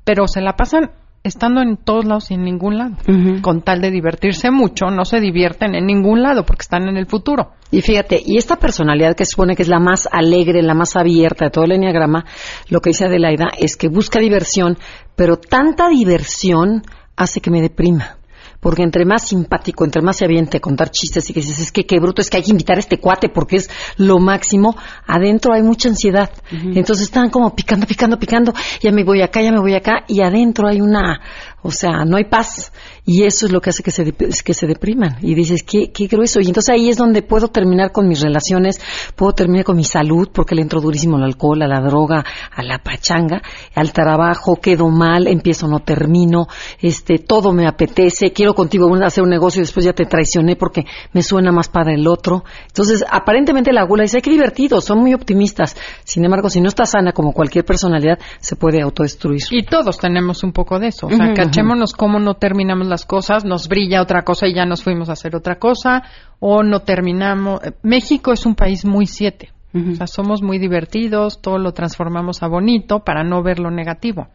Pero 0.03 0.27
se 0.27 0.41
la 0.41 0.53
pasan 0.57 0.91
estando 1.23 1.61
en 1.61 1.77
todos 1.77 2.05
lados 2.05 2.31
y 2.31 2.33
en 2.33 2.43
ningún 2.43 2.77
lado. 2.77 2.95
Con 3.41 3.61
tal 3.61 3.81
de 3.81 3.91
divertirse 3.91 4.51
mucho, 4.51 4.87
no 4.87 5.05
se 5.05 5.19
divierten 5.19 5.75
en 5.75 5.85
ningún 5.85 6.21
lado 6.21 6.45
porque 6.45 6.63
están 6.63 6.87
en 6.87 6.97
el 6.97 7.05
futuro. 7.05 7.51
Y 7.69 7.81
fíjate, 7.81 8.21
y 8.25 8.37
esta 8.37 8.57
personalidad 8.57 9.15
que 9.15 9.25
se 9.25 9.31
supone 9.31 9.55
que 9.55 9.63
es 9.63 9.69
la 9.69 9.79
más 9.79 10.07
alegre, 10.11 10.61
la 10.61 10.73
más 10.73 10.95
abierta 10.95 11.45
de 11.45 11.51
todo 11.51 11.65
el 11.65 11.73
enneagrama, 11.73 12.25
lo 12.69 12.81
que 12.81 12.89
dice 12.89 13.05
Adelaida 13.05 13.49
es 13.57 13.77
que 13.77 13.87
busca 13.87 14.19
diversión, 14.19 14.77
pero 15.15 15.37
tanta 15.37 15.87
diversión 15.89 16.83
hace 17.15 17.39
que 17.39 17.51
me 17.51 17.61
deprima. 17.61 18.17
Porque 18.61 18.83
entre 18.83 19.05
más 19.05 19.27
simpático, 19.27 19.83
entre 19.83 20.01
más 20.01 20.17
se 20.17 20.25
aviente 20.25 20.57
a 20.57 20.59
contar 20.61 20.91
chistes 20.91 21.29
y 21.29 21.33
que 21.33 21.41
dices, 21.41 21.59
es 21.59 21.71
que 21.71 21.85
qué 21.85 21.99
bruto, 21.99 22.21
es 22.21 22.29
que 22.29 22.37
hay 22.37 22.43
que 22.43 22.51
invitar 22.51 22.77
a 22.77 22.79
este 22.79 22.99
cuate 22.99 23.27
porque 23.27 23.57
es 23.57 23.69
lo 23.97 24.19
máximo, 24.19 24.77
adentro 25.05 25.53
hay 25.53 25.63
mucha 25.63 25.89
ansiedad. 25.89 26.29
Entonces 26.51 27.05
están 27.05 27.29
como 27.31 27.53
picando, 27.55 27.87
picando, 27.87 28.17
picando, 28.17 28.53
ya 28.79 28.91
me 28.91 29.03
voy 29.03 29.21
acá, 29.21 29.41
ya 29.41 29.51
me 29.51 29.59
voy 29.59 29.73
acá, 29.73 30.05
y 30.07 30.21
adentro 30.21 30.67
hay 30.67 30.79
una, 30.79 31.19
o 31.63 31.71
sea, 31.71 32.05
no 32.05 32.17
hay 32.17 32.25
paz. 32.25 32.71
Y 33.03 33.23
eso 33.23 33.47
es 33.47 33.51
lo 33.51 33.61
que 33.61 33.71
hace 33.71 33.81
que 33.81 33.91
se, 33.91 34.13
que 34.13 34.53
se 34.53 34.67
depriman. 34.67 35.17
Y 35.21 35.33
dices, 35.33 35.63
qué, 35.63 35.91
qué 35.91 36.05
grueso. 36.07 36.39
Y 36.39 36.47
entonces 36.47 36.73
ahí 36.73 36.89
es 36.89 36.97
donde 36.97 37.23
puedo 37.23 37.47
terminar 37.47 37.91
con 37.91 38.07
mis 38.07 38.21
relaciones, 38.21 38.79
puedo 39.15 39.33
terminar 39.33 39.65
con 39.65 39.75
mi 39.75 39.83
salud, 39.83 40.29
porque 40.31 40.53
le 40.53 40.61
entro 40.61 40.81
durísimo 40.81 41.17
al 41.17 41.23
alcohol, 41.23 41.61
a 41.63 41.67
la 41.67 41.81
droga, 41.81 42.23
a 42.55 42.63
la 42.63 42.79
pachanga, 42.79 43.41
al 43.73 43.91
trabajo, 43.91 44.57
quedo 44.57 44.89
mal, 44.89 45.27
empiezo, 45.27 45.67
no 45.67 45.79
termino, 45.79 46.47
este, 46.79 47.17
todo 47.17 47.53
me 47.53 47.67
apetece, 47.67 48.33
quiero 48.33 48.53
contigo 48.53 48.91
hacer 49.03 49.23
un 49.23 49.29
negocio 49.29 49.61
y 49.61 49.63
después 49.63 49.85
ya 49.85 49.93
te 49.93 50.05
traicioné 50.05 50.55
porque 50.55 50.85
me 51.13 51.23
suena 51.23 51.51
más 51.51 51.69
para 51.69 51.93
el 51.93 52.07
otro. 52.07 52.43
Entonces, 52.67 53.03
aparentemente 53.09 53.73
la 53.73 53.83
gula 53.83 54.03
dice, 54.03 54.17
ay, 54.17 54.21
qué 54.21 54.29
divertido, 54.29 54.79
son 54.79 54.99
muy 54.99 55.13
optimistas. 55.13 55.75
Sin 56.03 56.23
embargo, 56.23 56.49
si 56.49 56.61
no 56.61 56.67
está 56.67 56.85
sana 56.85 57.13
como 57.13 57.33
cualquier 57.33 57.65
personalidad, 57.65 58.19
se 58.39 58.55
puede 58.55 58.81
autodestruir. 58.81 59.41
Y 59.49 59.65
todos 59.65 59.97
tenemos 59.97 60.43
un 60.43 60.51
poco 60.51 60.79
de 60.79 60.87
eso. 60.87 61.07
O 61.07 61.09
sea, 61.09 61.33
cachémonos 61.33 61.93
cómo 61.93 62.19
no 62.19 62.35
terminamos 62.35 62.87
las 62.91 63.05
cosas, 63.05 63.43
nos 63.43 63.67
brilla 63.67 64.01
otra 64.01 64.21
cosa 64.21 64.47
y 64.47 64.53
ya 64.53 64.65
nos 64.65 64.83
fuimos 64.83 65.09
a 65.09 65.13
hacer 65.13 65.35
otra 65.35 65.55
cosa, 65.55 66.03
o 66.39 66.61
no 66.61 66.81
terminamos. 66.81 67.63
Eh, 67.63 67.71
México 67.81 68.31
es 68.31 68.45
un 68.45 68.53
país 68.53 68.85
muy 68.85 69.07
siete. 69.07 69.49
O 69.73 69.95
sea, 69.95 70.05
somos 70.05 70.41
muy 70.41 70.59
divertidos, 70.59 71.41
todo 71.41 71.57
lo 71.57 71.71
transformamos 71.71 72.43
a 72.43 72.47
bonito 72.47 73.05
para 73.05 73.23
no 73.23 73.41
ver 73.41 73.57
lo 73.57 73.71
negativo. 73.71 74.27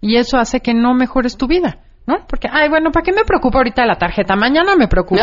Y 0.00 0.16
eso 0.16 0.36
hace 0.36 0.58
que 0.60 0.74
no 0.74 0.94
mejores 0.94 1.36
tu 1.36 1.46
vida. 1.46 1.78
¿No? 2.10 2.26
Porque, 2.26 2.48
ay, 2.50 2.68
bueno, 2.68 2.90
¿para 2.90 3.04
qué 3.04 3.12
me 3.12 3.22
preocupa 3.24 3.58
ahorita 3.58 3.86
la 3.86 3.94
tarjeta? 3.96 4.34
Mañana 4.34 4.74
me 4.76 4.88
preocupa. 4.88 5.22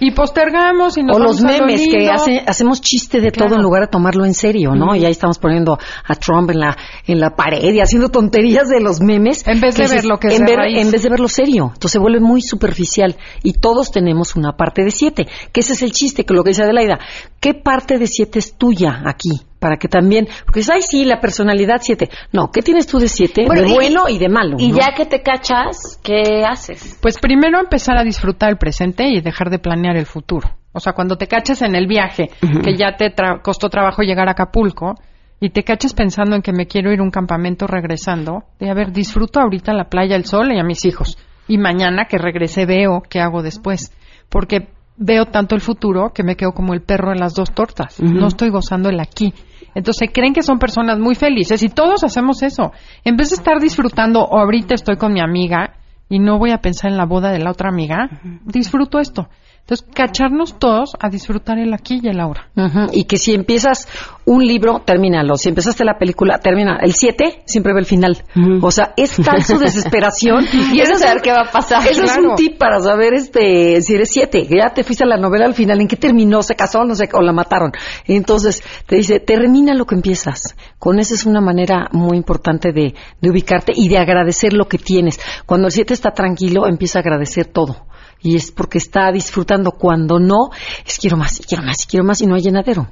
Y 0.00 0.10
postergamos 0.10 0.98
y 0.98 1.02
nos 1.02 1.16
o 1.16 1.18
los 1.18 1.40
vamos 1.40 1.54
a 1.54 1.58
lo 1.60 1.66
memes 1.66 1.88
que 1.88 2.10
hace- 2.10 2.42
hacemos 2.46 2.80
chiste 2.82 3.20
de 3.20 3.30
todo 3.30 3.54
en 3.56 3.62
lugar 3.62 3.82
de 3.82 3.88
tomarlo 3.88 4.24
en 4.26 4.34
serio, 4.34 4.74
¿no? 4.74 4.94
Y 4.94 5.04
ahí 5.04 5.12
estamos 5.12 5.38
poniendo 5.38 5.78
a 6.06 6.14
Trump 6.16 6.50
en 6.50 6.60
la 6.60 6.76
en 7.06 7.20
la 7.20 7.30
pared 7.30 7.72
y 7.72 7.80
haciendo 7.80 8.10
tonterías 8.10 8.68
de 8.68 8.80
los 8.80 9.00
memes. 9.00 9.46
En 9.46 9.60
vez 9.60 9.76
de 9.76 9.86
ver 9.88 10.04
lo 10.04 10.18
que 10.18 10.28
es 10.28 10.34
en, 10.38 10.44
de 10.44 10.52
ver- 10.52 10.58
raíz. 10.58 10.78
en 10.78 10.90
vez 10.90 11.02
de 11.02 11.08
verlo 11.08 11.28
serio. 11.28 11.64
Entonces 11.72 11.92
se 11.92 11.98
vuelve 11.98 12.20
muy 12.20 12.42
superficial. 12.42 13.16
Y 13.42 13.54
todos 13.54 13.90
tenemos 13.90 14.36
una 14.36 14.52
parte 14.56 14.82
de 14.84 14.90
siete. 14.90 15.26
Que 15.52 15.60
ese 15.60 15.72
es 15.72 15.82
el 15.82 15.92
chiste, 15.92 16.24
que 16.26 16.34
lo 16.34 16.42
que 16.44 16.50
dice 16.50 16.62
Adelaida. 16.64 16.98
¿Qué 17.40 17.54
parte 17.54 17.98
de 17.98 18.06
siete 18.06 18.38
es 18.40 18.56
tuya 18.58 19.02
aquí? 19.06 19.30
Para 19.58 19.76
que 19.78 19.88
también, 19.88 20.28
porque 20.44 20.60
ay, 20.72 20.82
sí, 20.82 21.04
la 21.04 21.20
personalidad 21.20 21.78
siete. 21.80 22.10
No, 22.32 22.50
¿qué 22.50 22.60
tienes 22.62 22.86
tú 22.86 22.98
de 22.98 23.08
siete? 23.08 23.44
Bueno, 23.46 23.62
de 23.62 23.68
y- 23.70 23.72
bueno 23.74 24.02
y 24.08 24.18
de 24.18 24.28
malo. 24.28 24.56
Y 24.58 24.70
¿no? 24.72 24.78
ya 24.78 24.92
que 24.94 25.06
te 25.06 25.22
cachas, 25.22 25.98
¿qué 26.02 26.44
haces? 26.46 26.98
Pues 27.00 27.18
primero 27.18 27.58
empezar 27.58 27.96
a 27.98 28.04
disfrutar 28.04 28.50
el 28.50 28.58
presente 28.58 29.08
y 29.08 29.20
dejar 29.20 29.48
de 29.50 29.58
planear 29.58 29.96
el 29.96 30.06
futuro. 30.06 30.48
O 30.72 30.80
sea, 30.80 30.92
cuando 30.92 31.16
te 31.16 31.26
cachas 31.26 31.62
en 31.62 31.74
el 31.74 31.86
viaje, 31.86 32.28
que 32.62 32.76
ya 32.76 32.96
te 32.96 33.06
tra- 33.14 33.40
costó 33.40 33.70
trabajo 33.70 34.02
llegar 34.02 34.28
a 34.28 34.32
Acapulco, 34.32 34.94
y 35.40 35.50
te 35.50 35.64
caches 35.64 35.92
pensando 35.94 36.34
en 36.36 36.42
que 36.42 36.52
me 36.52 36.66
quiero 36.66 36.92
ir 36.92 37.00
a 37.00 37.02
un 37.02 37.10
campamento 37.10 37.66
regresando, 37.66 38.44
de 38.58 38.70
a 38.70 38.74
ver, 38.74 38.90
disfruto 38.92 39.40
ahorita 39.40 39.72
la 39.74 39.84
playa, 39.88 40.16
el 40.16 40.24
sol 40.24 40.50
y 40.52 40.58
a 40.58 40.64
mis 40.64 40.84
hijos. 40.86 41.18
Y 41.48 41.58
mañana 41.58 42.06
que 42.08 42.18
regrese 42.18 42.64
veo 42.66 43.02
qué 43.08 43.20
hago 43.20 43.42
después. 43.42 43.92
Porque 44.30 44.68
veo 44.96 45.26
tanto 45.26 45.54
el 45.54 45.60
futuro 45.60 46.12
que 46.14 46.22
me 46.22 46.36
quedo 46.36 46.52
como 46.52 46.74
el 46.74 46.82
perro 46.82 47.12
en 47.12 47.20
las 47.20 47.34
dos 47.34 47.52
tortas. 47.52 48.00
No 48.00 48.28
estoy 48.28 48.50
gozando 48.50 48.88
el 48.88 49.00
aquí. 49.00 49.32
Entonces 49.74 50.08
creen 50.12 50.32
que 50.32 50.42
son 50.42 50.58
personas 50.58 50.98
muy 50.98 51.14
felices 51.14 51.62
y 51.62 51.68
todos 51.68 52.02
hacemos 52.02 52.42
eso. 52.42 52.72
En 53.04 53.16
vez 53.16 53.30
de 53.30 53.36
estar 53.36 53.60
disfrutando, 53.60 54.22
o 54.22 54.38
ahorita 54.38 54.74
estoy 54.74 54.96
con 54.96 55.12
mi 55.12 55.20
amiga 55.20 55.74
y 56.08 56.18
no 56.18 56.38
voy 56.38 56.50
a 56.50 56.58
pensar 56.58 56.90
en 56.90 56.96
la 56.96 57.04
boda 57.04 57.30
de 57.30 57.40
la 57.40 57.50
otra 57.50 57.68
amiga, 57.68 58.08
disfruto 58.44 58.98
esto. 58.98 59.28
Entonces, 59.66 59.84
cacharnos 59.92 60.60
todos 60.60 60.92
a 61.00 61.08
disfrutar 61.08 61.58
el 61.58 61.74
aquí 61.74 61.98
y 62.00 62.06
el 62.06 62.20
ahora. 62.20 62.50
Y 62.92 63.02
que 63.02 63.18
si 63.18 63.34
empiezas 63.34 63.88
un 64.24 64.46
libro, 64.46 64.82
termínalo. 64.86 65.34
Si 65.34 65.48
empezaste 65.48 65.84
la 65.84 65.98
película, 65.98 66.38
termina. 66.38 66.78
El 66.80 66.94
7 66.94 67.42
siempre 67.46 67.74
ve 67.74 67.80
el 67.80 67.84
final. 67.84 68.22
O 68.62 68.70
sea, 68.70 68.94
es 68.96 69.16
tal 69.16 69.42
su 69.42 69.58
desesperación. 69.58 70.44
Quieres 70.46 70.90
Ese 70.90 70.92
es 70.92 71.00
saber 71.00 71.20
qué 71.20 71.32
va 71.32 71.48
a 71.48 71.50
pasar. 71.50 71.84
Eso 71.84 72.04
es 72.04 72.16
un 72.16 72.36
tip 72.36 72.58
para 72.58 72.78
saber 72.78 73.14
este 73.14 73.80
si 73.80 73.96
eres 73.96 74.10
7. 74.12 74.46
Que 74.46 74.56
ya 74.56 74.72
te 74.72 74.84
fuiste 74.84 75.02
a 75.02 75.08
la 75.08 75.16
novela 75.16 75.46
al 75.46 75.54
final. 75.54 75.80
¿En 75.80 75.88
qué 75.88 75.96
terminó? 75.96 76.44
¿Se 76.44 76.54
casó? 76.54 76.84
No 76.84 76.94
sé, 76.94 77.08
o 77.12 77.20
la 77.20 77.32
mataron. 77.32 77.72
Entonces, 78.06 78.62
te 78.86 78.94
dice, 78.94 79.18
termina 79.18 79.74
lo 79.74 79.84
que 79.84 79.96
empiezas. 79.96 80.54
Con 80.78 81.00
eso 81.00 81.12
es 81.12 81.26
una 81.26 81.40
manera 81.40 81.88
muy 81.90 82.16
importante 82.16 82.70
de, 82.70 82.94
de 83.20 83.30
ubicarte 83.30 83.72
y 83.74 83.88
de 83.88 83.98
agradecer 83.98 84.52
lo 84.52 84.68
que 84.68 84.78
tienes. 84.78 85.18
Cuando 85.44 85.66
el 85.66 85.72
7 85.72 85.92
está 85.92 86.12
tranquilo, 86.12 86.68
empieza 86.68 87.00
a 87.00 87.02
agradecer 87.02 87.46
todo. 87.46 87.86
Y 88.20 88.36
es 88.36 88.50
porque 88.50 88.78
está 88.78 89.10
disfrutando. 89.12 89.72
Cuando 89.72 90.18
no, 90.18 90.50
es 90.84 90.98
quiero 90.98 91.16
más, 91.16 91.40
y 91.40 91.44
quiero 91.44 91.64
más, 91.64 91.84
y 91.84 91.86
quiero 91.86 92.04
más, 92.04 92.20
y 92.20 92.26
no 92.26 92.34
hay 92.34 92.42
llenadero. 92.42 92.88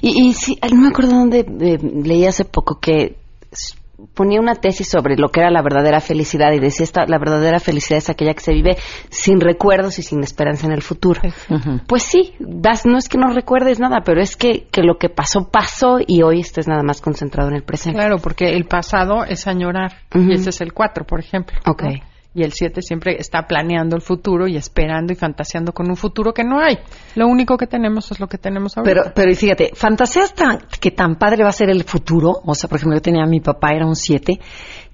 Y, 0.00 0.28
y 0.28 0.34
sí, 0.34 0.58
no 0.70 0.80
me 0.80 0.88
acuerdo 0.88 1.12
dónde 1.12 1.40
eh, 1.40 1.78
leí 2.04 2.24
hace 2.24 2.44
poco 2.44 2.78
que 2.80 3.16
ponía 4.14 4.40
una 4.40 4.54
tesis 4.54 4.88
sobre 4.88 5.16
lo 5.16 5.28
que 5.30 5.40
era 5.40 5.50
la 5.50 5.62
verdadera 5.62 6.00
felicidad 6.00 6.52
y 6.52 6.60
decía 6.60 6.84
esta 6.84 7.04
la 7.06 7.18
verdadera 7.18 7.58
felicidad 7.58 7.98
es 7.98 8.08
aquella 8.08 8.32
que 8.34 8.40
se 8.40 8.52
vive 8.52 8.76
sin 9.10 9.40
recuerdos 9.40 9.98
y 9.98 10.02
sin 10.02 10.22
esperanza 10.22 10.66
en 10.66 10.72
el 10.72 10.82
futuro. 10.82 11.20
Pues 11.86 12.04
sí, 12.04 12.34
das, 12.38 12.86
no 12.86 12.98
es 12.98 13.08
que 13.08 13.18
no 13.18 13.32
recuerdes 13.32 13.80
nada, 13.80 14.02
pero 14.04 14.20
es 14.20 14.36
que, 14.36 14.66
que 14.70 14.82
lo 14.82 14.98
que 14.98 15.08
pasó 15.08 15.48
pasó 15.50 15.98
y 16.06 16.22
hoy 16.22 16.40
estés 16.40 16.68
nada 16.68 16.82
más 16.82 17.00
concentrado 17.00 17.48
en 17.48 17.56
el 17.56 17.62
presente. 17.62 17.98
Claro, 17.98 18.18
porque 18.18 18.54
el 18.54 18.66
pasado 18.66 19.24
es 19.24 19.46
añorar. 19.46 19.92
Y 20.14 20.32
ese 20.32 20.50
es 20.50 20.60
el 20.60 20.72
4, 20.72 21.04
por 21.04 21.20
ejemplo. 21.20 21.58
Ok. 21.66 21.82
¿no? 21.82 21.90
Y 22.34 22.42
el 22.42 22.52
7 22.52 22.82
siempre 22.82 23.16
está 23.18 23.46
planeando 23.46 23.96
el 23.96 24.02
futuro 24.02 24.46
y 24.46 24.56
esperando 24.56 25.12
y 25.12 25.16
fantaseando 25.16 25.72
con 25.72 25.88
un 25.88 25.96
futuro 25.96 26.32
que 26.32 26.44
no 26.44 26.60
hay. 26.60 26.78
Lo 27.14 27.26
único 27.26 27.56
que 27.56 27.66
tenemos 27.66 28.12
es 28.12 28.20
lo 28.20 28.26
que 28.26 28.38
tenemos 28.38 28.76
ahorita. 28.76 28.94
Pero, 29.02 29.12
pero 29.14 29.34
fíjate, 29.34 29.70
fantaseas 29.74 30.34
tan, 30.34 30.58
que 30.80 30.90
tan 30.90 31.16
padre 31.16 31.42
va 31.42 31.48
a 31.48 31.52
ser 31.52 31.70
el 31.70 31.84
futuro. 31.84 32.32
O 32.44 32.54
sea, 32.54 32.68
por 32.68 32.76
ejemplo, 32.76 32.96
yo 32.96 33.02
tenía 33.02 33.24
a 33.24 33.26
mi 33.26 33.40
papá, 33.40 33.72
era 33.72 33.86
un 33.86 33.96
7, 33.96 34.38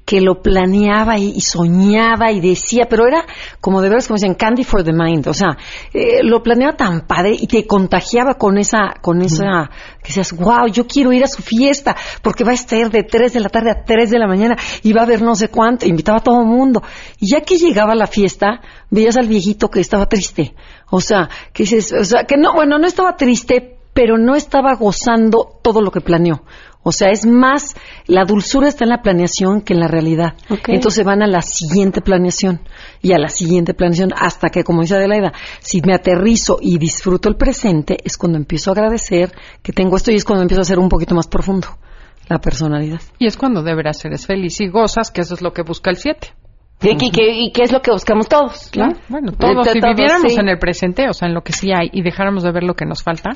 que 0.05 0.21
lo 0.21 0.43
planeaba 0.43 1.19
y, 1.19 1.33
y 1.37 1.41
soñaba 1.41 2.31
y 2.31 2.41
decía, 2.41 2.87
pero 2.89 3.07
era 3.07 3.25
como 3.61 3.81
de 3.81 3.89
veras, 3.89 4.07
como 4.07 4.17
dicen, 4.17 4.35
candy 4.35 4.65
for 4.65 4.85
the 4.85 4.93
mind. 4.93 5.27
O 5.29 5.35
sea, 5.35 5.57
eh, 5.93 6.23
lo 6.23 6.43
planeaba 6.43 6.77
tan 6.77 7.07
padre 7.07 7.35
y 7.39 7.47
te 7.47 7.67
contagiaba 7.67 8.35
con 8.35 8.59
esa, 8.59 8.95
con 9.01 9.23
esa, 9.23 9.71
que 10.03 10.09
decías, 10.09 10.33
wow, 10.33 10.67
yo 10.71 10.87
quiero 10.87 11.13
ir 11.13 11.25
a 11.25 11.29
su 11.29 11.43
fiesta, 11.43 11.97
porque 12.23 12.45
va 12.45 12.51
a 12.51 12.55
estar 12.55 12.91
de 12.91 13.05
3 13.05 13.33
de 13.33 13.41
la 13.41 13.49
tarde 13.49 13.71
a 13.71 13.85
3 13.85 14.11
de 14.11 14.19
la 14.19 14.27
mañana 14.27 14.57
y 14.83 14.93
va 14.93 15.03
a 15.03 15.05
haber 15.05 15.23
no 15.23 15.35
sé 15.35 15.49
cuánto, 15.49 15.87
invitaba 15.87 16.19
a 16.19 16.23
todo 16.23 16.41
el 16.43 16.49
mundo. 16.49 16.83
Y 17.19 17.31
ya 17.31 17.41
que 17.41 17.57
llegaba 17.57 17.95
la 17.95 18.07
fiesta, 18.07 18.61
veías 18.91 19.17
al 19.17 19.29
viejito 19.29 19.71
que 19.71 19.81
estaba 19.81 20.07
triste. 20.07 20.55
O 20.91 21.01
sea, 21.01 21.29
que 21.53 21.63
dices, 21.63 21.93
o 21.93 22.05
sea, 22.05 22.25
que 22.25 22.37
no, 22.37 22.53
bueno, 22.53 22.79
no 22.79 22.87
estaba 22.87 23.17
triste, 23.17 23.79
pero 23.95 24.19
no 24.19 24.35
estaba 24.35 24.75
gozando 24.75 25.61
todo 25.63 25.81
lo 25.81 25.91
que 25.91 26.01
planeó. 26.01 26.43
O 26.85 26.93
sea, 26.93 27.09
es 27.11 27.27
más, 27.27 27.75
la 28.07 28.25
dulzura 28.25 28.69
está 28.69 28.85
en 28.85 28.91
la 28.91 29.03
planeación 29.03 29.63
que 29.63 29.73
en 29.73 29.81
la 29.81 29.89
realidad. 29.89 30.35
Entonces 30.69 31.05
van 31.05 31.23
a 31.23 31.27
la 31.27 31.41
siguiente 31.43 32.03
planeación 32.03 32.61
y 33.01 33.13
a 33.13 33.19
la 33.19 33.29
siguiente 33.29 33.75
planeación 33.75 34.11
hasta 34.15 34.51
que, 34.51 34.63
como 34.63 34.83
dice 34.83 34.95
Adelaida, 34.95 35.33
si 35.61 35.81
me 35.81 35.95
aterrizo 35.95 36.59
y 36.61 36.79
disfruto 36.79 37.29
el 37.29 37.37
presente, 37.37 37.97
es 38.05 38.17
cuando 38.19 38.39
empiezo 38.39 38.71
a 38.71 38.75
agradecer 38.75 39.33
que 39.63 39.73
tengo 39.73 39.97
esto 39.97 40.13
y 40.13 40.17
es 40.17 40.25
cuando 40.25 40.43
empiezo 40.43 40.61
a 40.61 40.65
ser 40.65 40.79
un 40.79 40.91
poquito 40.91 41.15
más 41.15 41.27
profundo 41.27 41.69
la 42.29 42.39
personalidad. 42.39 43.01
Y 43.19 43.27
es 43.27 43.37
cuando 43.37 43.63
de 43.63 43.75
veras 43.75 44.05
eres 44.05 44.27
feliz 44.27 44.61
y 44.61 44.69
gozas, 44.69 45.11
que 45.11 45.23
eso 45.23 45.35
es 45.35 45.43
lo 45.43 45.53
que 45.53 45.63
busca 45.63 45.91
el 45.91 45.97
7. 45.97 46.44
¿Y, 46.83 46.91
y, 47.07 47.11
qué- 47.11 47.31
y 47.33 47.51
qué 47.53 47.63
es 47.63 47.73
lo 47.73 47.81
que 47.81 47.91
buscamos 47.93 48.29
todos? 48.29 48.71
¿no? 48.77 48.89
Bueno, 49.09 49.33
todos, 49.33 49.69
si 49.69 49.81
viviéramos 49.81 50.33
sí. 50.35 50.39
en 50.39 50.49
el 50.51 50.59
presente, 50.59 51.09
o 51.09 51.15
sea, 51.15 51.29
en 51.29 51.35
lo 51.35 51.43
que 51.43 51.53
sí 51.55 51.71
hay, 51.73 51.89
y 51.93 52.03
dejáramos 52.03 52.43
de 52.43 52.53
ver 52.53 52.63
lo 52.63 52.75
que 52.75 52.85
nos 52.85 53.03
falta, 53.03 53.31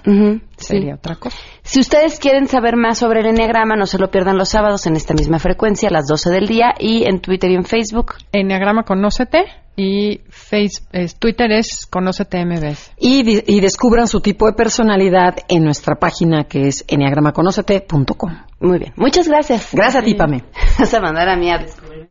sería 0.56 0.92
sí. 0.92 0.98
otra 0.98 1.16
cosa. 1.16 1.38
Si 1.62 1.80
ustedes 1.80 2.18
quieren 2.18 2.46
saber 2.48 2.76
más 2.76 2.98
sobre 2.98 3.20
el 3.20 3.26
Enneagrama, 3.26 3.74
no 3.76 3.86
se 3.86 3.98
lo 3.98 4.10
pierdan 4.10 4.36
los 4.36 4.50
sábados 4.50 4.86
en 4.86 4.96
esta 4.96 5.14
misma 5.14 5.38
frecuencia, 5.38 5.88
a 5.88 5.92
las 5.92 6.06
12 6.06 6.30
del 6.30 6.46
día, 6.46 6.74
y 6.78 7.04
en 7.04 7.20
Twitter 7.20 7.50
y 7.50 7.54
en 7.54 7.64
Facebook. 7.64 8.14
Enneagrama 8.32 8.82
Conócete 8.82 9.44
y 9.76 10.20
face, 10.28 10.82
es- 10.92 11.18
Twitter 11.18 11.50
es 11.52 11.86
Conócete 11.86 12.44
MBS. 12.44 12.92
Y, 12.98 13.42
y 13.50 13.60
descubran 13.60 14.08
su 14.08 14.20
tipo 14.20 14.46
de 14.46 14.52
personalidad 14.54 15.36
en 15.48 15.64
nuestra 15.64 15.94
página 15.94 16.44
que 16.44 16.66
es 16.68 16.84
enneagramaconocete.com. 16.88 18.36
Muy 18.60 18.78
bien. 18.78 18.92
Muchas 18.96 19.26
gracias. 19.28 19.70
Gracias 19.72 20.02
a 20.02 20.04
ti, 20.04 20.14
Pame. 20.14 20.44
Vas 20.78 20.92
a 20.92 21.00
mandar 21.00 21.28
a 21.30 21.36
mí 21.36 21.50
a 21.50 21.58
descubrir. 21.58 22.10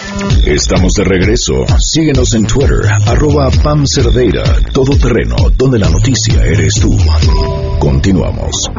Estamos 0.45 0.93
de 0.93 1.03
regreso. 1.03 1.53
Síguenos 1.77 2.33
en 2.33 2.45
Twitter, 2.45 2.79
arroba 3.07 3.49
Pam 3.63 3.85
Cerdeira, 3.85 4.43
Todo 4.73 4.97
Terreno, 4.97 5.35
donde 5.55 5.79
la 5.79 5.89
noticia 5.89 6.43
eres 6.43 6.75
tú. 6.75 6.89
Continuamos. 7.79 8.69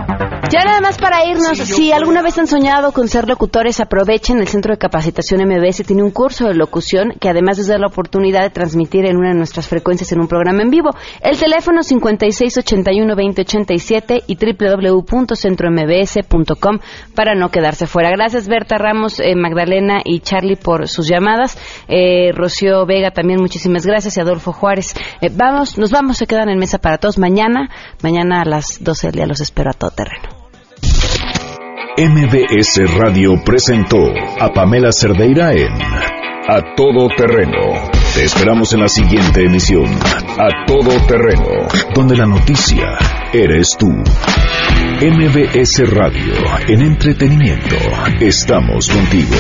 Ya 0.51 0.65
nada 0.65 0.81
más 0.81 0.99
para 0.99 1.25
irnos, 1.25 1.57
si 1.59 1.93
alguna 1.93 2.21
vez 2.21 2.37
han 2.39 2.47
soñado 2.47 2.93
con 2.93 3.09
ser 3.09 3.29
locutores, 3.29 3.81
aprovechen 3.81 4.39
el 4.39 4.49
Centro 4.49 4.75
de 4.75 4.79
Capacitación 4.79 5.41
MBS, 5.47 5.85
tiene 5.87 6.03
un 6.03 6.11
curso 6.11 6.47
de 6.47 6.55
locución 6.55 7.15
que 7.19 7.29
además 7.29 7.59
les 7.59 7.69
da 7.69 7.79
la 7.79 7.87
oportunidad 7.87 8.43
de 8.43 8.51
transmitir 8.51 9.07
en 9.07 9.17
una 9.17 9.31
de 9.31 9.37
nuestras 9.37 9.69
frecuencias 9.69 10.13
en 10.13 10.21
un 10.21 10.29
programa 10.29 10.63
en 10.63 10.71
vivo. 10.71 10.91
El 11.23 11.39
teléfono 11.39 11.81
5681-2087 11.81 14.25
y 14.27 14.37
www.centrombs.com 14.37 16.79
para 17.15 17.35
no 17.35 17.51
quedarse 17.51 17.87
fuera. 17.87 18.11
Gracias 18.11 18.47
Berta 18.47 18.77
Ramos, 18.79 19.21
eh, 19.21 19.35
Magdalena 19.37 20.03
y 20.05 20.21
Charlie 20.21 20.57
por 20.57 20.87
sus 20.89 21.09
llamadas. 21.23 21.57
Eh, 21.89 22.33
Rocío 22.35 22.85
Vega 22.87 23.11
también 23.11 23.41
muchísimas 23.41 23.87
gracias 23.87 24.17
y 24.17 24.21
Adolfo 24.21 24.53
Juárez. 24.53 24.95
Eh, 25.21 25.31
vamos, 25.33 25.79
nos 25.79 25.91
vamos, 25.91 26.19
se 26.19 26.27
quedan 26.27 26.49
en 26.49 26.59
mesa 26.59 26.79
para 26.79 26.99
todos 26.99 27.19
mañana. 27.19 27.71
Mañana 28.03 28.43
a 28.43 28.45
las 28.45 28.83
12 28.83 29.09
del 29.09 29.17
día 29.17 29.27
los 29.27 29.41
espero 29.41 29.71
a 29.71 29.75
todo 29.75 29.91
terreno. 29.91 30.29
MBS 31.97 32.99
Radio 32.99 33.35
presentó 33.45 33.99
a 34.41 34.49
Pamela 34.49 34.91
Cerdeira 34.93 35.53
en 35.53 35.73
A 36.49 36.75
Todo 36.75 37.09
Terreno. 37.15 37.91
Te 38.15 38.25
esperamos 38.25 38.73
en 38.73 38.81
la 38.81 38.89
siguiente 38.89 39.45
emisión, 39.45 39.85
A 40.39 40.67
Todo 40.67 40.99
Terreno, 41.07 41.69
donde 41.95 42.17
la 42.17 42.27
noticia 42.27 42.97
eres 43.33 43.77
tú. 43.79 43.89
MBS 45.03 45.91
Radio, 45.91 46.35
en 46.69 46.83
entretenimiento, 46.83 47.77
estamos 48.21 48.89
contigo. 48.89 49.37